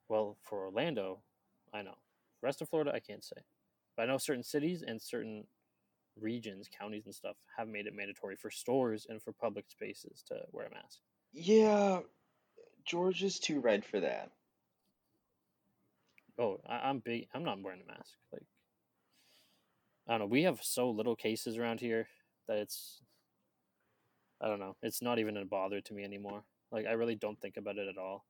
Well, 0.10 0.38
for 0.44 0.66
Orlando, 0.66 1.20
I 1.74 1.82
know. 1.82 1.96
Rest 2.42 2.62
of 2.62 2.70
Florida, 2.70 2.94
I 2.94 3.00
can't 3.00 3.24
say. 3.24 3.38
But 3.96 4.04
I 4.04 4.06
know 4.06 4.18
certain 4.18 4.44
cities 4.44 4.84
and 4.86 5.02
certain 5.02 5.46
regions, 6.20 6.70
counties, 6.80 7.06
and 7.06 7.16
stuff 7.16 7.36
have 7.58 7.68
made 7.68 7.88
it 7.88 7.96
mandatory 7.96 8.36
for 8.36 8.50
stores 8.50 9.08
and 9.10 9.22
for 9.22 9.34
public 9.34 9.66
spaces 9.70 10.24
to 10.28 10.36
wear 10.52 10.68
a 10.68 10.70
mask. 10.70 11.00
Yeah, 11.34 12.00
Georgia's 12.86 13.40
too 13.40 13.60
red 13.60 13.84
for 13.84 14.00
that. 14.00 14.32
Oh, 16.40 16.60
I, 16.68 16.90
I'm 16.90 17.00
big. 17.00 17.28
I'm 17.34 17.44
not 17.44 17.62
wearing 17.62 17.82
a 17.82 17.88
mask. 17.92 18.14
Like, 18.32 18.44
I 20.08 20.12
don't 20.14 20.20
know. 20.20 20.26
We 20.28 20.44
have 20.44 20.60
so 20.64 20.90
little 20.90 21.16
cases 21.16 21.58
around 21.58 21.80
here 21.80 22.08
that 22.48 22.58
it's. 22.58 23.02
I 24.42 24.48
don't 24.48 24.60
know. 24.60 24.76
It's 24.84 25.02
not 25.02 25.20
even 25.20 25.36
a 25.38 25.46
bother 25.46 25.82
to 25.82 25.94
me 25.94 26.04
anymore. 26.04 26.44
Like, 26.72 26.86
I 26.86 26.92
really 26.92 27.16
don't 27.16 27.40
think 27.42 27.58
about 27.58 27.78
it 27.78 27.88
at 27.88 27.98
all. 27.98 28.26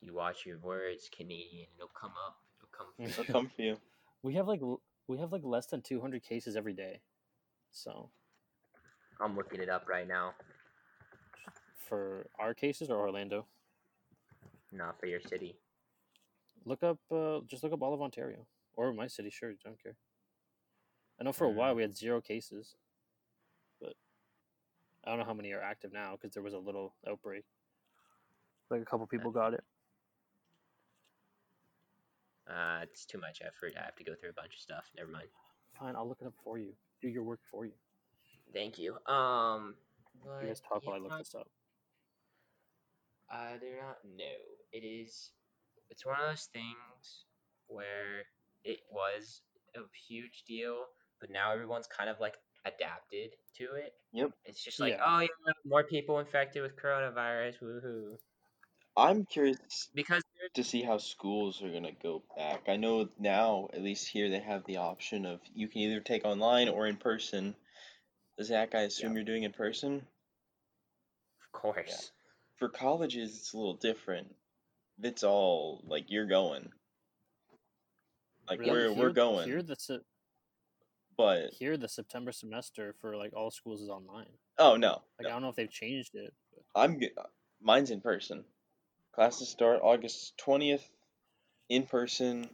You 0.00 0.12
watch 0.14 0.44
your 0.44 0.58
words, 0.58 1.08
Canadian. 1.16 1.66
It'll 1.76 1.88
come 1.98 2.12
up. 2.26 2.36
It'll 2.58 2.68
come. 2.76 2.88
for 2.96 3.02
They'll 3.16 3.26
you. 3.26 3.32
come 3.32 3.50
for 3.54 3.62
you. 3.62 3.76
We 4.22 4.32
have 4.36 4.48
like 4.48 4.62
we 5.06 5.18
have 5.18 5.32
like 5.32 5.42
less 5.44 5.66
than 5.66 5.82
200 5.82 6.22
cases 6.22 6.56
every 6.56 6.72
day. 6.72 7.02
So 7.72 8.08
I'm 9.20 9.36
looking 9.36 9.60
it 9.60 9.68
up 9.68 9.86
right 9.86 10.08
now. 10.08 10.32
for 11.88 12.26
our 12.38 12.54
cases 12.54 12.88
or 12.88 12.96
Orlando, 12.96 13.44
Not 14.72 14.98
for 14.98 15.04
your 15.04 15.20
city. 15.20 15.56
look 16.64 16.82
up 16.82 16.96
uh, 17.12 17.40
just 17.46 17.62
look 17.62 17.74
up 17.74 17.82
all 17.82 17.92
of 17.92 18.00
Ontario 18.00 18.46
or 18.76 18.92
my 18.92 19.06
city. 19.06 19.30
Sure, 19.30 19.52
don't 19.64 19.82
care. 19.82 19.96
I 21.20 21.24
know 21.24 21.32
for 21.32 21.44
a 21.44 21.50
while 21.50 21.74
we 21.74 21.82
had 21.82 21.96
zero 21.96 22.20
cases, 22.20 22.74
but 23.80 23.94
I 25.04 25.10
don't 25.10 25.18
know 25.20 25.24
how 25.24 25.34
many 25.34 25.52
are 25.52 25.62
active 25.62 25.92
now 25.92 26.12
because 26.12 26.34
there 26.34 26.42
was 26.42 26.54
a 26.54 26.58
little 26.58 26.94
outbreak. 27.08 27.44
Like 28.70 28.82
a 28.82 28.84
couple 28.84 29.06
people 29.06 29.30
got 29.30 29.54
it. 29.54 29.62
Uh, 32.48 32.80
it's 32.82 33.04
too 33.04 33.18
much 33.18 33.40
effort. 33.44 33.72
I 33.80 33.84
have 33.84 33.96
to 33.96 34.04
go 34.04 34.14
through 34.14 34.30
a 34.30 34.34
bunch 34.34 34.54
of 34.54 34.60
stuff. 34.60 34.90
Never 34.96 35.10
mind. 35.10 35.28
Fine, 35.78 35.96
I'll 35.96 36.06
look 36.08 36.18
it 36.20 36.26
up 36.26 36.34
for 36.42 36.58
you. 36.58 36.72
Do 37.00 37.08
your 37.08 37.22
work 37.22 37.40
for 37.50 37.64
you. 37.64 37.72
Thank 38.52 38.78
you. 38.78 38.94
Um, 39.06 39.74
You 40.14 40.30
but 40.40 40.46
guys 40.46 40.60
talk 40.60 40.86
while 40.86 40.94
I 40.94 40.98
yeah, 40.98 41.08
look 41.08 41.18
this 41.18 41.34
up. 41.34 41.48
I 43.30 43.56
do 43.60 43.66
not 43.80 43.98
know. 44.16 44.40
It 44.72 44.84
is. 44.84 45.30
It's 45.90 46.04
one 46.04 46.16
of 46.20 46.28
those 46.28 46.48
things 46.52 47.24
where 47.66 48.24
it 48.64 48.80
was 48.90 49.42
a 49.76 49.80
huge 50.08 50.44
deal, 50.46 50.84
but 51.20 51.30
now 51.30 51.52
everyone's 51.52 51.86
kind 51.86 52.08
of 52.10 52.18
like 52.20 52.34
adapted 52.64 53.30
to 53.58 53.64
it. 53.74 53.92
Yep. 54.12 54.30
It's 54.44 54.62
just 54.64 54.80
like, 54.80 54.94
Yeah. 54.94 55.04
oh 55.06 55.20
yeah, 55.20 55.52
more 55.64 55.84
people 55.84 56.18
infected 56.18 56.62
with 56.62 56.76
coronavirus. 56.76 57.58
Woohoo! 57.62 58.16
I'm 58.96 59.24
curious 59.26 59.88
Because 59.94 60.22
to 60.54 60.62
see 60.64 60.82
how 60.82 60.98
schools 60.98 61.62
are 61.62 61.70
gonna 61.72 61.92
go 61.92 62.22
back. 62.36 62.68
I 62.68 62.76
know 62.76 63.08
now, 63.18 63.68
at 63.72 63.82
least 63.82 64.08
here, 64.08 64.30
they 64.30 64.38
have 64.40 64.64
the 64.66 64.76
option 64.76 65.26
of 65.26 65.40
you 65.52 65.68
can 65.68 65.80
either 65.82 66.00
take 66.00 66.24
online 66.24 66.68
or 66.68 66.86
in 66.86 66.96
person. 66.96 67.56
Zach, 68.42 68.74
I 68.74 68.82
assume 68.82 69.10
Yeah. 69.12 69.16
you're 69.16 69.24
doing 69.24 69.42
in 69.42 69.52
person. 69.52 70.06
of 71.40 71.52
course. 71.60 72.12
For 72.56 72.68
colleges, 72.68 73.36
it's 73.36 73.52
a 73.52 73.56
little 73.56 73.74
different. 73.76 74.34
It's 75.02 75.24
all 75.24 75.82
like 75.86 76.10
you're 76.10 76.26
going. 76.26 76.72
Like 78.48 78.60
Really? 78.60 78.70
we're 78.88 78.92
we're 78.92 79.10
going, 79.10 79.48
Here 79.48 79.62
the 79.62 79.76
Se- 79.76 80.00
but 81.16 81.50
here 81.58 81.76
the 81.76 81.88
September 81.88 82.32
semester 82.32 82.94
for 83.00 83.16
like 83.16 83.32
all 83.34 83.50
schools 83.50 83.80
is 83.80 83.88
online. 83.88 84.26
oh 84.58 84.76
no, 84.76 85.02
Like 85.18 85.22
no. 85.22 85.28
I 85.28 85.32
don't 85.32 85.42
know 85.42 85.48
if 85.48 85.56
they've 85.56 85.70
changed 85.70 86.14
it. 86.14 86.32
But 86.52 86.80
I'm 86.80 87.00
mine's 87.62 87.90
in 87.90 88.00
person. 88.00 88.44
Classes 89.14 89.48
start 89.48 89.80
August 89.82 90.36
twentieth, 90.38 90.88
in 91.68 91.86
person. 91.86 92.48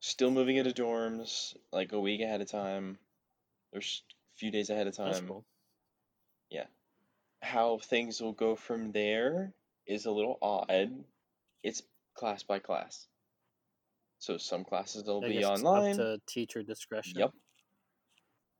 still 0.00 0.30
moving 0.30 0.56
into 0.56 0.70
dorms 0.70 1.54
like 1.72 1.92
a 1.92 2.00
week 2.00 2.20
ahead 2.22 2.40
of 2.40 2.50
time, 2.50 2.98
There's 3.72 4.02
a 4.34 4.38
few 4.38 4.50
days 4.50 4.70
ahead 4.70 4.86
of 4.86 4.96
time. 4.96 5.26
cool. 5.28 5.44
How 7.42 7.78
things 7.78 8.20
will 8.20 8.32
go 8.32 8.56
from 8.56 8.90
there 8.92 9.52
is 9.86 10.06
a 10.06 10.10
little 10.10 10.36
odd. 10.42 11.04
It's 11.62 11.82
class 12.14 12.42
by 12.42 12.58
class. 12.58 13.06
So 14.18 14.36
some 14.38 14.64
classes 14.64 15.04
will 15.04 15.24
I 15.24 15.28
be 15.28 15.44
online. 15.44 15.92
up 15.92 15.96
to 15.96 16.20
teacher 16.26 16.62
discretion. 16.62 17.18
Yep. 17.18 17.32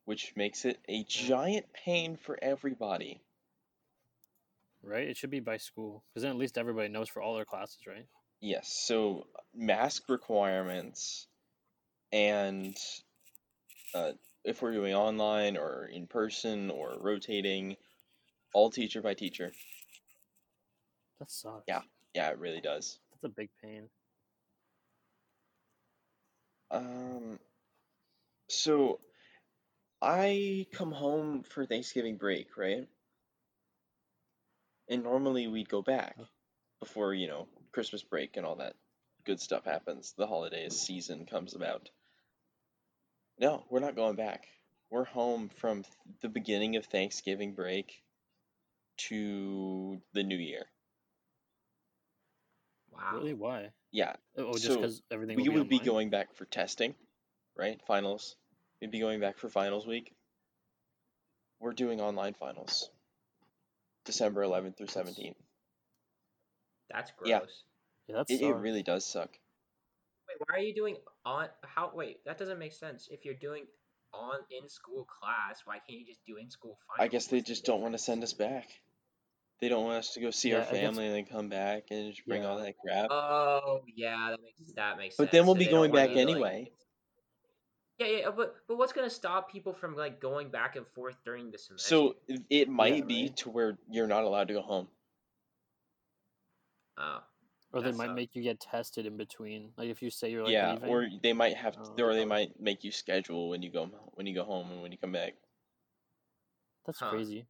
Which 0.05 0.33
makes 0.37 0.65
it 0.65 0.79
a 0.89 1.05
giant 1.05 1.67
pain 1.73 2.17
for 2.17 2.39
everybody. 2.41 3.21
Right. 4.83 5.09
It 5.09 5.17
should 5.17 5.31
be 5.31 5.41
by 5.41 5.57
school 5.57 6.05
because 6.09 6.23
then 6.23 6.31
at 6.31 6.39
least 6.39 6.59
everybody 6.59 6.89
knows 6.89 7.09
for 7.09 7.21
all 7.21 7.35
their 7.35 7.45
classes, 7.45 7.79
right? 7.87 8.07
Yes, 8.41 8.69
so 8.87 9.27
mask 9.55 10.09
requirements 10.09 11.27
and 12.13 12.77
uh, 13.95 14.13
if 14.45 14.63
we're 14.63 14.73
doing 14.73 14.95
online 14.95 15.57
or 15.57 15.89
in 15.93 16.07
person 16.07 16.71
or 16.71 16.97
rotating, 17.01 17.77
all 18.55 18.71
teacher 18.71 19.03
by 19.03 19.15
teacher. 19.15 19.53
That 21.19 21.31
sucks. 21.31 21.65
Yeah. 21.67 21.81
Yeah, 22.15 22.31
it 22.31 22.39
really 22.39 22.61
does. 22.61 22.99
That's 23.11 23.25
a 23.25 23.29
big 23.29 23.51
pain. 23.63 23.89
Um, 26.71 27.39
so 28.49 29.01
I 30.03 30.67
come 30.73 30.93
home 30.93 31.43
for 31.43 31.67
Thanksgiving 31.67 32.17
break, 32.17 32.57
right? 32.57 32.87
And 34.89 35.03
normally 35.03 35.47
we'd 35.47 35.69
go 35.69 35.83
back 35.83 36.17
before, 36.81 37.15
you 37.15 37.29
know, 37.29 37.49
Christmas 37.73 38.03
break 38.03 38.37
and 38.37 38.47
all 38.47 38.57
that 38.57 38.75
good 39.25 39.41
stuff 39.41 39.65
happens. 39.65 40.15
The 40.17 40.27
holidays 40.27 40.79
season 40.79 41.27
comes 41.27 41.55
about. 41.55 41.91
No, 43.39 43.65
we're 43.69 43.81
not 43.81 43.97
going 43.97 44.17
back. 44.17 44.47
We're 44.91 45.05
home 45.05 45.51
from 45.57 45.85
the 46.23 46.29
beginning 46.29 46.77
of 46.77 46.87
Thanksgiving 46.87 47.53
break 47.53 48.03
to 49.09 50.01
the 50.15 50.23
new 50.23 50.39
year. 50.39 50.67
Wow. 52.93 53.11
Really? 53.15 53.35
Why? 53.35 53.71
Yeah, 53.97 54.13
oh, 54.37 54.49
oh, 54.49 54.53
just 54.53 54.67
So, 54.67 54.91
everything. 55.11 55.37
we 55.39 55.49
will 55.49 55.55
be 55.55 55.59
would 55.61 55.69
be 55.71 55.77
online? 55.77 55.87
going 55.87 56.11
back 56.11 56.35
for 56.35 56.45
testing, 56.45 56.95
right? 57.57 57.81
Finals. 57.87 58.37
We'd 58.79 58.91
be 58.91 59.01
going 59.01 59.21
back 59.21 59.39
for 59.39 59.49
finals 59.49 59.87
week. 59.87 60.13
We're 61.61 61.73
doing 61.73 62.03
online 62.03 62.35
finals. 62.35 62.91
December 64.05 64.43
11th 64.43 64.77
through 64.77 64.89
17th. 64.89 65.35
That's 66.91 67.11
gross. 67.17 67.31
Yeah. 67.31 67.41
Yeah, 68.09 68.17
that's 68.17 68.31
It, 68.31 68.43
it 68.43 68.53
really 68.57 68.83
does 68.83 69.07
suck. 69.07 69.31
Wait, 70.29 70.47
why 70.47 70.57
are 70.57 70.63
you 70.63 70.75
doing 70.75 70.99
on 71.25 71.49
how 71.63 71.91
wait, 71.95 72.23
that 72.27 72.37
doesn't 72.37 72.59
make 72.59 72.75
sense. 72.75 73.09
If 73.11 73.25
you're 73.25 73.33
doing 73.33 73.65
on 74.13 74.41
in 74.51 74.69
school 74.69 75.07
class, 75.07 75.63
why 75.65 75.79
can't 75.89 76.01
you 76.01 76.07
just 76.07 76.21
do 76.27 76.37
in 76.37 76.51
school 76.51 76.77
finals? 76.87 77.07
I 77.07 77.09
guess 77.09 77.29
they 77.29 77.41
just 77.41 77.65
don't 77.65 77.81
want 77.81 77.95
to 77.95 77.99
send 77.99 78.23
us 78.23 78.35
back. 78.35 78.69
They 79.61 79.69
don't 79.71 79.85
want 79.85 79.97
us 79.99 80.13
to 80.15 80.21
go 80.21 80.31
see 80.31 80.53
our 80.53 80.61
Yeah, 80.61 80.67
I 80.69 80.73
guess- 80.73 80.81
family 80.81 81.07
and 81.07 81.15
then 81.15 81.25
come 81.25 81.49
back 81.49 81.85
and 81.91 82.13
just 82.13 82.27
bring 82.27 82.45
all 82.45 82.59
that 82.59 82.75
crap. 82.79 83.11
Oh 83.11 83.83
yeah, 83.95 84.31
that 84.31 84.41
makes 84.43 84.73
that 84.73 84.99
makes 84.99 85.17
sense. 85.17 85.17
But 85.17 85.25
sense. 85.25 85.33
then 85.33 85.47
we'll 85.47 85.55
So 85.55 85.59
be 85.61 85.67
going 85.67 85.93
back 85.93 86.11
you 86.11 86.15
to, 86.17 86.21
like- 86.21 86.31
anyway. 86.31 86.71
yeah, 87.99 88.07
yeah, 88.07 88.31
but 88.31 88.57
but 88.69 88.77
what's 88.77 88.93
gonna 88.93 89.09
stop 89.09 89.51
people 89.51 89.73
from 89.73 89.97
like 89.97 90.21
going 90.21 90.51
back 90.51 90.77
and 90.77 90.87
forth 90.89 91.17
during 91.25 91.51
the 91.51 91.57
semester? 91.59 91.89
So 91.89 92.17
it 92.51 92.69
might 92.69 92.97
Yeah, 92.99 93.05
be 93.05 93.23
right. 93.29 93.37
to 93.39 93.51
where 93.51 93.79
you're 93.91 94.07
not 94.07 94.25
allowed 94.25 94.49
to 94.49 94.55
go 94.55 94.61
home. 94.63 94.89
oh, 96.99 97.21
Or 97.73 97.81
they 97.83 97.93
might 97.93 98.07
sucks. 98.09 98.17
make 98.17 98.35
you 98.35 98.43
get 98.43 98.61
tested 98.61 99.07
in 99.07 99.17
between. 99.17 99.73
Like 99.79 99.89
if 99.89 100.03
you 100.03 100.11
say 100.11 100.31
you're 100.31 100.45
like 100.45 100.53
yeah, 100.53 100.73
leaving. 100.75 100.89
or 100.89 101.09
they 101.23 101.33
might 101.33 101.57
have, 101.57 101.77
Oh, 101.79 101.93
or 102.03 102.13
they 102.15 102.21
okay. 102.21 102.25
might 102.27 102.61
make 102.61 102.85
you 102.85 102.93
schedule 102.93 103.49
when 103.49 103.63
you 103.63 103.71
go 103.71 103.87
when 104.15 104.27
you 104.27 104.35
go 104.35 104.45
home 104.45 104.71
and 104.71 104.83
when 104.83 104.93
you 104.93 104.99
come 104.99 105.13
back, 105.13 105.35
That's 106.85 107.01
Huh. 107.01 107.11
crazy. 107.11 107.47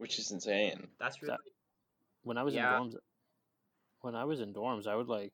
Which 0.00 0.18
is 0.18 0.30
insane. 0.32 0.88
that's 0.98 1.16
So- 1.20 1.26
really 1.26 1.38
When 2.22 2.36
I 2.38 2.42
was 2.42 2.54
Yeah. 2.54 2.76
in 2.76 2.90
dorms, 2.90 2.96
when 4.00 4.14
I 4.14 4.24
was 4.24 4.40
in 4.40 4.52
dorms, 4.52 4.86
I 4.86 4.94
would 4.94 5.08
like 5.08 5.32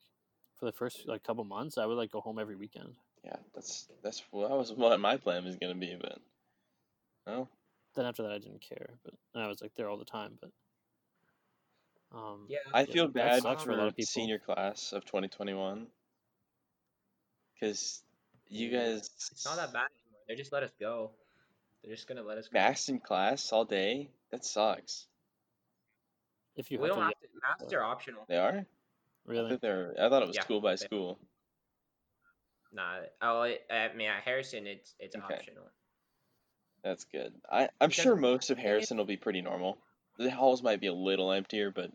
for 0.57 0.67
the 0.67 0.73
first 0.73 1.07
like 1.07 1.23
couple 1.25 1.45
months, 1.45 1.79
I 1.79 1.87
would 1.87 1.97
like 1.97 2.11
go 2.11 2.21
home 2.21 2.39
every 2.39 2.57
weekend. 2.57 2.95
Yeah, 3.25 3.37
that's 3.55 3.89
that's 4.03 4.21
what 4.31 4.49
that 4.49 4.55
was 4.57 4.73
what 4.73 4.99
my 5.01 5.17
plan 5.17 5.45
was 5.45 5.57
gonna 5.57 5.75
be, 5.75 5.97
but 6.01 6.21
no, 7.27 7.49
Then 7.95 8.07
after 8.07 8.23
that, 8.23 8.33
I 8.33 8.39
didn't 8.39 8.61
care, 8.61 8.99
but 9.05 9.15
and 9.35 9.43
I 9.43 9.49
was 9.49 9.61
like 9.63 9.75
there 9.75 9.89
all 9.89 9.97
the 9.97 10.05
time. 10.05 10.39
But 10.41 10.51
um, 12.13 12.47
yeah. 12.49 12.59
I 12.73 12.81
Yeah, 12.83 12.93
feel 12.93 13.09
bad 13.09 13.43
sucks 13.43 13.63
for, 13.63 13.71
for 13.71 13.75
a 13.75 13.79
lot 13.79 13.89
of 13.89 13.97
people. 13.97 14.07
senior 14.07 14.39
class 14.39 14.93
of 14.93 15.05
2021 15.05 15.91
because 17.55 18.03
you 18.49 18.71
guys 18.71 19.11
It's 19.33 19.45
not 19.45 19.57
that 19.57 19.73
bad 19.73 19.89
anymore. 19.91 20.21
They 20.29 20.35
just 20.37 20.53
let 20.53 20.63
us 20.63 20.73
go. 20.79 21.11
They're 21.83 21.95
just 21.95 22.07
gonna 22.07 22.23
let 22.23 22.39
us 22.39 22.47
go. 22.49 22.59
masks 22.59 22.89
in 22.89 23.01
class 23.01 23.53
all 23.53 23.65
day. 23.65 24.09
That 24.33 24.45
sucks. 24.45 25.07
if 26.57 26.71
you 26.71 26.79
we 26.79 26.89
have 26.89 26.97
don't 26.97 27.09
to, 27.11 27.15
have 27.45 27.59
to. 27.59 27.63
Masks 27.63 27.73
are 27.75 27.83
optional. 27.83 28.25
They 28.29 28.37
are. 28.37 28.59
I 28.59 28.65
really, 29.25 29.51
thought, 29.51 29.61
they're, 29.61 29.95
I 30.01 30.09
thought 30.09 30.23
it 30.23 30.29
was 30.29 30.37
Yeah, 30.37 30.43
school 30.43 30.61
by 30.61 30.75
school. 30.77 31.19
Nah. 32.73 32.99
Oh, 33.23 33.43
it, 33.43 33.65
I 33.71 33.93
mean, 33.95 34.09
at 34.09 34.23
Harrison, 34.23 34.67
it's 34.67 34.95
it's 34.99 35.17
Okay. 35.17 35.35
optional. 35.35 35.65
That's 36.83 37.05
good. 37.05 37.33
I 37.51 37.69
I'm 37.81 37.91
sure 37.91 38.17
most 38.17 38.51
of 38.51 38.57
thing 38.57 38.65
is- 38.65 38.69
Harrison 38.71 38.97
will 38.99 39.05
be 39.05 39.17
pretty 39.17 39.43
normal. 39.43 39.79
The 40.19 40.31
halls 40.31 40.63
might 40.63 40.81
be 40.81 40.87
a 40.87 40.93
little 40.95 41.31
emptier, 41.33 41.71
but 41.71 41.91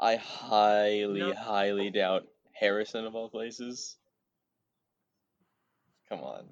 I 0.00 0.16
highly, 0.16 1.20
No. 1.20 1.34
highly 1.34 1.90
doubt 1.90 2.26
Harrison 2.52 3.04
of 3.06 3.14
all 3.14 3.28
places. 3.28 3.96
Come 6.08 6.20
on. 6.20 6.44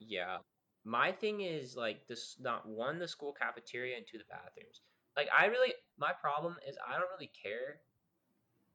Yeah. 0.00 0.38
My 0.84 1.12
thing 1.12 1.40
is 1.40 1.76
like 1.76 2.06
this 2.08 2.36
not 2.40 2.68
one 2.68 2.98
the 2.98 3.08
school 3.08 3.32
cafeteria 3.32 3.96
and 3.96 4.06
two 4.06 4.18
the 4.18 4.24
bathrooms. 4.28 4.80
Like 5.16 5.28
I 5.36 5.46
really 5.46 5.72
my 5.98 6.12
problem 6.12 6.56
is 6.68 6.76
I 6.86 6.92
don't 6.98 7.10
really 7.16 7.30
care. 7.40 7.80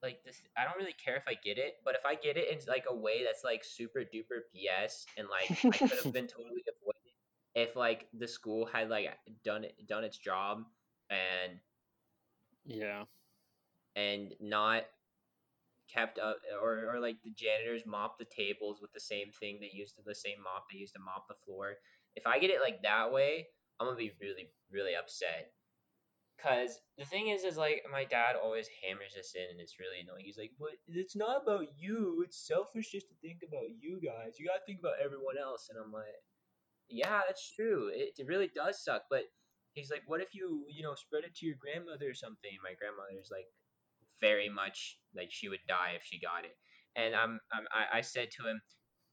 Like 0.01 0.23
this 0.23 0.41
I 0.57 0.63
don't 0.63 0.77
really 0.77 0.95
care 1.03 1.17
if 1.17 1.23
I 1.27 1.35
get 1.43 1.57
it, 1.57 1.75
but 1.85 1.95
if 1.95 2.05
I 2.05 2.15
get 2.15 2.37
it 2.37 2.51
in 2.51 2.59
like 2.67 2.85
a 2.89 2.95
way 2.95 3.23
that's 3.23 3.43
like 3.43 3.63
super 3.63 3.99
duper 3.99 4.41
BS 4.55 5.05
and 5.17 5.27
like 5.29 5.51
I 5.65 5.77
could 5.77 6.03
have 6.03 6.13
been 6.13 6.27
totally 6.27 6.63
avoided 6.67 6.99
if 7.55 7.75
like 7.75 8.07
the 8.17 8.27
school 8.27 8.65
had 8.65 8.89
like 8.89 9.09
done 9.43 9.63
it 9.63 9.75
done 9.87 10.03
its 10.03 10.17
job 10.17 10.63
and 11.09 11.59
yeah, 12.65 13.03
and 13.95 14.33
not 14.39 14.83
kept 15.91 16.19
up 16.19 16.37
or, 16.61 16.93
or 16.93 16.99
like 16.99 17.17
the 17.23 17.31
janitors 17.31 17.83
mop 17.85 18.19
the 18.19 18.25
tables 18.25 18.79
with 18.81 18.93
the 18.93 18.99
same 18.99 19.31
thing 19.39 19.57
they 19.59 19.71
used 19.73 19.95
to 19.95 20.03
the 20.05 20.13
same 20.13 20.37
mop 20.43 20.65
they 20.71 20.77
used 20.77 20.93
to 20.93 20.99
mop 20.99 21.27
the 21.27 21.33
floor 21.45 21.73
if 22.15 22.25
i 22.27 22.39
get 22.39 22.49
it 22.49 22.61
like 22.61 22.81
that 22.83 23.11
way 23.11 23.47
i'm 23.79 23.87
gonna 23.87 23.97
be 23.97 24.11
really 24.21 24.49
really 24.71 24.95
upset. 24.95 25.51
Because 26.37 26.79
the 26.97 27.05
thing 27.05 27.27
is 27.29 27.43
is 27.43 27.57
like 27.57 27.83
my 27.91 28.05
dad 28.05 28.35
always 28.41 28.69
hammers 28.81 29.13
this 29.13 29.35
in 29.35 29.43
and 29.51 29.59
it's 29.59 29.79
really 29.79 29.99
annoying. 29.99 30.23
He's 30.25 30.37
like 30.37 30.51
but 30.57 30.71
it's 30.87 31.15
not 31.15 31.43
about 31.43 31.67
you. 31.77 32.23
It's 32.25 32.47
selfish 32.47 32.91
just 32.91 33.09
to 33.09 33.15
think 33.21 33.43
about 33.43 33.67
you 33.79 33.99
guys. 33.99 34.39
You 34.39 34.47
gotta 34.47 34.63
think 34.65 34.79
about 34.79 35.03
everyone 35.03 35.37
else. 35.37 35.67
And 35.69 35.77
i'm 35.77 35.91
like 35.91 36.15
yeah 36.89 37.21
that's 37.27 37.51
true. 37.53 37.89
It, 37.93 38.15
it 38.17 38.27
really 38.27 38.49
does 38.55 38.83
suck. 38.83 39.03
But 39.09 39.25
he's 39.73 39.91
like 39.91 40.03
what 40.07 40.21
if 40.21 40.33
you 40.33 40.65
you 40.69 40.83
know 40.83 40.95
spread 40.95 41.25
it 41.25 41.35
to 41.37 41.45
your 41.45 41.57
grandmother 41.59 42.09
or 42.09 42.15
something? 42.15 42.51
My 42.63 42.73
grandmother's 42.79 43.29
like 43.31 43.47
very 44.21 44.49
much 44.49 44.97
like 45.15 45.29
she 45.31 45.49
would 45.49 45.63
die 45.67 45.93
if 45.95 46.03
she 46.03 46.19
got 46.19 46.45
it. 46.45 46.57
And 46.95 47.15
I'm, 47.15 47.39
I'm 47.53 47.65
I, 47.71 47.99
I 47.99 48.01
said 48.01 48.29
to 48.31 48.47
him, 48.49 48.61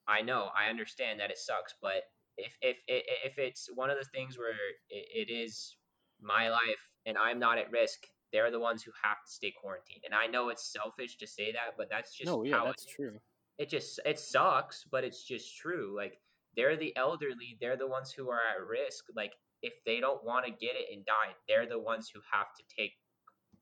I 0.09 0.23
know, 0.23 0.51
I 0.57 0.71
understand 0.71 1.21
that 1.21 1.31
it 1.31 1.39
sucks, 1.39 1.75
but 1.83 2.03
if 2.37 2.53
if 2.63 2.77
if, 2.87 3.39
it's 3.39 3.69
one 3.75 3.91
of 3.91 3.97
the 3.99 4.09
things 4.15 4.39
where 4.39 4.51
it, 4.91 5.29
it 5.29 5.33
is 5.33 5.77
my 6.21 6.49
life 6.49 6.83
and 7.07 7.17
I'm 7.17 7.39
not 7.39 7.59
at 7.59 7.71
risk, 7.71 7.99
they're 8.33 8.51
the 8.51 8.61
ones 8.61 8.83
who 8.83 8.93
have 9.03 9.19
to 9.25 9.33
stay 9.33 9.53
quarantined. 9.61 10.03
And 10.05 10.15
I 10.15 10.27
know 10.27 10.49
it's 10.49 10.73
selfish 10.73 11.17
to 11.19 11.27
say 11.27 11.53
that, 11.53 11.77
but 11.77 11.89
that's 11.91 12.15
just 12.15 12.27
no, 12.27 12.43
yeah, 12.45 12.57
how 12.57 12.65
it 12.65 12.67
that's 12.69 12.87
is. 12.87 12.95
true. 12.95 13.19
It 13.59 13.71
just 13.71 14.01
it 14.05 14.19
sucks, 14.19 14.85
but 14.91 15.05
it's 15.05 15.25
just 15.25 15.57
true. 15.57 15.95
Like 15.97 16.19
they're 16.57 16.77
the 16.77 16.95
elderly, 16.97 17.57
they're 17.61 17.77
the 17.77 17.87
ones 17.87 18.13
who 18.13 18.29
are 18.31 18.41
at 18.41 18.67
risk. 18.67 19.05
Like 19.15 19.33
if 19.63 19.73
they 19.85 20.01
don't 20.01 20.25
want 20.25 20.45
to 20.45 20.51
get 20.51 20.77
it 20.77 20.93
and 20.93 21.05
die, 21.07 21.33
they're 21.49 21.69
the 21.69 21.79
ones 21.79 22.11
who 22.13 22.21
have 22.33 22.49
to 22.59 22.65
take 22.77 22.93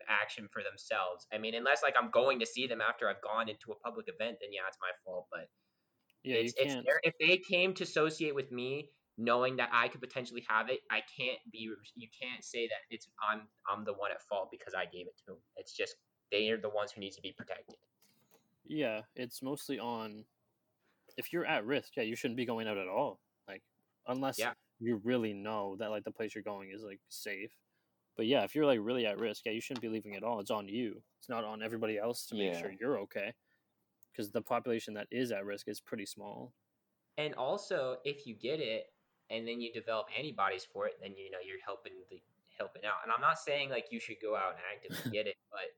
action 0.08 0.48
for 0.52 0.62
themselves. 0.62 1.26
I 1.32 1.38
mean, 1.38 1.54
unless 1.54 1.82
like 1.82 1.94
I'm 2.00 2.10
going 2.10 2.40
to 2.40 2.46
see 2.46 2.66
them 2.66 2.80
after 2.80 3.08
I've 3.08 3.22
gone 3.22 3.48
into 3.48 3.72
a 3.72 3.78
public 3.84 4.06
event, 4.08 4.38
then 4.40 4.50
yeah, 4.52 4.66
it's 4.68 4.78
my 4.80 4.90
fault. 5.04 5.26
But 5.30 5.48
Yeah, 6.24 6.36
it's, 6.36 6.54
you 6.58 6.64
can't. 6.66 6.86
if 7.02 7.14
they 7.20 7.36
came 7.38 7.74
to 7.74 7.82
associate 7.84 8.34
with 8.34 8.50
me, 8.50 8.88
knowing 9.18 9.56
that 9.56 9.70
I 9.72 9.88
could 9.88 10.00
potentially 10.00 10.44
have 10.48 10.70
it, 10.70 10.80
I 10.90 11.02
can't 11.16 11.38
be. 11.52 11.70
You 11.94 12.08
can't 12.20 12.42
say 12.44 12.66
that 12.66 12.80
it's 12.90 13.08
I'm 13.22 13.42
I'm 13.70 13.84
the 13.84 13.92
one 13.92 14.10
at 14.10 14.22
fault 14.22 14.48
because 14.50 14.74
I 14.74 14.86
gave 14.86 15.06
it 15.06 15.16
to 15.18 15.24
them. 15.26 15.36
It's 15.56 15.72
just 15.76 15.96
they 16.32 16.48
are 16.50 16.56
the 16.56 16.70
ones 16.70 16.92
who 16.92 17.00
need 17.00 17.12
to 17.12 17.22
be 17.22 17.32
protected. 17.32 17.76
Yeah, 18.66 19.02
it's 19.14 19.42
mostly 19.42 19.78
on 19.78 20.24
if 21.16 21.32
you're 21.32 21.44
at 21.46 21.64
risk, 21.66 21.92
yeah, 21.96 22.02
you 22.02 22.16
shouldn't 22.16 22.36
be 22.38 22.46
going 22.46 22.66
out 22.66 22.78
at 22.78 22.88
all. 22.88 23.20
Like 23.46 23.62
unless 24.08 24.38
Yeah. 24.38 24.54
you 24.80 25.00
really 25.04 25.32
know 25.34 25.76
that 25.78 25.90
like 25.90 26.04
the 26.04 26.10
place 26.10 26.34
you're 26.34 26.42
going 26.42 26.70
is 26.74 26.82
like 26.82 27.00
safe. 27.08 27.52
But 28.16 28.26
yeah, 28.26 28.44
if 28.44 28.54
you're 28.54 28.66
like 28.66 28.80
really 28.82 29.06
at 29.06 29.18
risk, 29.18 29.42
yeah, 29.44 29.52
you 29.52 29.60
shouldn't 29.60 29.82
be 29.82 29.88
leaving 29.88 30.14
at 30.16 30.22
all. 30.22 30.40
It's 30.40 30.50
on 30.50 30.68
you. 30.68 31.02
It's 31.18 31.28
not 31.28 31.44
on 31.44 31.62
everybody 31.62 31.98
else 31.98 32.26
to 32.26 32.34
make 32.36 32.54
Yeah. 32.54 32.60
sure 32.60 32.72
you're 32.80 32.98
okay. 33.00 33.34
Because 34.14 34.32
the 34.32 34.42
population 34.42 34.94
that 34.94 35.08
is 35.12 35.32
at 35.32 35.44
risk 35.46 35.68
is 35.68 35.80
pretty 35.82 36.06
small. 36.06 36.54
and 37.16 37.34
also 37.34 37.98
if 38.04 38.26
you 38.26 38.34
get 38.34 38.60
it 38.60 38.86
and 39.30 39.46
then 39.46 39.60
you 39.60 39.72
develop 39.72 40.06
antibodies 40.16 40.64
for 40.64 40.86
it, 40.86 40.94
then 41.00 41.14
you 41.16 41.30
know 41.30 41.38
you're 41.44 41.60
helping 41.64 41.92
the 42.10 42.22
helping 42.58 42.84
out. 42.84 42.96
And 43.02 43.10
I'm 43.12 43.20
not 43.20 43.38
saying 43.38 43.70
like 43.70 43.86
you 43.90 43.98
should 44.00 44.20
go 44.20 44.36
out 44.36 44.52
and 44.52 44.60
actively 44.74 45.04
get 45.10 45.26
it, 45.26 45.36
but 45.50 45.68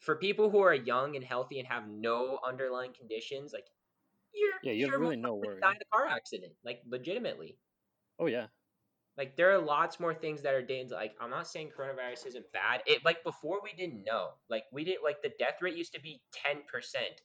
for 0.00 0.16
people 0.16 0.50
who 0.50 0.60
are 0.60 0.74
young 0.74 1.16
and 1.16 1.24
healthy 1.24 1.58
and 1.60 1.68
have 1.68 1.88
no 1.88 2.40
underlying 2.46 2.92
conditions, 2.94 3.52
like 3.52 3.66
you're 4.34 4.52
Yeah, 4.62 4.72
you 4.72 4.86
have 4.86 4.94
sure 4.94 5.00
really 5.00 5.16
no 5.16 5.34
worry. 5.34 5.60
die 5.62 5.72
in 5.72 5.78
a 5.82 5.96
car 5.96 6.06
accident, 6.08 6.54
like 6.64 6.82
legitimately. 6.86 7.58
Oh 8.18 8.26
yeah. 8.26 8.48
Like 9.18 9.36
there 9.36 9.50
are 9.50 9.58
lots 9.58 9.98
more 9.98 10.14
things 10.14 10.42
that 10.42 10.54
are 10.54 10.62
dangerous. 10.62 10.92
Like 10.92 11.16
I'm 11.20 11.30
not 11.30 11.48
saying 11.48 11.70
coronavirus 11.76 12.28
isn't 12.28 12.52
bad. 12.52 12.82
It 12.86 13.04
like 13.04 13.24
before 13.24 13.58
we 13.62 13.72
didn't 13.76 14.04
know. 14.04 14.28
Like 14.48 14.62
we 14.72 14.84
didn't 14.84 15.02
like 15.02 15.20
the 15.22 15.32
death 15.40 15.60
rate 15.60 15.76
used 15.76 15.92
to 15.94 16.00
be 16.00 16.22
10% 16.46 16.60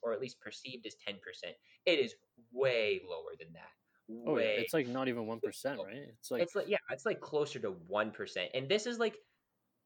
or 0.02 0.12
at 0.12 0.20
least 0.20 0.40
perceived 0.40 0.86
as 0.86 0.96
10%. 1.08 1.14
It 1.86 1.98
is 2.00 2.16
way 2.52 3.00
lower 3.08 3.36
than 3.38 3.52
that. 3.52 4.26
Oh 4.26 4.38
yeah. 4.38 4.46
It's 4.46 4.74
like 4.74 4.88
not 4.88 5.06
even 5.06 5.26
one 5.26 5.38
percent, 5.38 5.78
right? 5.78 6.08
It's 6.18 6.32
like 6.32 6.42
it's 6.42 6.56
like 6.56 6.68
yeah, 6.68 6.78
it's 6.90 7.06
like 7.06 7.20
closer 7.20 7.60
to 7.60 7.70
1%. 7.70 8.36
And 8.54 8.68
this 8.68 8.86
is 8.86 8.98
like 8.98 9.14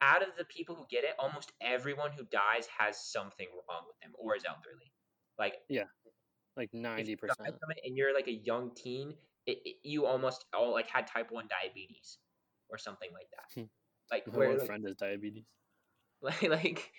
out 0.00 0.22
of 0.22 0.28
the 0.38 0.44
people 0.44 0.76
who 0.76 0.86
get 0.90 1.04
it, 1.04 1.10
almost 1.18 1.52
everyone 1.60 2.12
who 2.12 2.24
dies 2.24 2.66
has 2.78 2.98
something 2.98 3.48
wrong 3.68 3.82
with 3.86 3.98
them 4.00 4.12
or 4.18 4.34
is 4.34 4.44
elderly. 4.48 4.92
Like 5.38 5.56
yeah. 5.68 5.84
like 6.56 6.68
if 6.68 6.74
you 6.74 6.80
ninety 6.80 7.16
die 7.16 7.20
percent. 7.20 7.58
from 7.60 7.70
it 7.70 7.80
and 7.84 7.98
you're 7.98 8.14
like 8.14 8.28
a 8.28 8.32
young 8.32 8.74
teen, 8.74 9.14
it, 9.48 9.58
it, 9.64 9.76
you 9.82 10.04
almost 10.06 10.44
all 10.54 10.72
like 10.72 10.88
had 10.88 11.06
type 11.06 11.30
1 11.32 11.46
diabetes 11.48 12.18
or 12.68 12.76
something 12.78 13.08
like 13.12 13.28
that. 13.30 13.60
Hmm. 13.60 13.66
Like 14.10 14.26
My 14.32 14.36
where 14.38 14.58
like, 14.58 14.66
friend 14.66 14.84
has 14.86 14.94
diabetes. 14.96 15.44
like 16.20 16.42
like 16.42 16.92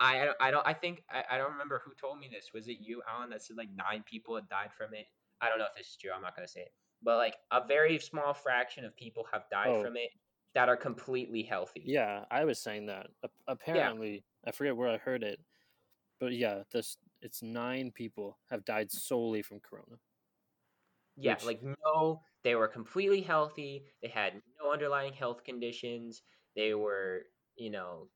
I 0.00 0.28
I 0.40 0.50
don't- 0.50 0.66
I 0.66 0.74
think 0.74 1.02
I, 1.10 1.22
I 1.30 1.38
don't 1.38 1.52
remember 1.52 1.80
who 1.84 1.92
told 1.94 2.18
me 2.18 2.28
this. 2.30 2.50
Was 2.52 2.68
it 2.68 2.78
you, 2.80 3.02
Alan, 3.08 3.30
that 3.30 3.42
said 3.42 3.56
like 3.56 3.68
nine 3.74 4.04
people 4.04 4.34
had 4.34 4.48
died 4.48 4.70
from 4.76 4.94
it? 4.94 5.06
I 5.40 5.48
don't 5.48 5.58
know 5.58 5.64
if 5.70 5.76
this 5.76 5.88
is 5.88 5.96
true. 5.96 6.10
I'm 6.14 6.22
not 6.22 6.34
gonna 6.36 6.48
say 6.48 6.60
it, 6.60 6.72
but 7.02 7.16
like 7.16 7.36
a 7.50 7.66
very 7.66 7.98
small 7.98 8.34
fraction 8.34 8.84
of 8.84 8.96
people 8.96 9.26
have 9.32 9.44
died 9.50 9.68
Oh. 9.68 9.82
from 9.82 9.96
it 9.96 10.10
that 10.54 10.68
are 10.68 10.76
completely 10.76 11.42
healthy. 11.42 11.82
Yeah, 11.84 12.24
I 12.30 12.44
was 12.44 12.58
saying 12.58 12.86
that. 12.86 13.08
A- 13.22 13.28
Apparently, 13.48 14.24
I 14.46 14.50
forget 14.52 14.76
where 14.76 14.88
I 14.88 14.96
heard 14.96 15.22
it, 15.22 15.38
but 16.18 16.32
yeah, 16.32 16.62
this 16.72 16.96
it's 17.22 17.42
nine 17.42 17.90
people 17.92 18.38
have 18.50 18.64
died 18.64 18.90
solely 18.90 19.42
from 19.42 19.60
corona. 19.60 19.96
Yeah, 21.16 21.36
Which- 21.36 21.44
like 21.44 21.62
no, 21.62 22.22
they 22.44 22.54
were 22.54 22.68
completely 22.68 23.22
healthy. 23.22 23.86
They 24.02 24.08
had 24.08 24.42
no 24.60 24.72
underlying 24.72 25.12
health 25.14 25.44
conditions. 25.44 26.22
They 26.54 26.74
were, 26.74 27.24
you 27.56 27.70
know, 27.70 28.10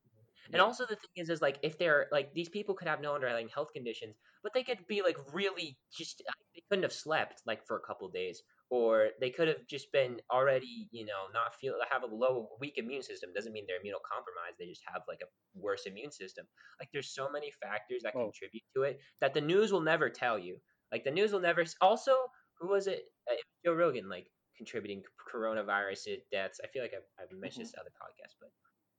and 0.53 0.61
Yeah. 0.61 0.63
also 0.63 0.87
the 0.87 0.97
thing 0.97 1.11
is, 1.17 1.31
is 1.31 1.43
like 1.43 1.59
if 1.63 1.79
they're 1.79 2.09
like 2.13 2.35
these 2.35 2.49
people 2.49 2.75
could 2.75 2.89
have 2.89 3.01
no 3.01 3.15
underlying 3.15 3.49
health 3.49 3.73
conditions, 3.75 4.17
but 4.43 4.53
they 4.55 4.65
could 4.65 4.87
be 4.87 5.03
like 5.03 5.17
really 5.33 5.79
just 5.97 6.23
they 6.55 6.63
couldn't 6.71 6.83
have 6.85 6.93
slept 6.93 7.43
like 7.47 7.67
for 7.67 7.77
a 7.77 7.81
couple 7.87 8.09
days, 8.11 8.43
or 8.71 9.11
they 9.21 9.31
could 9.31 9.49
have 9.49 9.67
just 9.67 9.93
been 9.93 10.21
already, 10.31 10.89
you 10.93 11.05
know, 11.07 11.29
not 11.33 11.55
feel 11.57 11.77
have 11.91 12.03
a 12.03 12.07
low 12.07 12.57
weak 12.61 12.79
immune 12.79 13.03
system. 13.03 13.33
Doesn't 13.35 13.53
mean 13.53 13.67
they're 13.67 13.81
immunocompromised. 13.81 14.57
They 14.59 14.67
just 14.69 14.83
have 14.93 15.03
like 15.09 15.21
a 15.23 15.29
worse 15.55 15.87
immune 15.87 16.13
system. 16.13 16.47
Like 16.81 16.91
there's 16.93 17.15
so 17.15 17.31
many 17.31 17.51
factors 17.53 18.03
that 18.03 18.15
Oh. 18.15 18.33
contribute 18.33 18.65
to 18.77 18.83
it 18.83 19.01
that 19.21 19.35
the 19.35 19.41
news 19.41 19.73
will 19.73 19.81
never 19.83 20.11
tell 20.11 20.39
you. 20.39 20.61
Like 20.93 21.05
the 21.05 21.11
news 21.13 21.33
will 21.33 21.41
never. 21.41 21.65
Also, 21.81 22.17
who 22.61 22.69
was 22.69 22.87
it? 22.87 23.05
Uh, 23.29 23.35
it 23.35 23.45
was 23.45 23.59
Joe 23.65 23.75
Rogan, 23.75 24.09
like 24.09 24.29
contributing 24.57 25.03
coronavirus 25.33 26.09
deaths. 26.31 26.61
I 26.63 26.69
feel 26.69 26.83
like 26.83 26.93
I've, 26.95 27.09
I've 27.25 27.37
mentioned 27.39 27.65
this 27.67 27.73
in 27.73 27.81
other 27.81 27.91
podcasts, 27.91 28.37
but 28.41 28.51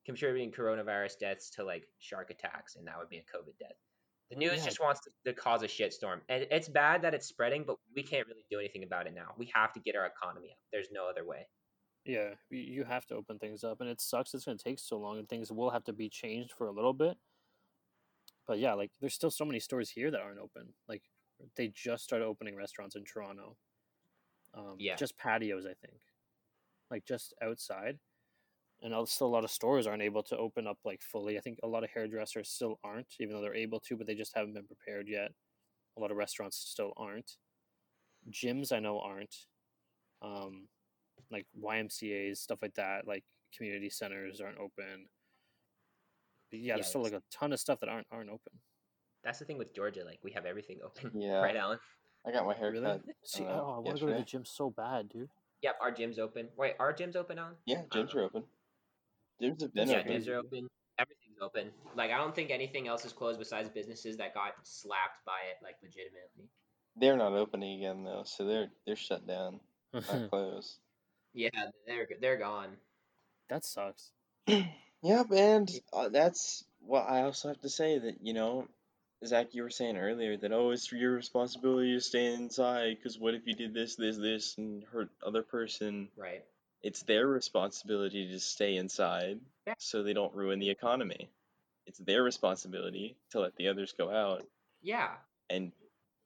contributing 0.05 0.51
coronavirus 0.51 1.19
deaths 1.19 1.49
to 1.51 1.63
like 1.63 1.85
shark 1.99 2.31
attacks, 2.31 2.75
and 2.75 2.87
that 2.87 2.97
would 2.97 3.09
be 3.09 3.17
a 3.17 3.21
COVID 3.21 3.57
death. 3.59 3.77
The 4.31 4.37
news 4.37 4.59
Yeah. 4.59 4.65
just 4.65 4.79
wants 4.79 5.01
to, 5.01 5.11
to 5.25 5.33
cause 5.33 5.61
a 5.61 5.67
shitstorm, 5.67 6.21
and 6.29 6.47
it's 6.49 6.69
bad 6.69 7.01
that 7.03 7.13
it's 7.13 7.27
spreading, 7.27 7.63
but 7.65 7.75
we 7.95 8.01
can't 8.01 8.25
really 8.27 8.45
do 8.49 8.59
anything 8.59 8.83
about 8.83 9.05
it 9.07 9.13
now. 9.13 9.33
We 9.37 9.51
have 9.53 9.73
to 9.73 9.79
get 9.79 9.95
our 9.95 10.05
economy 10.05 10.49
up. 10.51 10.57
There's 10.71 10.87
no 10.91 11.07
other 11.09 11.25
way. 11.25 11.47
Yeah, 12.05 12.29
you 12.49 12.83
have 12.83 13.05
to 13.07 13.15
open 13.15 13.37
things 13.37 13.63
up, 13.63 13.79
and 13.81 13.89
it 13.89 14.01
sucks. 14.01 14.33
It's 14.33 14.45
going 14.45 14.57
to 14.57 14.63
take 14.63 14.79
so 14.79 14.97
long, 14.97 15.19
and 15.19 15.29
things 15.29 15.51
will 15.51 15.69
have 15.69 15.83
to 15.83 15.93
be 15.93 16.09
changed 16.09 16.53
for 16.57 16.67
a 16.67 16.71
little 16.71 16.93
bit. 16.93 17.15
But 18.47 18.57
yeah, 18.57 18.73
like 18.73 18.91
there's 18.99 19.13
still 19.13 19.29
so 19.29 19.45
many 19.45 19.59
stores 19.59 19.91
here 19.91 20.09
that 20.09 20.19
aren't 20.19 20.39
open. 20.39 20.73
Like 20.87 21.03
they 21.55 21.69
just 21.69 22.03
started 22.03 22.25
opening 22.25 22.55
restaurants 22.55 22.95
in 22.95 23.05
Toronto. 23.05 23.57
Um, 24.53 24.77
Yeah. 24.77 24.95
just 24.95 25.17
patios, 25.17 25.65
I 25.65 25.73
think, 25.75 26.01
like 26.91 27.05
just 27.05 27.33
outside, 27.41 27.99
and 28.81 28.93
also 28.93 29.25
a 29.27 29.29
lot 29.29 29.45
of 29.45 29.51
stores 29.51 29.87
aren't 29.87 30.03
able 30.03 30.23
to 30.23 30.37
open 30.37 30.67
up 30.67 30.79
like 30.85 31.01
fully. 31.01 31.37
I 31.37 31.41
think 31.41 31.59
a 31.63 31.67
lot 31.67 31.83
of 31.83 31.91
hairdressers 31.91 32.49
still 32.49 32.79
aren't, 32.83 33.15
even 33.19 33.35
though 33.35 33.41
they're 33.41 33.55
able 33.55 33.79
to, 33.81 33.97
but 33.97 34.07
they 34.07 34.15
just 34.15 34.35
haven't 34.35 34.53
been 34.53 34.67
prepared 34.67 35.07
yet. 35.09 35.33
A 35.97 36.01
lot 36.01 36.11
of 36.11 36.17
restaurants 36.17 36.57
still 36.57 36.93
aren't. 36.97 37.37
Gyms 38.29 38.71
I 38.75 38.79
know 38.79 38.99
aren't. 38.99 39.47
Um, 40.21 40.69
like 41.31 41.47
YMCA's 41.55 42.41
stuff 42.41 42.61
like 42.61 42.75
that, 42.75 43.07
like 43.07 43.25
community 43.53 43.89
centers 43.89 44.41
aren't 44.41 44.59
open. 44.59 45.09
But 46.51 46.59
yeah, 46.59 46.73
Yeah, 46.73 46.75
there's 46.75 46.87
still 46.87 47.01
like 47.01 47.13
a 47.13 47.23
ton 47.31 47.51
of 47.53 47.59
stuff 47.59 47.79
that 47.79 47.89
aren't 47.89 48.07
aren't 48.11 48.29
open. 48.29 48.61
That's 49.23 49.39
the 49.39 49.45
thing 49.45 49.57
with 49.57 49.73
Georgia. 49.73 50.03
Like 50.05 50.19
we 50.23 50.31
have 50.31 50.45
everything 50.45 50.79
open. 50.85 51.19
Yeah. 51.19 51.41
Right, 51.41 51.55
Alan. 51.55 51.79
I 52.25 52.31
got 52.31 52.45
my 52.45 52.53
hair 52.53 52.71
Really? 52.71 52.85
cut. 52.85 53.01
See, 53.23 53.43
uh, 53.43 53.47
oh, 53.49 53.73
I 53.75 53.79
want 53.79 53.97
to 53.97 54.05
go 54.05 54.11
to 54.11 54.17
the 54.19 54.25
gym 54.25 54.45
so 54.45 54.69
bad, 54.69 55.09
dude. 55.09 55.29
Yep, 55.63 55.75
our 55.81 55.91
gym's 55.91 56.19
open. 56.19 56.47
Wait, 56.57 56.73
our 56.79 56.91
gym's 56.93 57.15
open, 57.15 57.37
Alan? 57.37 57.53
Yeah, 57.65 57.83
gyms 57.91 58.15
are 58.15 58.23
open. 58.23 58.43
Gyms 59.41 59.61
have 59.61 59.73
been 59.73 59.89
yeah, 59.89 59.99
open. 59.99 60.11
gyms 60.11 60.27
are 60.27 60.35
open. 60.35 60.67
Everything's 60.99 61.37
open. 61.41 61.71
Like 61.95 62.11
I 62.11 62.17
don't 62.17 62.35
think 62.35 62.51
anything 62.51 62.87
else 62.87 63.05
is 63.05 63.13
closed 63.13 63.39
besides 63.39 63.69
businesses 63.69 64.17
that 64.17 64.33
got 64.33 64.53
slapped 64.63 65.25
by 65.25 65.39
it, 65.49 65.63
like 65.63 65.75
legitimately. 65.81 66.49
They're 66.95 67.17
not 67.17 67.33
opening 67.33 67.79
again 67.79 68.03
though, 68.03 68.23
so 68.25 68.45
they're 68.45 68.67
they're 68.85 68.95
shut 68.95 69.25
down, 69.27 69.59
not 69.93 70.29
closed. 70.29 70.77
Yeah, 71.33 71.49
they're 71.87 72.07
they're 72.19 72.37
gone. 72.37 72.69
that 73.49 73.63
sucks. 73.65 74.11
yep, 74.47 75.31
and 75.31 75.69
uh, 75.93 76.09
that's 76.09 76.63
what 76.81 77.03
I 77.09 77.21
also 77.23 77.47
have 77.47 77.61
to 77.61 77.69
say 77.69 77.97
that 77.97 78.17
you 78.21 78.33
know, 78.33 78.67
Zach, 79.25 79.53
you 79.53 79.61
were 79.61 79.69
saying 79.69 79.97
earlier 79.97 80.35
that 80.37 80.51
oh, 80.51 80.71
it's 80.71 80.91
your 80.91 81.11
responsibility 81.11 81.93
to 81.93 82.01
stay 82.01 82.33
inside 82.33 82.97
because 82.97 83.19
what 83.19 83.35
if 83.35 83.45
you 83.45 83.53
did 83.53 83.73
this, 83.73 83.95
this, 83.95 84.17
this, 84.17 84.57
and 84.57 84.83
hurt 84.91 85.09
other 85.25 85.43
person? 85.43 86.09
Right. 86.17 86.43
It's 86.81 87.03
their 87.03 87.27
responsibility 87.27 88.27
to 88.29 88.39
stay 88.39 88.77
inside 88.77 89.39
Yeah. 89.67 89.75
so 89.77 90.01
they 90.01 90.13
don't 90.13 90.33
ruin 90.33 90.59
the 90.59 90.69
economy. 90.69 91.29
It's 91.85 91.99
their 91.99 92.23
responsibility 92.23 93.15
to 93.29 93.39
let 93.39 93.55
the 93.57 93.67
others 93.67 93.93
go 93.95 94.09
out 94.09 94.47
Yeah. 94.81 95.17
and 95.51 95.71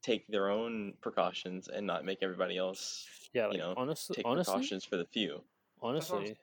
take 0.01 0.25
their 0.27 0.49
own 0.49 0.93
precautions 1.01 1.67
and 1.67 1.85
not 1.85 2.05
make 2.05 2.19
everybody 2.21 2.57
else 2.57 3.05
Yeah, 3.33 3.47
like 3.47 3.57
know, 3.57 3.73
honestly, 3.75 4.15
take 4.15 4.25
honestly, 4.25 4.53
precautions 4.53 4.85
for 4.85 4.95
the 4.95 5.05
few. 5.05 5.41
That's 5.81 5.81
what 5.81 5.89
I'm 5.89 5.95
honestly. 5.97 6.37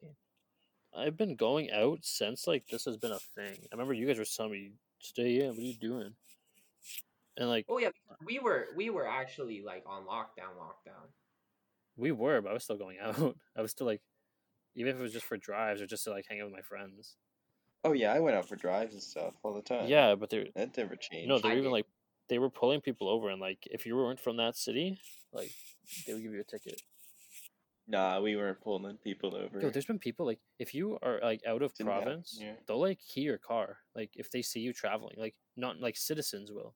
I've 0.94 1.16
been 1.16 1.36
going 1.36 1.70
out 1.70 2.00
since 2.02 2.46
like 2.46 2.66
this 2.68 2.84
has 2.84 2.98
been 2.98 3.12
a 3.12 3.18
thing. 3.18 3.56
I 3.62 3.68
remember 3.72 3.94
you 3.94 4.06
guys 4.06 4.18
were 4.18 4.26
telling 4.26 4.52
me, 4.52 4.72
"Stay 4.98 5.40
in. 5.40 5.48
What 5.50 5.58
are 5.58 5.62
you 5.62 5.74
doing?" 5.74 6.14
And 7.36 7.48
like 7.48 7.66
Oh 7.68 7.78
yeah, 7.78 7.90
we 8.26 8.38
were 8.38 8.66
we 8.76 8.90
were 8.90 9.06
actually 9.06 9.62
like 9.62 9.84
on 9.86 10.02
lockdown, 10.04 10.54
lockdown. 10.58 11.08
we 11.96 12.12
were, 12.12 12.40
but 12.42 12.50
I 12.50 12.52
was 12.52 12.64
still 12.64 12.76
going 12.78 12.98
out. 13.02 13.36
I 13.56 13.62
was 13.62 13.70
still 13.70 13.86
like, 13.86 14.02
even 14.74 14.92
if 14.94 14.98
it 14.98 15.02
was 15.02 15.12
just 15.12 15.26
for 15.26 15.36
drives 15.36 15.80
or 15.80 15.86
just 15.86 16.04
to 16.04 16.10
like 16.10 16.26
hang 16.28 16.40
out 16.40 16.46
with 16.46 16.54
my 16.54 16.62
friends. 16.62 17.16
Oh 17.84 17.92
yeah, 17.92 18.12
I 18.12 18.20
went 18.20 18.36
out 18.36 18.46
for 18.48 18.56
drives 18.56 18.92
and 18.94 19.02
stuff 19.02 19.34
all 19.42 19.54
the 19.54 19.62
time. 19.62 19.88
Yeah, 19.88 20.14
but 20.14 20.30
they're 20.30 20.46
that 20.54 20.76
never 20.76 20.94
changed. 20.96 21.28
no, 21.28 21.38
they're 21.38 21.50
I 21.52 21.54
even 21.54 21.64
did. 21.64 21.72
like 21.72 21.86
they 22.28 22.38
were 22.38 22.50
pulling 22.50 22.80
people 22.80 23.08
over, 23.08 23.28
and 23.30 23.40
like 23.40 23.58
if 23.70 23.86
you 23.86 23.96
weren't 23.96 24.20
from 24.20 24.36
that 24.36 24.56
city, 24.56 24.98
like 25.32 25.50
they 26.06 26.12
would 26.12 26.22
give 26.22 26.32
you 26.32 26.40
a 26.40 26.44
ticket. 26.44 26.80
Nah, 27.88 28.20
we 28.20 28.36
weren't 28.36 28.60
pulling 28.60 28.96
people 28.98 29.34
over. 29.34 29.60
Yo, 29.60 29.68
there's 29.70 29.86
been 29.86 29.98
people 29.98 30.24
like 30.24 30.38
if 30.58 30.72
you 30.74 30.98
are 31.02 31.18
like 31.22 31.40
out 31.46 31.62
of 31.62 31.74
Didn't 31.74 31.88
province, 31.88 32.36
here. 32.38 32.56
they'll 32.68 32.80
like 32.80 33.00
key 33.00 33.22
your 33.22 33.38
car. 33.38 33.78
Like 33.96 34.10
if 34.14 34.30
they 34.30 34.40
see 34.42 34.60
you 34.60 34.72
traveling, 34.72 35.16
like 35.18 35.34
not 35.56 35.80
like 35.80 35.96
citizens 35.96 36.52
will. 36.52 36.74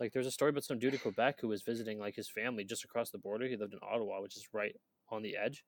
Like 0.00 0.12
there's 0.12 0.26
a 0.26 0.32
story 0.32 0.50
about 0.50 0.64
some 0.64 0.78
dude 0.78 0.94
in 0.94 1.00
Quebec 1.00 1.40
who 1.40 1.48
was 1.48 1.62
visiting 1.62 1.98
like 1.98 2.14
his 2.14 2.28
family 2.28 2.64
just 2.64 2.84
across 2.84 3.10
the 3.10 3.18
border. 3.18 3.46
He 3.46 3.56
lived 3.56 3.74
in 3.74 3.80
Ottawa, 3.82 4.20
which 4.20 4.36
is 4.36 4.48
right 4.52 4.74
on 5.10 5.22
the 5.22 5.36
edge. 5.36 5.64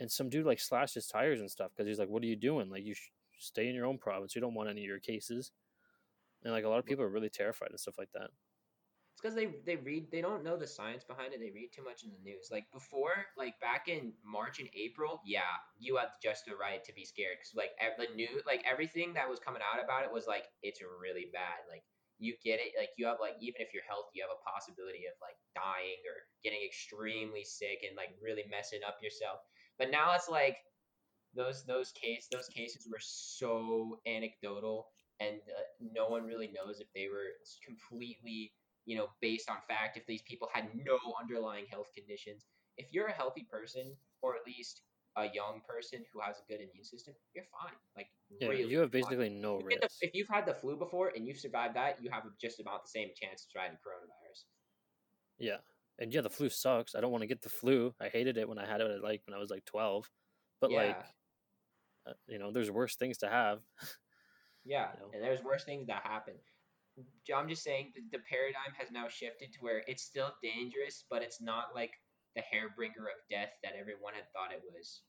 And 0.00 0.10
some 0.10 0.28
dude 0.28 0.46
like 0.46 0.60
slashed 0.60 0.94
his 0.94 1.06
tires 1.06 1.40
and 1.40 1.50
stuff 1.50 1.70
because 1.74 1.88
he's 1.88 1.98
like, 1.98 2.08
"What 2.08 2.22
are 2.22 2.26
you 2.26 2.36
doing? 2.36 2.70
Like 2.70 2.84
you 2.84 2.94
sh- 2.94 3.10
stay 3.38 3.68
in 3.68 3.74
your 3.74 3.86
own 3.86 3.98
province. 3.98 4.34
You 4.34 4.40
don't 4.40 4.54
want 4.54 4.68
any 4.68 4.82
of 4.82 4.86
your 4.86 5.00
cases." 5.00 5.52
And 6.42 6.52
like 6.52 6.64
a 6.64 6.68
lot 6.68 6.78
of 6.78 6.84
people 6.84 7.04
are 7.04 7.10
really 7.10 7.30
terrified 7.30 7.70
and 7.70 7.80
stuff 7.80 7.98
like 7.98 8.10
that. 8.12 8.30
It's 9.12 9.22
because 9.22 9.36
they 9.36 9.54
they 9.64 9.76
read 9.76 10.10
they 10.10 10.20
don't 10.20 10.42
know 10.42 10.56
the 10.56 10.66
science 10.66 11.04
behind 11.04 11.32
it. 11.32 11.40
They 11.40 11.52
read 11.54 11.70
too 11.72 11.84
much 11.84 12.02
in 12.02 12.10
the 12.10 12.18
news. 12.18 12.48
Like 12.50 12.66
before, 12.72 13.26
like 13.38 13.58
back 13.60 13.86
in 13.86 14.12
March 14.24 14.58
and 14.58 14.68
April, 14.74 15.20
yeah, 15.24 15.54
you 15.78 15.96
had 15.96 16.08
just 16.20 16.44
the 16.46 16.56
right 16.56 16.82
to 16.84 16.92
be 16.92 17.04
scared 17.04 17.36
because 17.38 17.54
like 17.54 17.70
ev- 17.80 17.98
the 17.98 18.12
new 18.16 18.42
like 18.46 18.64
everything 18.68 19.14
that 19.14 19.30
was 19.30 19.38
coming 19.38 19.62
out 19.62 19.82
about 19.82 20.02
it 20.02 20.12
was 20.12 20.26
like 20.26 20.46
it's 20.62 20.80
really 21.00 21.30
bad. 21.32 21.62
Like 21.70 21.84
you 22.18 22.34
get 22.44 22.60
it, 22.60 22.72
like 22.78 22.90
you 22.96 23.06
have 23.06 23.18
like 23.20 23.36
even 23.40 23.60
if 23.60 23.74
you're 23.74 23.86
healthy, 23.88 24.20
you 24.20 24.24
have 24.24 24.34
a 24.34 24.42
possibility 24.44 25.06
of 25.06 25.14
like 25.20 25.36
dying 25.54 26.00
or 26.06 26.26
getting 26.42 26.62
extremely 26.64 27.44
sick 27.44 27.82
and 27.86 27.96
like 27.96 28.14
really 28.22 28.44
messing 28.50 28.80
up 28.86 28.98
yourself. 29.02 29.40
But 29.78 29.90
now 29.90 30.14
it's 30.14 30.28
like 30.28 30.58
those 31.34 31.64
those 31.64 31.92
case 31.92 32.28
those 32.30 32.48
cases 32.48 32.86
were 32.90 33.02
so 33.02 33.98
anecdotal 34.06 34.86
and 35.20 35.36
uh, 35.36 35.66
no 35.80 36.08
one 36.08 36.24
really 36.24 36.50
knows 36.54 36.80
if 36.80 36.86
they 36.94 37.08
were 37.08 37.34
completely 37.64 38.52
you 38.86 38.96
know, 38.96 39.08
based 39.20 39.48
on 39.48 39.56
fact, 39.66 39.96
if 39.96 40.06
these 40.06 40.22
people 40.22 40.48
had 40.52 40.68
no 40.74 40.98
underlying 41.20 41.66
health 41.70 41.88
conditions. 41.94 42.44
If 42.76 42.86
you're 42.92 43.06
a 43.06 43.12
healthy 43.12 43.46
person, 43.50 43.96
or 44.20 44.34
at 44.36 44.46
least 44.46 44.82
a 45.16 45.26
young 45.32 45.60
person 45.68 46.04
who 46.12 46.20
has 46.20 46.36
a 46.40 46.52
good 46.52 46.60
immune 46.60 46.84
system, 46.84 47.14
you're 47.34 47.44
fine. 47.44 47.72
Like 47.96 48.08
Yeah, 48.40 48.48
really 48.48 48.64
you 48.64 48.78
have 48.80 48.90
fine. 48.90 49.02
basically 49.02 49.28
no 49.30 49.60
You 49.60 49.68
get 49.70 49.80
the- 49.80 49.86
risk. 49.86 49.98
if 50.02 50.14
you've 50.14 50.28
had 50.28 50.44
the 50.46 50.54
flu 50.54 50.76
before 50.76 51.12
and 51.14 51.26
you've 51.26 51.38
survived 51.38 51.74
that, 51.76 52.02
you 52.02 52.10
have 52.10 52.24
just 52.40 52.58
about 52.60 52.82
the 52.84 52.88
same 52.90 53.10
chance 53.14 53.44
of 53.44 53.50
surviving 53.52 53.76
coronavirus. 53.78 54.44
Yeah, 55.38 55.58
and 55.98 56.12
yeah, 56.12 56.20
the 56.20 56.30
flu 56.30 56.48
sucks. 56.48 56.94
I 56.94 57.00
don't 57.00 57.12
want 57.12 57.22
to 57.22 57.26
get 57.28 57.42
the 57.42 57.48
flu. 57.48 57.94
I 58.00 58.08
hated 58.08 58.36
it 58.38 58.48
when 58.48 58.58
I 58.58 58.66
had 58.66 58.80
it 58.80 59.02
like 59.02 59.22
when 59.26 59.34
I 59.34 59.38
was 59.38 59.50
like 59.50 59.64
twelve, 59.64 60.10
but 60.60 60.70
like, 60.72 60.98
uh, 62.06 62.12
you 62.26 62.38
know, 62.38 62.50
there's 62.50 62.70
worse 62.70 62.96
things 62.96 63.18
to 63.18 63.28
have. 63.28 63.60
Yeah, 64.66 64.88
you 64.94 65.00
know? 65.00 65.10
and 65.12 65.22
there's 65.22 65.42
worse 65.42 65.62
things 65.64 65.86
that 65.88 66.02
happen. 66.04 66.32
I'm 67.36 67.48
just 67.50 67.62
saying 67.62 67.92
the 68.12 68.18
paradigm 68.20 68.72
has 68.78 68.90
now 68.90 69.08
shifted 69.08 69.52
to 69.52 69.58
where 69.60 69.82
it's 69.86 70.02
still 70.02 70.32
dangerous, 70.42 71.04
but 71.10 71.20
it's 71.22 71.38
not 71.38 71.74
like 71.74 71.90
the 72.34 72.42
hairbringer 72.42 73.06
of 73.12 73.20
death 73.30 73.52
that 73.62 73.74
everyone 73.74 74.14
had 74.14 74.32
thought 74.32 74.52
it 74.52 74.62
was. 74.64 75.02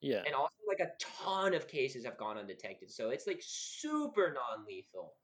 Yeah, 0.00 0.26
And 0.26 0.34
also, 0.34 0.54
like 0.66 0.80
a 0.80 0.94
ton 0.98 1.54
of 1.54 1.68
cases 1.68 2.04
have 2.04 2.16
gone 2.16 2.36
undetected, 2.38 2.90
so 2.90 3.10
it's 3.10 3.26
like 3.26 3.40
super 3.40 4.32
non-lethal. 4.32 5.16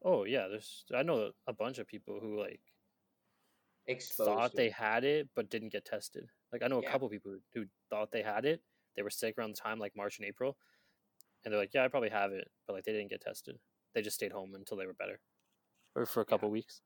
Oh 0.00 0.24
yeah, 0.24 0.48
there's 0.48 0.86
I 0.94 1.02
know 1.02 1.32
a 1.46 1.52
bunch 1.52 1.76
of 1.78 1.86
people 1.86 2.18
who 2.20 2.38
like 2.40 2.62
Exposed. 3.88 4.54
thought 4.54 4.56
they 4.56 4.70
had 4.70 5.04
it 5.04 5.28
but 5.34 5.50
didn't 5.50 5.70
get 5.70 5.84
tested. 5.84 6.28
Like 6.52 6.62
I 6.62 6.68
know 6.68 6.78
a 6.78 6.82
Yeah. 6.82 6.84
couple 6.84 7.08
people 7.08 7.32
who, 7.32 7.40
who 7.54 7.66
thought 7.90 8.10
they 8.12 8.22
had 8.22 8.44
it. 8.44 8.62
They 8.94 9.02
were 9.02 9.10
sick 9.10 9.36
around 9.36 9.50
the 9.50 9.60
time 9.60 9.78
like 9.78 9.96
March 9.96 10.18
and 10.18 10.26
April, 10.26 10.56
and 11.44 11.52
they're 11.52 11.60
like, 11.60 11.74
"Yeah, 11.74 11.84
I 11.84 11.88
probably 11.88 12.10
have 12.10 12.32
it," 12.32 12.50
but 12.66 12.74
like 12.74 12.84
they 12.84 12.92
didn't 12.92 13.10
get 13.10 13.22
tested. 13.22 13.60
They 13.94 14.02
just 14.02 14.16
stayed 14.16 14.32
home 14.32 14.54
until 14.54 14.76
they 14.78 14.86
were 14.86 14.94
better, 14.94 15.20
or 15.96 16.06
for 16.06 16.20
a 16.22 16.26
Yeah. 16.26 16.40
couple 16.40 16.50
weeks. 16.50 16.82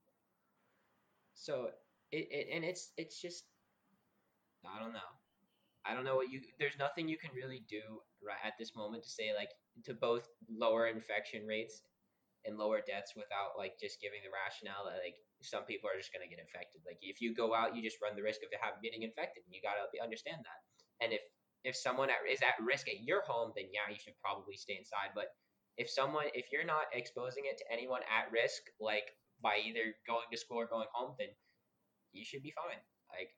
So 1.34 1.72
it, 2.12 2.28
it 2.30 2.48
and 2.52 2.64
it's 2.64 2.92
it's 2.96 3.20
just 3.20 3.49
I 4.64 4.78
don't 4.78 4.92
know. 4.92 5.10
I 5.84 5.94
don't 5.94 6.04
know 6.04 6.16
what 6.16 6.28
you 6.28 6.44
there's 6.60 6.76
nothing 6.78 7.08
you 7.08 7.16
can 7.16 7.32
really 7.32 7.64
do 7.64 7.80
right 8.20 8.40
at 8.44 8.52
this 8.60 8.76
moment 8.76 9.02
to 9.04 9.10
say 9.10 9.32
like 9.32 9.48
to 9.88 9.94
both 9.96 10.28
lower 10.52 10.86
infection 10.86 11.48
rates 11.48 11.80
and 12.44 12.56
lower 12.56 12.80
deaths 12.84 13.12
without 13.16 13.56
like 13.56 13.76
just 13.80 14.00
giving 14.00 14.20
the 14.24 14.32
rationale 14.32 14.84
that 14.88 15.00
like 15.00 15.16
some 15.40 15.64
people 15.64 15.88
are 15.88 15.96
just 15.96 16.12
going 16.12 16.24
to 16.24 16.28
get 16.28 16.40
infected. 16.40 16.84
Like 16.84 17.00
if 17.00 17.20
you 17.20 17.32
go 17.32 17.56
out, 17.56 17.76
you 17.76 17.80
just 17.80 18.00
run 18.00 18.16
the 18.16 18.24
risk 18.24 18.44
of 18.44 18.52
having 18.56 18.80
getting 18.84 19.04
infected. 19.04 19.44
And 19.44 19.52
you 19.52 19.64
got 19.64 19.80
to 19.80 19.88
understand 20.00 20.44
that. 20.44 20.60
And 21.00 21.12
if 21.12 21.24
if 21.64 21.76
someone 21.76 22.08
at, 22.08 22.24
is 22.24 22.40
at 22.40 22.56
risk 22.60 22.88
at 22.88 23.04
your 23.04 23.20
home, 23.24 23.52
then 23.56 23.68
yeah, 23.72 23.88
you 23.92 24.00
should 24.00 24.16
probably 24.20 24.56
stay 24.56 24.80
inside. 24.80 25.12
But 25.16 25.32
if 25.76 25.88
someone 25.88 26.28
if 26.32 26.52
you're 26.52 26.68
not 26.68 26.92
exposing 26.92 27.48
it 27.48 27.56
to 27.60 27.66
anyone 27.72 28.04
at 28.08 28.32
risk, 28.32 28.60
like 28.80 29.08
by 29.40 29.60
either 29.64 29.96
going 30.08 30.28
to 30.28 30.36
school 30.40 30.60
or 30.60 30.68
going 30.68 30.88
home, 30.92 31.16
then 31.16 31.32
you 32.12 32.24
should 32.24 32.44
be 32.44 32.52
fine. 32.52 32.80
Like 33.12 33.32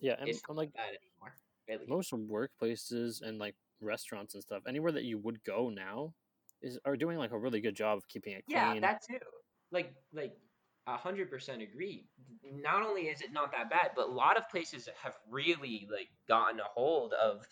Yeah, 0.00 0.16
and 0.18 0.28
it's 0.28 0.42
I'm 0.48 0.56
like 0.56 0.72
bad 0.72 0.88
anymore. 0.88 1.34
Really. 1.68 1.86
most 1.86 2.12
workplaces 2.12 3.22
and 3.22 3.38
like 3.38 3.54
restaurants 3.80 4.34
and 4.34 4.42
stuff, 4.42 4.62
anywhere 4.66 4.92
that 4.92 5.04
you 5.04 5.18
would 5.18 5.42
go 5.44 5.70
now, 5.70 6.14
is 6.62 6.78
are 6.84 6.96
doing 6.96 7.18
like 7.18 7.32
a 7.32 7.38
really 7.38 7.60
good 7.60 7.76
job 7.76 7.98
of 7.98 8.08
keeping 8.08 8.32
it 8.32 8.44
clean. 8.46 8.74
Yeah, 8.74 8.80
that 8.80 9.02
too. 9.08 9.18
Like 9.70 9.94
like 10.12 10.36
a 10.86 10.96
hundred 10.96 11.30
percent 11.30 11.62
agree. 11.62 12.06
Not 12.42 12.82
only 12.82 13.02
is 13.02 13.20
it 13.20 13.32
not 13.32 13.52
that 13.52 13.70
bad, 13.70 13.90
but 13.94 14.08
a 14.08 14.12
lot 14.12 14.36
of 14.36 14.48
places 14.48 14.88
have 15.02 15.14
really 15.28 15.88
like 15.92 16.08
gotten 16.28 16.58
a 16.60 16.64
hold 16.74 17.12
of 17.14 17.46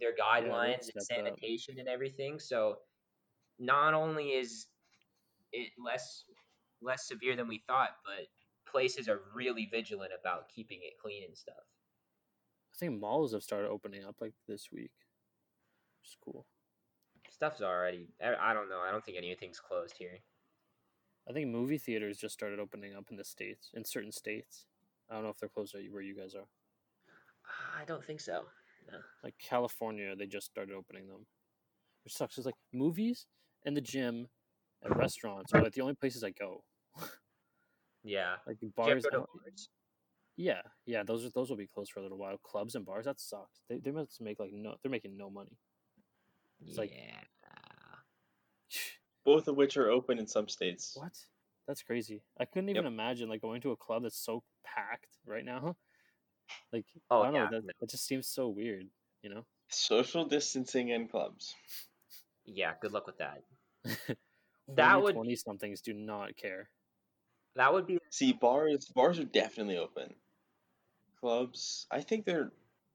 their 0.00 0.12
guidelines 0.12 0.90
and 0.94 1.02
stepped 1.02 1.20
up. 1.20 1.26
sanitation 1.26 1.78
and 1.78 1.88
everything. 1.88 2.40
So 2.40 2.78
not 3.58 3.94
only 3.94 4.30
is 4.30 4.66
it 5.52 5.70
less 5.82 6.24
less 6.80 7.06
severe 7.06 7.36
than 7.36 7.46
we 7.46 7.62
thought, 7.66 7.90
but 8.04 8.26
places 8.70 9.08
are 9.08 9.20
really 9.34 9.68
vigilant 9.70 10.10
about 10.18 10.48
keeping 10.48 10.80
it 10.82 10.94
clean 11.00 11.22
and 11.24 11.36
stuff. 11.36 11.54
I 12.72 12.76
think 12.78 13.00
malls 13.00 13.32
have 13.32 13.42
started 13.42 13.68
opening 13.68 14.04
up 14.04 14.16
like 14.20 14.32
this 14.48 14.68
week. 14.72 14.92
Is 16.04 16.16
cool. 16.24 16.46
Stuff's 17.30 17.60
already. 17.62 18.08
I 18.22 18.52
don't 18.54 18.68
know. 18.68 18.80
I 18.80 18.90
don't 18.90 19.04
think 19.04 19.18
anything's 19.18 19.60
closed 19.60 19.96
here. 19.98 20.18
I 21.28 21.32
think 21.32 21.48
movie 21.48 21.78
theaters 21.78 22.18
just 22.18 22.34
started 22.34 22.58
opening 22.58 22.94
up 22.96 23.04
in 23.10 23.16
the 23.16 23.24
states, 23.24 23.70
in 23.74 23.84
certain 23.84 24.10
states. 24.12 24.66
I 25.10 25.14
don't 25.14 25.22
know 25.24 25.30
if 25.30 25.38
they're 25.38 25.48
closed 25.48 25.74
where 25.90 26.02
you- 26.02 26.16
guys 26.16 26.34
are. 26.34 26.40
Uh, 26.42 27.80
I 27.80 27.84
don't 27.84 28.04
think 28.04 28.20
so. 28.20 28.44
No. 28.90 28.98
Like 29.22 29.34
California, 29.38 30.16
they 30.16 30.26
just 30.26 30.46
started 30.46 30.74
opening 30.74 31.06
them, 31.06 31.26
which 32.04 32.14
sucks. 32.14 32.36
It's 32.38 32.46
like 32.46 32.56
movies 32.72 33.26
and 33.64 33.76
the 33.76 33.80
gym 33.80 34.28
and 34.82 34.96
restaurants 34.96 35.52
are 35.52 35.62
like 35.62 35.72
the 35.72 35.80
only 35.82 35.94
places 35.94 36.24
I 36.24 36.30
go. 36.30 36.64
Yeah. 38.04 38.34
Like 38.48 38.56
bars, 38.74 39.06
go 39.12 39.20
bars? 39.44 39.68
Yeah, 40.42 40.62
yeah, 40.86 41.02
those 41.04 41.24
are, 41.24 41.30
those 41.30 41.48
will 41.50 41.56
be 41.56 41.66
closed 41.66 41.92
for 41.92 42.00
a 42.00 42.02
little 42.02 42.18
while. 42.18 42.36
Clubs 42.42 42.74
and 42.74 42.84
bars, 42.84 43.04
that 43.06 43.20
sucks. 43.20 43.60
They 43.68 43.78
they 43.78 43.90
must 43.92 44.20
make 44.20 44.38
like 44.40 44.52
no, 44.52 44.74
they're 44.82 44.90
making 44.90 45.16
no 45.16 45.30
money. 45.30 45.56
It's 46.66 46.78
like- 46.78 46.92
yeah. 46.92 47.20
Both 49.24 49.46
of 49.48 49.56
which 49.56 49.76
are 49.76 49.88
open 49.90 50.18
in 50.18 50.26
some 50.26 50.48
states. 50.48 50.92
What? 50.96 51.12
That's 51.68 51.82
crazy. 51.82 52.22
I 52.40 52.44
couldn't 52.44 52.70
even 52.70 52.86
imagine 52.86 53.28
like 53.28 53.40
going 53.40 53.60
to 53.60 53.70
a 53.70 53.76
club 53.76 54.02
that's 54.02 54.18
so 54.18 54.42
packed 54.64 55.18
right 55.26 55.44
now. 55.44 55.76
Like 56.72 56.84
Oh, 57.10 57.22
I 57.22 57.26
don't 57.26 57.34
yeah, 57.34 57.44
know, 57.44 57.60
that, 57.66 57.74
that 57.80 57.90
just 57.90 58.04
seems 58.06 58.26
so 58.28 58.48
weird, 58.48 58.86
you 59.22 59.30
know? 59.30 59.46
Social 59.70 60.26
distancing 60.26 60.88
in 60.90 61.08
clubs. 61.08 61.54
Yeah, 62.44 62.72
good 62.82 62.92
luck 62.92 63.06
with 63.06 63.18
that. 63.18 63.42
That 64.68 64.76
That 64.76 65.02
would 65.02 65.14
twenty 65.14 65.36
somethings 65.36 65.80
do 65.80 65.94
not 65.94 66.36
care. 66.36 66.68
that 67.56 67.72
would 67.72 67.86
be 67.86 67.98
See, 68.10 68.32
bars 68.32 68.86
bars 68.94 69.18
are 69.18 69.24
definitely 69.24 69.78
open. 69.78 70.12
Clubs, 71.22 71.86
I 71.88 72.00
think 72.00 72.26
they're. 72.26 72.50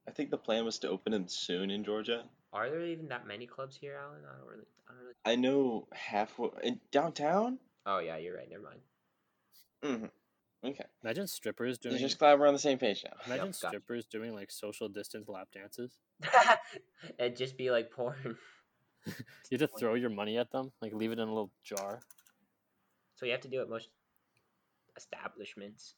I 0.05 0.11
think 0.11 0.31
the 0.31 0.37
plan 0.37 0.65
was 0.65 0.79
to 0.79 0.89
open 0.89 1.13
them 1.13 1.29
soon 1.29 1.71
in 1.71 1.83
Georgia. 1.85 2.25
are 2.51 2.69
there 2.69 2.85
even 2.85 3.07
that 3.07 3.25
many 3.25 3.47
clubs 3.47 3.77
here, 3.79 3.95
Alan? 4.01 4.21
I 4.29 4.37
don't 4.37 4.47
really 4.47 4.65
I 4.87 4.91
don't 4.91 5.01
really 5.01 5.13
I 5.25 5.35
know 5.35 5.87
half 5.93 6.37
in 6.61 6.79
downtown. 6.91 7.57
Oh 7.85 7.99
yeah, 7.99 8.17
you're 8.17 8.35
right, 8.35 8.49
never 8.49 8.63
mind. 8.63 8.79
hmm 9.81 10.05
Okay, 10.67 10.85
Imagine 11.03 11.27
strippers 11.27 11.77
doing. 11.77 11.93
You're 11.93 12.07
just 12.07 12.19
glad 12.19 12.37
we're 12.37 12.47
on 12.47 12.53
the 12.53 12.59
same 12.59 12.77
page 12.77 13.05
now. 13.05 13.15
imagine 13.25 13.45
Yep, 13.45 13.53
gotcha. 13.53 13.67
strippers 13.67 14.05
doing 14.07 14.33
like 14.33 14.51
social 14.51 14.89
distance 14.89 15.29
lap 15.29 15.47
dances. 15.53 15.97
It'd 17.19 17.37
just 17.37 17.57
be 17.57 17.71
like 17.71 17.91
porn. 17.91 18.37
You 19.49 19.57
just 19.57 19.77
throw 19.79 19.93
your 19.93 20.09
money 20.09 20.37
at 20.37 20.51
them, 20.51 20.73
like 20.81 20.91
leave 20.93 21.11
it 21.13 21.19
in 21.19 21.27
a 21.29 21.33
little 21.33 21.51
jar. 21.63 22.01
So 23.15 23.25
you 23.25 23.31
have 23.31 23.39
to 23.41 23.47
do 23.47 23.61
it 23.61 23.69
most 23.69 23.87
establishments. 24.97 25.95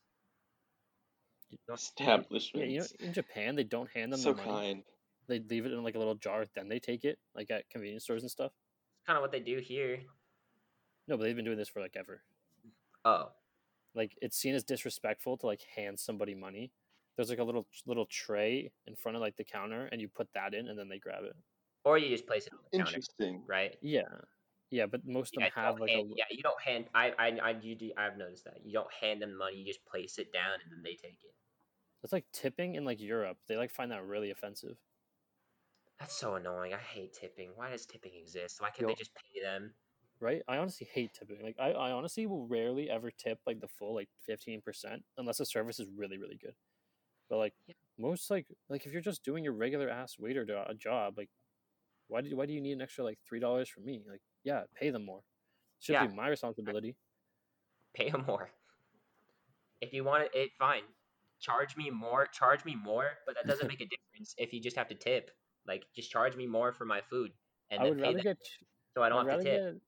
Yeah, 2.00 2.64
you 2.64 2.80
know, 2.80 2.86
in 3.00 3.14
Japan 3.14 3.56
they 3.56 3.64
don't 3.64 3.90
hand 3.92 4.12
them 4.14 4.20
so 4.20 4.32
the 4.34 4.38
money. 4.44 4.50
kind. 4.50 4.84
They 5.28 5.40
leave 5.40 5.66
it 5.66 5.72
in 5.72 5.84
like 5.84 5.96
a 5.96 6.00
little 6.00 6.16
jar, 6.16 6.46
then 6.56 6.70
they 6.70 6.80
take 6.80 7.06
it, 7.06 7.20
like 7.36 7.52
at 7.52 7.70
convenience 7.70 8.04
stores 8.04 8.24
and 8.24 8.32
stuff. 8.32 8.52
It's 8.98 9.06
kind 9.06 9.18
of 9.18 9.22
what 9.22 9.32
they 9.32 9.40
do 9.40 9.60
here. 9.60 10.02
No, 11.08 11.18
but 11.18 11.24
they've 11.24 11.36
been 11.36 11.46
doing 11.46 11.58
this 11.58 11.70
for 11.70 11.82
like 11.82 11.96
ever. 11.96 12.24
Oh, 13.06 13.32
Like 13.96 14.18
it's 14.22 14.38
seen 14.38 14.56
as 14.56 14.64
disrespectful 14.64 15.38
to 15.38 15.46
like 15.46 15.62
hand 15.76 16.00
somebody 16.00 16.36
money. 16.36 16.72
There's 17.16 17.30
like 17.30 17.40
a 17.40 17.44
little 17.44 17.68
little 17.86 18.06
tray 18.06 18.72
in 18.88 18.96
front 18.96 19.16
of 19.16 19.22
like 19.22 19.36
the 19.36 19.44
counter, 19.44 19.88
and 19.92 20.00
you 20.00 20.08
put 20.08 20.32
that 20.34 20.54
in, 20.54 20.68
and 20.68 20.78
then 20.80 20.90
they 20.90 21.00
grab 21.00 21.24
it. 21.24 21.36
or 21.84 21.98
you 21.98 22.10
just 22.10 22.28
place 22.28 22.48
it 22.48 22.54
on 22.54 22.60
the 22.64 22.78
counter, 22.78 22.90
Interesting. 22.98 23.44
right? 23.48 23.76
Yeah, 23.82 24.08
yeah, 24.72 24.86
but 24.86 25.06
most 25.06 25.36
of 25.36 25.44
them 25.44 25.52
have 25.56 25.80
like 25.80 25.92
a 25.92 26.04
yeah, 26.16 26.26
you 26.30 26.44
don't 26.44 26.62
hand. 26.62 26.86
I, 26.94 27.12
I, 27.18 27.38
I, 27.42 27.50
you 27.62 27.76
do. 27.76 27.92
I've 27.98 28.18
noticed 28.18 28.46
that 28.46 28.60
you 28.64 28.74
don't 28.74 28.92
hand 29.02 29.22
them 29.22 29.38
money. 29.38 29.58
You 29.58 29.66
just 29.66 29.86
place 29.86 30.18
it 30.20 30.32
down 30.32 30.60
and 30.64 30.72
then 30.72 30.84
they 30.84 30.96
take 30.96 31.20
it. 31.24 31.34
It's 32.04 32.14
like 32.14 32.26
tipping 32.32 32.76
in 32.76 32.86
like 32.86 33.02
Europe. 33.02 33.38
They 33.48 33.58
like 33.58 33.72
find 33.72 33.92
that 33.92 34.06
really 34.06 34.32
offensive. 34.32 34.78
That's 36.00 36.16
so 36.16 36.36
annoying. 36.36 36.74
I 36.74 36.78
hate 36.78 37.14
tipping. 37.14 37.52
Why 37.56 37.72
does 37.72 37.86
tipping 37.86 38.14
exist? 38.16 38.62
Why 38.62 38.70
can't 38.70 38.88
they 38.88 38.96
just 38.96 39.12
pay 39.16 39.42
them? 39.42 39.74
Right? 40.22 40.42
I 40.48 40.58
honestly 40.58 40.88
hate 40.94 41.14
tipping. 41.14 41.42
Like 41.42 41.56
I, 41.60 41.72
I 41.72 41.92
honestly 41.92 42.26
will 42.26 42.48
rarely 42.48 42.90
ever 42.90 43.12
tip 43.12 43.40
like 43.46 43.60
the 43.60 43.68
full 43.68 43.96
like 43.96 44.10
fifteen 44.26 44.62
percent 44.62 45.04
unless 45.18 45.38
the 45.38 45.46
service 45.46 45.80
is 45.80 45.90
really, 45.96 46.18
really 46.18 46.38
good. 46.38 46.56
But 47.30 47.38
like 47.38 47.54
Yeah. 47.68 47.76
most 47.98 48.30
like 48.32 48.48
like 48.70 48.86
if 48.86 48.94
you're 48.94 49.02
just 49.02 49.24
doing 49.24 49.44
your 49.44 49.54
regular 49.54 49.90
ass 49.90 50.18
waiter 50.20 50.46
do- 50.46 50.58
a 50.68 50.74
job, 50.76 51.18
like 51.18 51.30
why 52.08 52.22
do 52.22 52.36
why 52.36 52.46
do 52.46 52.54
you 52.54 52.62
need 52.62 52.74
an 52.74 52.82
extra 52.82 53.04
like 53.04 53.20
three 53.28 53.40
dollars 53.40 53.70
from 53.70 53.86
me? 53.86 54.04
Like, 54.10 54.22
yeah, 54.44 54.64
pay 54.80 54.90
them 54.90 55.06
more. 55.06 55.22
Should 55.80 55.94
Yeah. 55.94 56.08
be 56.08 56.16
my 56.16 56.28
responsibility. 56.28 56.96
Pay 57.94 58.10
them 58.10 58.26
more. 58.28 58.52
If 59.82 59.94
you 59.94 60.04
want 60.04 60.28
it, 60.34 60.52
fine. 60.58 60.84
Charge 61.40 61.78
me 61.78 61.90
more. 61.90 62.26
Charge 62.28 62.66
me 62.66 62.76
more, 62.76 63.12
but 63.26 63.36
that 63.36 63.48
doesn't 63.48 63.68
make 63.80 63.82
a 63.82 63.86
difference 63.88 64.36
if 64.38 64.52
you 64.54 64.62
just 64.62 64.76
have 64.76 64.90
to 64.90 64.96
tip. 64.96 65.32
Like, 65.66 65.84
just 65.96 66.12
charge 66.12 66.36
me 66.36 66.48
more 66.48 66.74
for 66.74 66.86
my 66.86 67.02
food, 67.10 67.32
and 67.70 67.80
I 67.80 67.84
then 67.86 67.96
would 67.96 68.04
pay 68.04 68.14
them 68.14 68.24
get 68.24 68.38
so 68.96 69.04
I 69.04 69.10
don't 69.10 69.26
would 69.26 69.32
have 69.32 69.40
to 69.42 69.46
tip. 69.46 69.74
get 69.74 69.82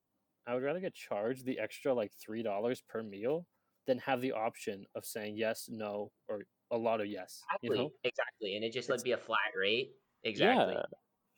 I 0.48 0.54
would 0.56 0.64
rather 0.64 0.80
get 0.80 0.94
charged 0.94 1.46
the 1.46 1.60
extra 1.60 1.94
like 1.94 2.12
three 2.14 2.42
dollars 2.44 2.82
per 2.88 3.04
meal 3.04 3.46
than 3.88 3.98
have 4.00 4.22
the 4.22 4.32
option 4.32 4.86
of 4.96 5.06
saying 5.06 5.36
yes, 5.38 5.68
no, 5.70 6.12
or 6.28 6.42
a 6.72 6.78
lot 6.78 7.02
of 7.02 7.08
yes. 7.08 7.42
Exactly, 7.62 7.70
You 7.78 7.84
know? 7.84 7.90
exactly, 8.04 8.56
and 8.56 8.64
it 8.64 8.72
just 8.72 8.90
let 8.90 8.96
It's- 8.96 9.04
be 9.04 9.12
a 9.12 9.18
flat 9.18 9.52
rate. 9.60 9.96
Exactly. 10.24 10.76
Yeah. 10.76 10.84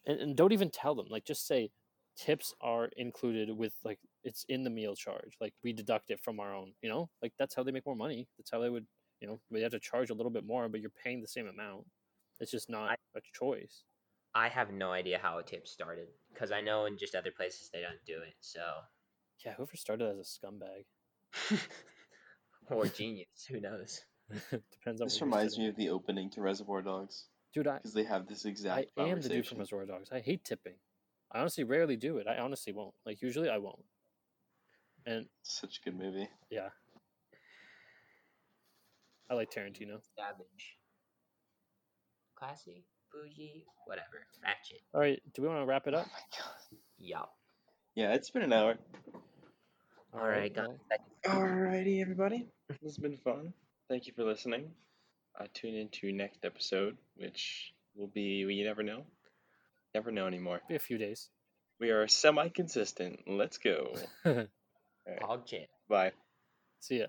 And, 0.05 0.20
and 0.20 0.36
don't 0.36 0.51
even 0.51 0.70
tell 0.70 0.93
them. 0.93 1.07
Like 1.09 1.24
just 1.26 1.47
say 1.47 1.72
tips 2.18 2.53
are 2.61 2.89
included 2.97 3.49
with 3.55 3.74
like 3.84 3.99
it's 4.24 4.45
in 4.49 4.64
the 4.64 4.70
meal 4.70 4.95
charge. 4.95 5.36
Like 5.41 5.53
we 5.64 5.74
deduct 5.74 6.09
it 6.11 6.20
from 6.22 6.39
our 6.39 6.53
own, 6.53 6.74
you 6.82 6.89
know, 6.89 7.09
like 7.22 7.34
that's 7.39 7.55
how 7.55 7.64
they 7.64 7.72
make 7.72 7.86
more 7.86 7.95
money. 7.95 8.28
That's 8.38 8.51
how 8.51 8.59
they 8.59 8.70
would, 8.70 8.86
you 9.20 9.28
know, 9.28 9.39
they 9.51 9.61
have 9.61 9.72
to 9.72 9.80
charge 9.80 10.09
a 10.09 10.14
little 10.14 10.32
bit 10.32 10.45
more, 10.45 10.70
but 10.70 10.82
you're 10.82 10.91
paying 11.03 11.22
the 11.22 11.28
same 11.28 11.47
amount. 11.47 11.86
It's 12.39 12.51
just 12.51 12.70
not 12.70 12.91
I- 12.91 12.97
a 13.18 13.22
choice. 13.34 13.84
I 14.36 14.47
have 14.47 14.72
no 14.72 14.91
idea 14.91 15.20
how 15.22 15.38
a 15.38 15.43
tip 15.43 15.68
started 15.68 16.07
because 16.34 16.51
I 16.51 16.59
know 16.61 16.86
in 16.86 16.97
just 16.97 17.14
other 17.14 17.30
places 17.30 17.70
they 17.72 17.82
don't 17.82 18.03
do 18.07 18.18
it. 18.18 18.34
So, 18.39 18.61
Yeah, 19.45 19.53
whoever 19.53 19.78
started 19.78 20.09
as 20.09 20.18
a 20.18 20.47
scumbag 20.47 20.86
or 22.72 22.88
genius, 22.88 23.45
who 23.47 23.59
knows? 23.59 24.01
depends 24.49 25.01
on. 25.01 25.05
This 25.05 25.22
what 25.22 25.26
reminds 25.28 25.59
me 25.59 25.68
of 25.68 25.76
the 25.76 25.89
opening 25.89 26.32
to 26.32 26.41
Reservoir 26.41 26.82
Dogs 26.82 27.26
dude. 27.53 27.66
Because 27.66 27.93
they 27.93 28.03
have 28.03 28.28
this 28.28 28.45
exact. 28.45 28.78
I 28.97 29.01
exact 29.03 29.09
am 29.09 29.22
the 29.22 29.30
dude 29.30 29.47
from 29.47 29.59
Reservoir 29.59 29.86
Dogs. 29.86 30.09
I 30.11 30.20
hate 30.20 30.43
tipping. 30.43 30.74
I 31.34 31.39
honestly 31.39 31.63
rarely 31.63 31.95
do 31.95 32.17
it. 32.17 32.27
I 32.27 32.38
honestly 32.38 32.73
won't. 32.73 32.93
Like 33.05 33.21
usually 33.21 33.49
I 33.49 33.57
won't. 33.57 33.84
And 35.05 35.25
Such 35.41 35.79
a 35.79 35.89
good 35.89 35.97
movie. 35.99 36.29
yeah, 36.49 36.69
I 39.29 39.34
like 39.34 39.51
Tarantino. 39.51 39.99
Savage. 40.17 40.77
Classy, 42.36 42.84
bougie, 43.11 43.65
whatever. 43.86 44.25
Ratchet. 44.43 44.81
All 44.93 45.01
right, 45.01 45.21
do 45.34 45.41
we 45.41 45.47
want 45.47 45.61
to 45.61 45.65
wrap 45.65 45.88
it 45.88 45.93
Oh 45.93 45.99
up? 45.99 46.05
my 46.07 46.38
god. 46.38 46.79
Yup. 46.99 47.34
Yeah, 47.95 48.13
it's 48.13 48.29
been 48.29 48.43
an 48.43 48.53
hour. 48.53 48.75
All 50.13 50.27
right, 50.27 50.53
guys. 50.53 50.67
well, 51.25 51.36
Alrighty, 51.36 52.01
everybody. 52.01 52.47
This 52.69 52.79
has 52.84 52.97
been 52.97 53.17
fun. 53.17 53.53
Thank 53.89 54.07
you 54.07 54.13
for 54.15 54.23
listening. 54.23 54.69
Uh, 55.39 55.45
tune 55.53 55.75
in 55.75 55.89
to 55.89 56.11
next 56.11 56.45
episode, 56.45 56.97
which 57.15 57.73
will 57.95 58.07
be 58.07 58.45
we 58.45 58.63
never 58.63 58.84
know. 58.84 59.03
Never 59.93 60.11
know 60.11 60.27
anymore. 60.27 60.61
be 60.67 60.75
a 60.75 60.79
few 60.79 60.97
days. 60.97 61.29
We 61.79 61.89
are 61.91 62.07
semi 62.07 62.49
consistent. 62.49 63.21
Let's 63.27 63.57
go. 63.57 63.93
Alright, 64.25 64.49
Hog 65.21 65.45
chin. 65.45 65.65
Bye. 65.89 66.11
See 66.79 66.99
ya. 66.99 67.07